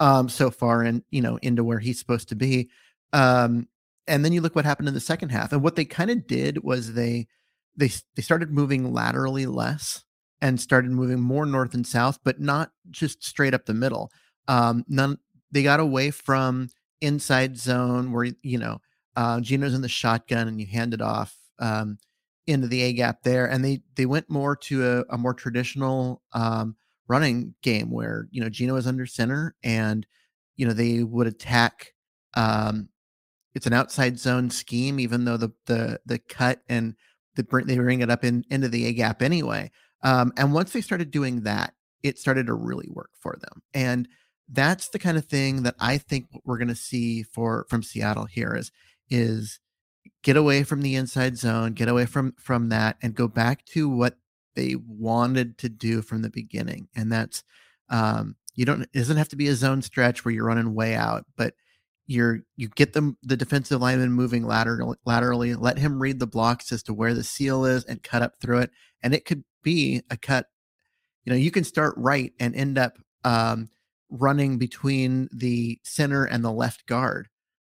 um, 0.00 0.28
so 0.28 0.50
far, 0.50 0.82
and 0.82 1.02
you 1.10 1.22
know 1.22 1.38
into 1.42 1.64
where 1.64 1.78
he's 1.78 1.98
supposed 1.98 2.28
to 2.30 2.34
be. 2.34 2.70
Um, 3.12 3.68
and 4.06 4.24
then 4.24 4.32
you 4.32 4.40
look 4.40 4.54
what 4.54 4.64
happened 4.64 4.88
in 4.88 4.94
the 4.94 5.00
second 5.00 5.30
half, 5.30 5.52
and 5.52 5.62
what 5.62 5.76
they 5.76 5.84
kind 5.84 6.10
of 6.10 6.26
did 6.26 6.62
was 6.62 6.94
they 6.94 7.28
they 7.76 7.90
they 8.16 8.22
started 8.22 8.50
moving 8.50 8.92
laterally 8.92 9.46
less 9.46 10.04
and 10.42 10.60
started 10.60 10.90
moving 10.90 11.20
more 11.20 11.46
north 11.46 11.72
and 11.72 11.86
south, 11.86 12.18
but 12.24 12.40
not 12.40 12.72
just 12.90 13.24
straight 13.24 13.54
up 13.54 13.64
the 13.64 13.74
middle. 13.74 14.10
Um, 14.48 14.84
none 14.88 15.18
they 15.50 15.62
got 15.62 15.80
away 15.80 16.10
from 16.10 16.68
inside 17.00 17.58
zone 17.58 18.12
where 18.12 18.28
you 18.42 18.58
know 18.58 18.80
uh, 19.16 19.40
Geno's 19.40 19.74
in 19.74 19.82
the 19.82 19.88
shotgun 19.88 20.48
and 20.48 20.60
you 20.60 20.66
hand 20.66 20.94
it 20.94 21.00
off 21.00 21.34
um, 21.58 21.98
into 22.46 22.66
the 22.66 22.82
A 22.82 22.92
gap 22.92 23.22
there, 23.22 23.46
and 23.46 23.64
they 23.64 23.82
they 23.94 24.06
went 24.06 24.30
more 24.30 24.56
to 24.56 24.86
a, 24.86 25.14
a 25.14 25.18
more 25.18 25.34
traditional 25.34 26.22
um, 26.32 26.76
running 27.08 27.54
game 27.62 27.90
where 27.90 28.28
you 28.30 28.40
know 28.42 28.48
Geno 28.48 28.76
is 28.76 28.86
under 28.86 29.06
center 29.06 29.54
and 29.62 30.06
you 30.56 30.66
know 30.66 30.72
they 30.72 31.02
would 31.02 31.26
attack. 31.26 31.92
Um, 32.34 32.88
it's 33.54 33.66
an 33.66 33.74
outside 33.74 34.18
zone 34.18 34.50
scheme, 34.50 34.98
even 34.98 35.24
though 35.24 35.36
the 35.36 35.52
the 35.66 36.00
the 36.06 36.18
cut 36.18 36.60
and 36.68 36.94
the 37.36 37.46
they 37.66 37.76
bring 37.76 38.00
it 38.00 38.10
up 38.10 38.24
in 38.24 38.44
into 38.50 38.68
the 38.68 38.86
A 38.86 38.92
gap 38.92 39.22
anyway. 39.22 39.70
Um, 40.02 40.32
and 40.36 40.52
once 40.52 40.72
they 40.72 40.80
started 40.80 41.10
doing 41.10 41.42
that, 41.42 41.74
it 42.02 42.18
started 42.18 42.46
to 42.46 42.54
really 42.54 42.88
work 42.90 43.10
for 43.20 43.36
them. 43.40 43.62
And 43.72 44.08
that's 44.48 44.88
the 44.88 44.98
kind 44.98 45.16
of 45.16 45.26
thing 45.26 45.62
that 45.62 45.76
I 45.78 45.98
think 45.98 46.26
we're 46.44 46.58
going 46.58 46.68
to 46.68 46.74
see 46.74 47.22
for 47.22 47.66
from 47.68 47.82
Seattle 47.82 48.26
here 48.26 48.54
is 48.54 48.72
is 49.12 49.60
get 50.22 50.36
away 50.36 50.62
from 50.62 50.82
the 50.82 50.94
inside 50.94 51.36
zone, 51.36 51.74
get 51.74 51.88
away 51.88 52.06
from 52.06 52.34
from 52.38 52.70
that, 52.70 52.96
and 53.02 53.14
go 53.14 53.28
back 53.28 53.64
to 53.66 53.88
what 53.88 54.16
they 54.54 54.76
wanted 54.86 55.58
to 55.58 55.68
do 55.68 56.02
from 56.02 56.22
the 56.22 56.30
beginning. 56.30 56.88
And 56.96 57.12
that's 57.12 57.44
um, 57.90 58.36
you 58.54 58.64
don't 58.64 58.82
it 58.82 58.92
doesn't 58.94 59.16
have 59.18 59.28
to 59.28 59.36
be 59.36 59.48
a 59.48 59.54
zone 59.54 59.82
stretch 59.82 60.24
where 60.24 60.32
you're 60.32 60.46
running 60.46 60.74
way 60.74 60.94
out, 60.94 61.26
but 61.36 61.54
you're 62.06 62.40
you 62.56 62.68
get 62.68 62.94
them 62.94 63.16
the 63.22 63.36
defensive 63.36 63.80
lineman 63.80 64.12
moving 64.12 64.46
laterally 64.46 64.96
laterally, 65.04 65.54
let 65.54 65.78
him 65.78 66.00
read 66.00 66.18
the 66.18 66.26
blocks 66.26 66.72
as 66.72 66.82
to 66.84 66.94
where 66.94 67.14
the 67.14 67.24
seal 67.24 67.64
is 67.64 67.84
and 67.84 68.02
cut 68.02 68.22
up 68.22 68.34
through 68.40 68.60
it. 68.60 68.70
And 69.02 69.14
it 69.14 69.24
could 69.24 69.44
be 69.62 70.02
a 70.10 70.16
cut. 70.16 70.46
You 71.24 71.32
know, 71.32 71.38
you 71.38 71.50
can 71.50 71.64
start 71.64 71.94
right 71.96 72.32
and 72.40 72.54
end 72.56 72.78
up 72.78 72.98
um, 73.24 73.68
running 74.10 74.58
between 74.58 75.28
the 75.32 75.78
center 75.84 76.24
and 76.24 76.44
the 76.44 76.52
left 76.52 76.86
guard 76.86 77.28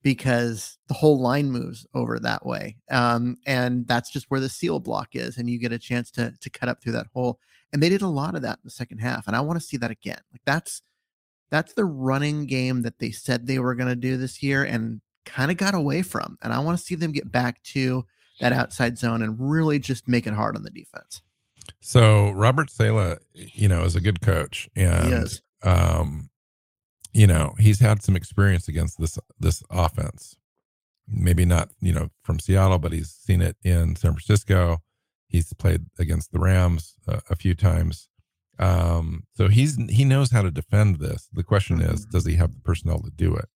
because 0.06 0.78
the 0.86 0.94
whole 0.94 1.20
line 1.20 1.50
moves 1.50 1.84
over 1.92 2.20
that 2.20 2.46
way. 2.46 2.76
Um, 2.92 3.38
and 3.44 3.88
that's 3.88 4.08
just 4.08 4.26
where 4.28 4.38
the 4.38 4.48
seal 4.48 4.78
block 4.78 5.16
is. 5.16 5.36
And 5.36 5.50
you 5.50 5.58
get 5.58 5.72
a 5.72 5.80
chance 5.80 6.12
to, 6.12 6.32
to 6.40 6.48
cut 6.48 6.68
up 6.68 6.80
through 6.80 6.92
that 6.92 7.08
hole. 7.12 7.40
And 7.72 7.82
they 7.82 7.88
did 7.88 8.02
a 8.02 8.06
lot 8.06 8.36
of 8.36 8.42
that 8.42 8.58
in 8.58 8.60
the 8.62 8.70
second 8.70 8.98
half. 8.98 9.26
And 9.26 9.34
I 9.34 9.40
want 9.40 9.58
to 9.58 9.66
see 9.66 9.76
that 9.78 9.90
again. 9.90 10.20
Like 10.30 10.42
that's, 10.46 10.80
that's 11.50 11.72
the 11.72 11.84
running 11.84 12.46
game 12.46 12.82
that 12.82 13.00
they 13.00 13.10
said 13.10 13.48
they 13.48 13.58
were 13.58 13.74
going 13.74 13.88
to 13.88 13.96
do 13.96 14.16
this 14.16 14.44
year 14.44 14.62
and 14.62 15.00
kind 15.24 15.50
of 15.50 15.56
got 15.56 15.74
away 15.74 16.02
from. 16.02 16.38
And 16.40 16.52
I 16.52 16.60
want 16.60 16.78
to 16.78 16.84
see 16.84 16.94
them 16.94 17.10
get 17.10 17.32
back 17.32 17.60
to 17.74 18.04
that 18.38 18.52
outside 18.52 18.98
zone 18.98 19.22
and 19.22 19.34
really 19.40 19.80
just 19.80 20.06
make 20.06 20.28
it 20.28 20.34
hard 20.34 20.54
on 20.54 20.62
the 20.62 20.70
defense. 20.70 21.20
So 21.80 22.30
Robert 22.30 22.70
Saleh, 22.70 23.18
you 23.34 23.66
know, 23.66 23.82
is 23.82 23.96
a 23.96 24.00
good 24.00 24.20
coach, 24.20 24.68
and 24.76 25.40
um, 25.64 26.30
you 27.16 27.26
know, 27.26 27.54
he's 27.58 27.80
had 27.80 28.02
some 28.02 28.16
experience 28.16 28.68
against 28.68 29.00
this 29.00 29.18
this 29.38 29.62
offense. 29.70 30.36
Maybe 31.08 31.44
not, 31.44 31.70
you 31.80 31.92
know, 31.92 32.10
from 32.22 32.40
Seattle, 32.40 32.78
but 32.78 32.92
he's 32.92 33.10
seen 33.10 33.40
it 33.40 33.56
in 33.62 33.96
San 33.96 34.12
Francisco. 34.12 34.78
He's 35.28 35.52
played 35.54 35.86
against 35.98 36.32
the 36.32 36.40
Rams 36.40 36.94
uh, 37.08 37.20
a 37.30 37.36
few 37.36 37.54
times. 37.54 38.08
Um, 38.58 39.24
so 39.34 39.48
he's 39.48 39.76
he 39.88 40.04
knows 40.04 40.30
how 40.30 40.42
to 40.42 40.50
defend 40.50 40.98
this. 40.98 41.28
The 41.32 41.44
question 41.44 41.78
mm-hmm. 41.78 41.94
is, 41.94 42.04
does 42.06 42.26
he 42.26 42.34
have 42.34 42.54
the 42.54 42.60
personnel 42.60 42.98
to 43.00 43.10
do 43.10 43.34
it? 43.36 43.48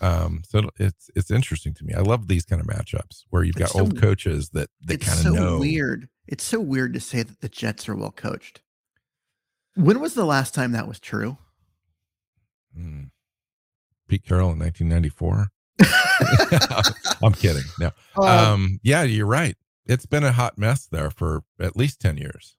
Um, 0.00 0.42
so 0.48 0.70
it's 0.78 1.10
it's 1.14 1.30
interesting 1.30 1.74
to 1.74 1.84
me. 1.84 1.94
I 1.94 2.00
love 2.00 2.26
these 2.26 2.44
kind 2.44 2.60
of 2.60 2.66
matchups 2.66 3.24
where 3.28 3.44
you've 3.44 3.56
got 3.56 3.70
so, 3.70 3.80
old 3.80 4.00
coaches 4.00 4.50
that 4.50 4.70
that 4.82 5.00
kind 5.00 5.18
of 5.18 5.24
so 5.24 5.32
know. 5.32 5.58
Weird 5.58 6.08
it's 6.30 6.44
so 6.44 6.60
weird 6.60 6.94
to 6.94 7.00
say 7.00 7.22
that 7.22 7.40
the 7.40 7.48
Jets 7.48 7.88
are 7.88 7.96
well 7.96 8.12
coached. 8.12 8.60
When 9.74 10.00
was 10.00 10.14
the 10.14 10.24
last 10.24 10.54
time 10.54 10.72
that 10.72 10.88
was 10.88 11.00
true? 11.00 11.36
Mm. 12.78 13.10
Pete 14.08 14.24
Carroll 14.24 14.52
in 14.52 14.58
1994. 14.58 15.48
I'm 17.22 17.32
kidding. 17.32 17.62
No. 17.78 17.90
Um, 18.16 18.26
Um, 18.26 18.80
yeah, 18.82 19.02
you're 19.02 19.26
right. 19.26 19.56
It's 19.86 20.06
been 20.06 20.24
a 20.24 20.32
hot 20.32 20.58
mess 20.58 20.86
there 20.86 21.10
for 21.10 21.42
at 21.58 21.76
least 21.76 22.00
10 22.00 22.16
years. 22.16 22.56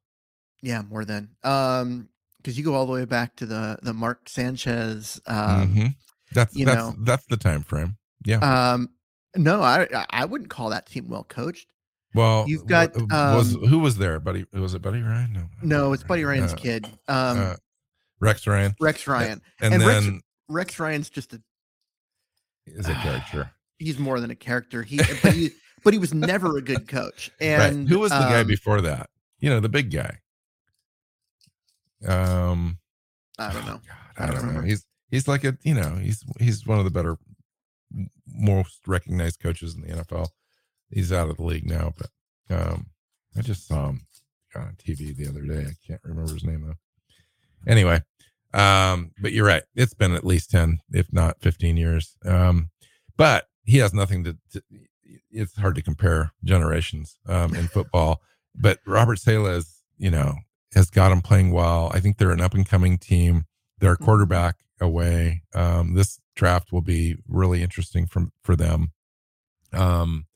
yeah, 0.61 0.81
more 0.83 1.03
than 1.05 1.29
um 1.43 2.07
because 2.37 2.57
you 2.57 2.63
go 2.63 2.73
all 2.75 2.85
the 2.85 2.91
way 2.91 3.05
back 3.05 3.35
to 3.37 3.45
the 3.45 3.77
the 3.83 3.93
Mark 3.93 4.27
Sanchez. 4.29 5.19
Um, 5.27 5.75
Mhm. 5.75 5.95
That's 6.33 6.55
you 6.55 6.65
that's 6.65 6.77
know- 6.77 6.95
that's 6.99 7.25
the 7.27 7.37
time 7.37 7.63
frame. 7.63 7.97
Yeah. 8.25 8.39
um 8.73 8.89
no, 9.35 9.61
I 9.61 9.87
I 10.09 10.25
wouldn't 10.25 10.49
call 10.49 10.69
that 10.71 10.85
team 10.87 11.07
well 11.07 11.23
coached. 11.23 11.67
well, 12.13 12.45
you've 12.47 12.65
got, 12.67 12.93
was 12.95 13.55
um, 13.55 13.65
who 13.67 13.79
was 13.79 13.97
there? 13.97 14.19
Buddy 14.19 14.45
was 14.53 14.73
it 14.73 14.81
Buddy 14.81 15.01
Ryan? 15.01 15.33
No. 15.33 15.49
No, 15.63 15.93
it's 15.93 16.03
Buddy 16.03 16.23
Ryan's 16.25 16.53
Uh, 16.53 16.57
kid. 16.57 16.85
Um 17.07 17.39
uh, 17.39 17.55
Rex 18.21 18.47
Ryan. 18.47 18.75
Rex 18.79 19.07
Ryan. 19.07 19.41
And, 19.59 19.73
and 19.73 19.83
Rex- 19.83 20.05
then 20.05 20.21
Rex 20.47 20.79
Ryan's 20.79 21.09
just 21.09 21.33
a 21.33 21.41
is 22.67 22.87
a 22.87 22.93
character. 22.93 23.51
he's 23.79 23.99
more 23.99 24.19
than 24.19 24.31
a 24.31 24.35
character. 24.35 24.83
He 24.83 24.97
but 24.97 25.33
he 25.33 25.51
but 25.83 25.93
he 25.93 25.99
was 25.99 26.13
never 26.13 26.57
a 26.57 26.61
good 26.61 26.87
coach. 26.87 27.31
right. 27.41 27.49
And 27.49 27.89
Who 27.89 27.99
was 27.99 28.11
the 28.11 28.19
guy 28.19 28.41
um, 28.41 28.47
before 28.47 28.81
that? 28.81 29.09
You 29.39 29.49
know, 29.49 29.59
the 29.59 29.69
big 29.69 29.91
guy. 29.91 30.19
Um 32.07 32.77
I 33.37 33.51
don't 33.51 33.63
oh, 33.63 33.65
know. 33.65 33.81
God, 33.87 33.97
I 34.17 34.23
I 34.23 34.25
don't 34.27 34.35
don't 34.35 34.43
know. 34.43 34.47
remember. 34.49 34.67
He's 34.67 34.85
he's 35.09 35.27
like 35.27 35.43
a 35.43 35.57
you 35.63 35.73
know 35.73 35.95
he's 35.95 36.23
he's 36.39 36.65
one 36.65 36.77
of 36.77 36.85
the 36.85 36.91
better, 36.91 37.17
most 38.27 38.79
recognized 38.87 39.39
coaches 39.39 39.75
in 39.75 39.81
the 39.81 39.87
NFL. 39.87 40.29
He's 40.91 41.11
out 41.11 41.29
of 41.29 41.37
the 41.37 41.43
league 41.43 41.67
now, 41.67 41.93
but 41.97 42.55
um, 42.55 42.87
I 43.37 43.41
just 43.41 43.67
saw 43.67 43.89
him 43.89 44.05
on 44.55 44.75
TV 44.77 45.15
the 45.15 45.27
other 45.27 45.41
day. 45.41 45.69
I 45.69 45.73
can't 45.87 46.01
remember 46.03 46.33
his 46.33 46.43
name 46.43 46.67
though. 46.67 47.71
Anyway, 47.71 48.01
um, 48.53 49.11
but 49.21 49.31
you're 49.33 49.45
right. 49.45 49.63
It's 49.75 49.93
been 49.93 50.13
at 50.13 50.25
least 50.25 50.51
ten, 50.51 50.79
if 50.91 51.11
not 51.13 51.39
fifteen 51.41 51.77
years. 51.77 52.15
Um, 52.25 52.69
but 53.17 53.45
he 53.63 53.77
has 53.77 53.93
nothing 53.93 54.23
to. 54.25 54.37
to 54.53 54.63
it's 55.33 55.55
hard 55.57 55.75
to 55.75 55.81
compare 55.81 56.31
generations 56.43 57.17
um, 57.27 57.55
in 57.55 57.67
football. 57.67 58.21
But 58.53 58.79
Robert 58.85 59.17
Saleh 59.17 59.57
is, 59.59 59.81
you 59.97 60.11
know, 60.11 60.35
has 60.75 60.89
got 60.89 61.13
him 61.13 61.21
playing 61.21 61.51
well. 61.51 61.89
I 61.93 62.01
think 62.01 62.17
they're 62.17 62.31
an 62.31 62.41
up 62.41 62.53
and 62.53 62.67
coming 62.67 62.97
team. 62.97 63.45
They're 63.79 63.93
a 63.93 63.97
Mhm. 63.97 64.03
quarterback 64.03 64.57
away. 64.81 65.43
Um, 65.55 65.93
this 65.93 66.19
draft 66.35 66.73
will 66.73 66.81
be 66.81 67.15
really 67.29 67.63
interesting 67.63 68.07
from 68.07 68.33
for 68.43 68.57
them. 68.57 68.91
Um, 69.71 70.27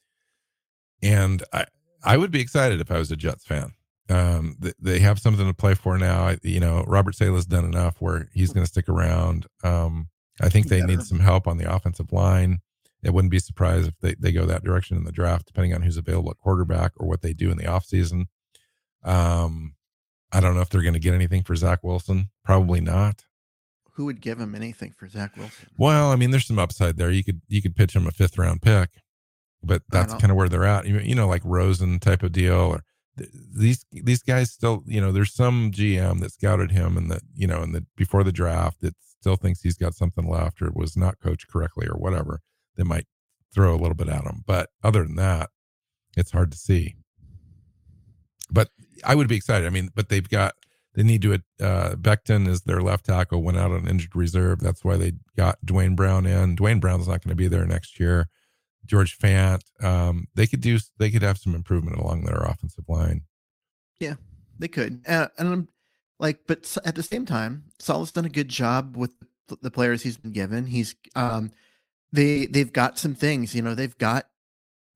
and 1.04 1.44
I 1.52 1.66
I 2.06 2.16
would 2.16 2.32
be 2.32 2.40
excited 2.40 2.80
if 2.80 2.90
I 2.90 2.98
was 3.00 3.12
a 3.12 3.18
Jets 3.18 3.46
fan. 3.46 3.74
Um, 4.10 4.58
th- 4.62 4.76
they 4.80 5.00
have 5.00 5.20
something 5.20 5.48
to 5.48 5.54
play 5.54 5.74
for 5.74 5.98
now. 5.98 6.28
I, 6.28 6.38
you 6.44 6.60
know, 6.60 6.84
Robert 6.88 7.16
Saleh's 7.16 7.46
done 7.46 7.66
enough 7.66 7.96
where 8.00 8.30
he's 8.34 8.54
going 8.54 8.66
to 8.66 8.72
stick 8.72 8.88
around. 8.88 9.48
Um, 9.64 10.10
I 10.42 10.50
think 10.50 10.68
they 10.68 10.82
need 10.82 11.02
some 11.02 11.20
help 11.20 11.48
on 11.48 11.58
the 11.58 11.74
offensive 11.74 12.12
line. 12.12 12.60
It 13.04 13.14
wouldn't 13.14 13.32
be 13.32 13.40
surprised 13.40 13.88
if 13.88 13.94
they, 14.02 14.16
they 14.16 14.32
go 14.32 14.46
that 14.46 14.64
direction 14.64 14.98
in 14.98 15.04
the 15.04 15.12
draft, 15.12 15.48
depending 15.48 15.74
on 15.74 15.82
who's 15.82 15.98
available 15.98 16.32
at 16.32 16.38
quarterback 16.38 16.92
or 16.98 17.08
what 17.08 17.22
they 17.22 17.34
do 17.34 17.52
in 17.52 17.58
the 17.58 17.64
offseason. 17.66 18.26
Um, 19.04 19.76
I 20.32 20.40
don't 20.40 20.56
know 20.56 20.62
if 20.62 20.70
they're 20.70 20.82
going 20.82 20.94
to 20.94 21.00
get 21.00 21.14
anything 21.14 21.44
for 21.44 21.56
Zach 21.56 21.84
Wilson. 21.84 22.30
Probably 22.44 22.82
not. 22.82 23.26
Who 23.94 24.06
would 24.06 24.22
give 24.22 24.40
him 24.40 24.56
anything 24.56 24.94
for 24.98 25.08
Zach 25.08 25.38
Wilson? 25.38 25.70
Well, 25.78 26.12
I 26.12 26.16
mean, 26.16 26.32
there's 26.32 26.48
some 26.48 26.60
upside 26.60 26.98
there. 26.98 27.12
You 27.12 27.24
could 27.24 27.42
you 27.48 27.62
could 27.62 27.76
pitch 27.76 27.96
him 27.96 28.08
a 28.08 28.12
fifth 28.12 28.38
round 28.38 28.62
pick, 28.62 28.90
but 29.64 29.84
that's 29.90 30.14
kind 30.16 30.32
of 30.32 30.36
where 30.36 30.50
they're 30.50 30.66
at. 30.66 30.86
You, 30.86 31.00
you 31.00 31.16
know, 31.16 31.28
like 31.28 31.42
Rosen 31.46 32.00
type 32.00 32.22
of 32.22 32.34
deal, 32.34 32.56
or 32.56 32.84
these 33.18 33.86
these 33.92 34.24
guys 34.24 34.52
still. 34.52 34.84
You 34.86 35.02
know, 35.02 35.12
there's 35.12 35.34
some 35.34 35.72
GM 35.72 36.20
that 36.22 36.34
scouted 36.34 36.72
him 36.72 36.98
and 36.98 37.10
that 37.12 37.22
you 37.36 37.48
know, 37.48 37.62
and 37.62 37.74
that 37.76 37.84
before 37.96 38.24
the 38.24 38.32
draft 38.32 38.82
that 38.82 38.96
still 39.20 39.36
thinks 39.36 39.62
he's 39.62 39.78
got 39.78 39.96
something 39.96 40.30
left 40.30 40.62
or 40.62 40.70
was 40.74 40.96
not 40.96 41.20
coached 41.20 41.48
correctly 41.48 41.88
or 41.88 41.98
whatever. 41.98 42.42
they 42.78 42.84
might 42.84 43.08
throw 43.54 43.74
a 43.74 43.78
little 43.80 43.96
bit 43.96 44.10
at 44.10 44.26
him, 44.26 44.44
but 44.46 44.70
other 44.84 45.04
than 45.04 45.16
that, 45.16 45.50
it's 46.18 46.32
hard 46.32 46.52
to 46.52 46.58
see. 46.58 46.96
But 48.52 48.70
I 49.04 49.16
would 49.16 49.28
be 49.28 49.38
excited. 49.38 49.66
I 49.66 49.70
mean, 49.70 49.90
but 49.96 50.10
they've 50.10 50.28
got 50.28 50.54
they 50.94 51.04
need 51.04 51.22
to 51.24 51.34
uh 51.34 51.96
Becton 51.96 52.48
is 52.48 52.62
their 52.62 52.82
left 52.82 53.06
tackle 53.06 53.42
went 53.42 53.58
out 53.58 53.72
on 53.72 53.88
injured 53.88 54.16
reserve. 54.16 54.60
That's 54.60 54.84
why 54.84 54.98
they 54.98 55.14
got 55.36 55.58
Duane 55.64 55.96
Brown 55.96 56.26
in. 56.26 56.56
Duane 56.56 56.80
Brown's 56.80 57.08
not 57.08 57.24
going 57.24 57.32
to 57.32 57.36
be 57.36 57.48
there 57.48 57.66
next 57.66 58.00
year. 58.00 58.28
George 58.86 59.18
Fant, 59.18 59.62
um, 59.84 60.28
they 60.36 60.48
could 60.48 60.62
do 60.62 60.80
they 60.98 61.10
could 61.12 61.22
have 61.22 61.38
some 61.38 61.56
improvement 61.56 61.98
along 61.98 62.24
their 62.24 62.42
offensive 62.44 62.86
line. 62.88 63.24
Yeah, 64.00 64.16
they 64.60 64.68
could, 64.68 65.02
uh, 65.08 65.28
and 65.38 65.48
I'm 65.48 65.68
like, 66.20 66.40
but 66.48 66.78
at 66.86 66.96
the 66.96 67.04
same 67.04 67.26
time, 67.26 67.64
Saleh's 67.80 68.12
done 68.12 68.26
a 68.26 68.30
good 68.30 68.50
job 68.50 68.96
with 68.98 69.12
the 69.62 69.72
players 69.72 70.02
he's 70.02 70.18
been 70.18 70.32
given. 70.32 70.66
He's 70.66 70.96
um, 71.16 71.52
they 72.12 72.46
they've 72.46 72.72
got 72.74 72.98
some 73.00 73.16
things. 73.16 73.54
You 73.56 73.62
know, 73.62 73.76
they've 73.76 73.98
got 73.98 74.28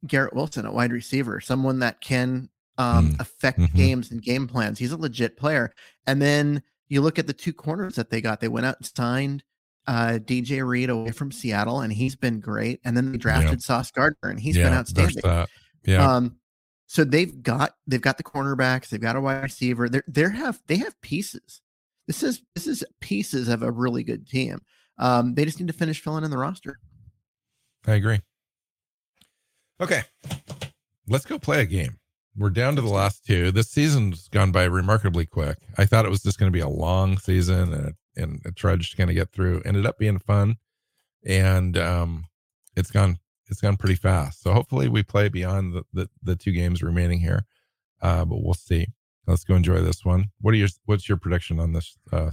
Garrett 0.07 0.33
Wilson, 0.33 0.65
a 0.65 0.71
wide 0.71 0.91
receiver, 0.91 1.39
someone 1.41 1.79
that 1.79 2.01
can 2.01 2.49
um 2.77 3.11
Mm, 3.11 3.19
affect 3.19 3.59
mhm. 3.59 3.75
games 3.75 4.11
and 4.11 4.21
game 4.21 4.47
plans. 4.47 4.79
He's 4.79 4.93
a 4.93 4.97
legit 4.97 5.35
player. 5.37 5.73
And 6.07 6.21
then 6.21 6.63
you 6.87 7.01
look 7.01 7.19
at 7.19 7.27
the 7.27 7.33
two 7.33 7.53
corners 7.53 7.95
that 7.95 8.09
they 8.09 8.21
got. 8.21 8.39
They 8.39 8.47
went 8.47 8.65
out 8.65 8.77
and 8.77 8.85
signed 8.85 9.43
uh 9.89 10.19
DJ 10.19 10.65
Reed 10.65 10.89
away 10.91 11.11
from 11.11 11.31
Seattle, 11.31 11.81
and 11.81 11.91
he's 11.91 12.15
been 12.15 12.39
great. 12.39 12.79
And 12.85 12.95
then 12.95 13.11
they 13.11 13.17
drafted 13.17 13.61
Sauce 13.63 13.89
Gardner, 13.91 14.29
and 14.29 14.39
he's 14.39 14.55
been 14.65 14.73
outstanding. 14.79 15.21
Yeah, 15.83 16.15
Um, 16.15 16.37
so 16.85 17.03
they've 17.03 17.41
got 17.41 17.73
they've 17.87 18.01
got 18.01 18.17
the 18.17 18.23
cornerbacks, 18.23 18.89
they've 18.89 19.01
got 19.01 19.15
a 19.15 19.21
wide 19.21 19.43
receiver. 19.43 19.89
They're 19.89 20.03
they 20.07 20.29
have 20.29 20.61
they 20.67 20.77
have 20.77 20.99
pieces. 21.01 21.61
This 22.07 22.21
is 22.23 22.41
this 22.55 22.67
is 22.67 22.83
pieces 23.01 23.47
of 23.49 23.63
a 23.63 23.71
really 23.71 24.03
good 24.03 24.27
team. 24.27 24.59
Um, 24.97 25.33
they 25.33 25.45
just 25.45 25.59
need 25.59 25.67
to 25.67 25.73
finish 25.73 26.01
filling 26.01 26.23
in 26.23 26.31
the 26.31 26.37
roster. 26.37 26.79
I 27.87 27.93
agree. 27.93 28.19
Okay, 29.81 30.03
let's 31.07 31.25
go 31.25 31.39
play 31.39 31.61
a 31.61 31.65
game. 31.65 31.97
We're 32.37 32.49
down 32.49 32.75
to 32.75 32.81
the 32.81 32.89
last 32.89 33.25
two. 33.25 33.51
This 33.51 33.69
season's 33.69 34.27
gone 34.27 34.51
by 34.51 34.65
remarkably 34.65 35.25
quick. 35.25 35.57
I 35.77 35.85
thought 35.85 36.05
it 36.05 36.11
was 36.11 36.21
just 36.21 36.37
going 36.39 36.51
to 36.51 36.55
be 36.55 36.61
a 36.61 36.69
long 36.69 37.17
season 37.17 37.73
and 37.73 37.87
a, 37.87 37.93
and 38.19 38.41
a 38.45 38.51
trudge 38.51 38.91
to 38.91 38.97
kind 38.97 39.09
of 39.09 39.15
get 39.15 39.31
through. 39.31 39.61
Ended 39.65 39.85
up 39.85 39.97
being 39.97 40.19
fun, 40.19 40.57
and 41.25 41.77
um, 41.77 42.25
it's 42.75 42.91
gone 42.91 43.19
it's 43.47 43.61
gone 43.61 43.77
pretty 43.77 43.95
fast. 43.95 44.43
So 44.43 44.53
hopefully 44.53 44.87
we 44.87 45.03
play 45.03 45.29
beyond 45.29 45.73
the 45.73 45.83
the, 45.93 46.09
the 46.21 46.35
two 46.35 46.51
games 46.51 46.83
remaining 46.83 47.19
here, 47.19 47.45
uh, 48.01 48.25
but 48.25 48.43
we'll 48.43 48.53
see. 48.53 48.87
Let's 49.27 49.43
go 49.43 49.55
enjoy 49.55 49.81
this 49.81 50.03
one. 50.03 50.31
What 50.41 50.53
are 50.53 50.57
your 50.57 50.69
what's 50.85 51.07
your 51.07 51.17
prediction 51.17 51.59
on 51.59 51.73
this 51.73 51.97
uh, 52.11 52.31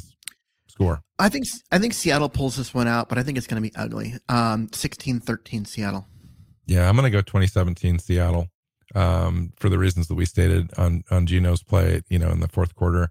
score? 0.67 1.03
I 1.19 1.29
think 1.29 1.47
I 1.71 1.79
think 1.79 1.93
Seattle 1.93 2.29
pulls 2.29 2.57
this 2.57 2.73
one 2.73 2.89
out, 2.89 3.09
but 3.09 3.19
I 3.19 3.23
think 3.23 3.39
it's 3.39 3.47
going 3.47 3.63
to 3.63 3.69
be 3.69 3.77
ugly. 3.77 4.15
Um, 4.29 4.69
16-13 4.69 5.67
Seattle. 5.67 6.07
Yeah, 6.67 6.89
I'm 6.89 6.97
going 6.97 7.05
to 7.05 7.11
go 7.11 7.21
2017 7.21 7.99
Seattle 7.99 8.49
um, 8.95 9.53
for 9.59 9.69
the 9.69 9.79
reasons 9.79 10.09
that 10.09 10.15
we 10.15 10.25
stated 10.25 10.73
on 10.79 11.05
on 11.11 11.27
Geno's 11.27 11.63
play, 11.63 12.03
you 12.09 12.19
know, 12.19 12.31
in 12.31 12.41
the 12.41 12.49
fourth 12.49 12.75
quarter. 12.75 13.11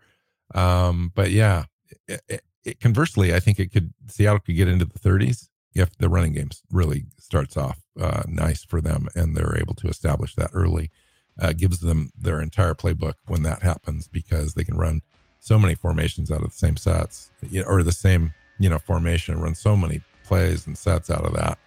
Um, 0.53 1.11
but 1.15 1.31
yeah, 1.31 1.65
it, 2.07 2.21
it, 2.27 2.41
it- 2.65 2.79
conversely, 2.79 3.33
I 3.33 3.39
think 3.39 3.59
it 3.59 3.71
could 3.71 3.93
Seattle 4.07 4.39
could 4.39 4.55
get 4.55 4.67
into 4.67 4.85
the 4.85 4.99
30s 4.99 5.49
if 5.73 5.95
the 5.97 6.09
running 6.09 6.33
game 6.33 6.49
really 6.71 7.05
starts 7.19 7.57
off 7.57 7.79
uh, 7.99 8.23
nice 8.27 8.63
for 8.63 8.81
them 8.81 9.07
and 9.15 9.35
they're 9.35 9.57
able 9.57 9.75
to 9.75 9.87
establish 9.87 10.35
that 10.35 10.49
early. 10.53 10.91
Uh, 11.37 11.51
gives 11.51 11.81
them 11.81 12.11
their 12.17 12.41
entire 12.41 12.73
playbook 12.73 13.15
when 13.27 13.43
that 13.43 13.61
happens 13.61 14.07
because 14.07 14.53
they 14.53 14.63
can 14.63 14.77
run 14.77 15.01
so 15.41 15.59
many 15.59 15.75
formations 15.75 16.31
out 16.31 16.41
of 16.41 16.49
the 16.49 16.57
same 16.57 16.77
sets 16.77 17.29
you 17.49 17.61
or 17.63 17.83
the 17.83 17.91
same 17.91 18.33
you 18.57 18.69
know 18.69 18.79
formation, 18.79 19.39
run 19.39 19.53
so 19.55 19.75
many 19.75 20.01
plays 20.23 20.65
and 20.65 20.77
sets 20.77 21.09
out 21.09 21.25
of 21.25 21.33
that. 21.33 21.57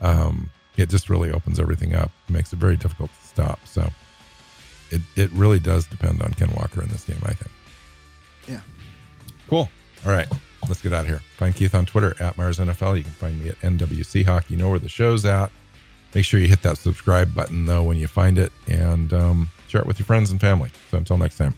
Um, 0.00 0.50
it 0.76 0.88
just 0.88 1.08
really 1.08 1.32
opens 1.32 1.58
everything 1.58 1.94
up, 1.94 2.10
makes 2.28 2.52
it 2.52 2.58
very 2.58 2.76
difficult 2.76 3.10
to 3.20 3.26
stop. 3.26 3.58
So 3.66 3.90
it, 4.90 5.00
it 5.16 5.30
really 5.32 5.58
does 5.58 5.86
depend 5.86 6.22
on 6.22 6.32
Ken 6.34 6.52
Walker 6.54 6.82
in 6.82 6.88
this 6.88 7.04
game, 7.04 7.20
I 7.24 7.32
think. 7.32 7.50
Yeah. 8.46 8.60
Cool. 9.48 9.68
All 10.04 10.12
right. 10.12 10.28
Let's 10.68 10.82
get 10.82 10.92
out 10.92 11.02
of 11.02 11.08
here. 11.08 11.20
Find 11.36 11.54
Keith 11.54 11.74
on 11.74 11.86
Twitter 11.86 12.14
at 12.20 12.36
Myers 12.36 12.58
NFL. 12.58 12.96
You 12.96 13.04
can 13.04 13.12
find 13.12 13.42
me 13.42 13.50
at 13.50 13.60
NW 13.60 14.00
Seahawk. 14.00 14.50
You 14.50 14.56
know 14.56 14.70
where 14.70 14.78
the 14.78 14.88
show's 14.88 15.24
at. 15.24 15.50
Make 16.14 16.24
sure 16.24 16.40
you 16.40 16.48
hit 16.48 16.62
that 16.62 16.78
subscribe 16.78 17.34
button 17.34 17.66
though 17.66 17.82
when 17.82 17.98
you 17.98 18.08
find 18.08 18.38
it 18.38 18.52
and 18.68 19.12
um, 19.12 19.50
share 19.68 19.82
it 19.82 19.86
with 19.86 19.98
your 19.98 20.06
friends 20.06 20.30
and 20.30 20.40
family. 20.40 20.70
So 20.90 20.96
until 20.98 21.18
next 21.18 21.36
time, 21.36 21.54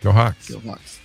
go 0.00 0.12
Hawks. 0.12 0.50
Go 0.50 0.60
Hawks. 0.60 1.00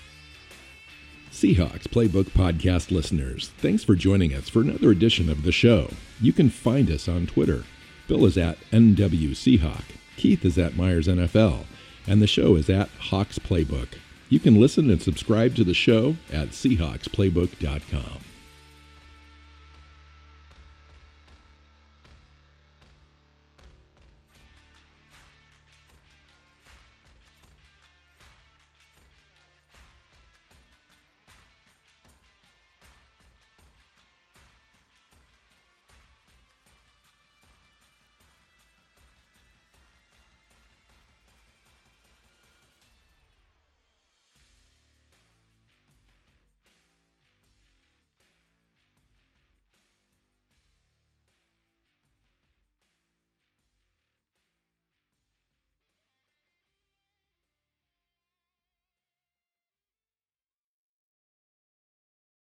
Seahawks 1.31 1.87
Playbook 1.87 2.29
Podcast 2.29 2.91
listeners, 2.91 3.49
thanks 3.57 3.83
for 3.83 3.95
joining 3.95 4.33
us 4.33 4.47
for 4.47 4.61
another 4.61 4.89
edition 4.91 5.29
of 5.29 5.43
the 5.43 5.51
show. 5.51 5.89
You 6.21 6.31
can 6.31 6.49
find 6.49 6.89
us 6.89 7.09
on 7.09 7.27
Twitter. 7.27 7.65
Bill 8.07 8.25
is 8.25 8.37
at 8.37 8.57
NW 8.71 9.31
Seahawk, 9.31 9.83
Keith 10.15 10.45
is 10.45 10.57
at 10.57 10.77
Myers 10.77 11.07
NFL, 11.07 11.65
and 12.07 12.21
the 12.21 12.27
show 12.27 12.55
is 12.55 12.69
at 12.69 12.87
Hawks 12.99 13.37
Playbook. 13.37 13.89
You 14.29 14.39
can 14.39 14.59
listen 14.59 14.89
and 14.89 15.01
subscribe 15.01 15.55
to 15.55 15.63
the 15.63 15.73
show 15.73 16.15
at 16.31 16.49
SeahawksPlaybook.com. 16.49 18.34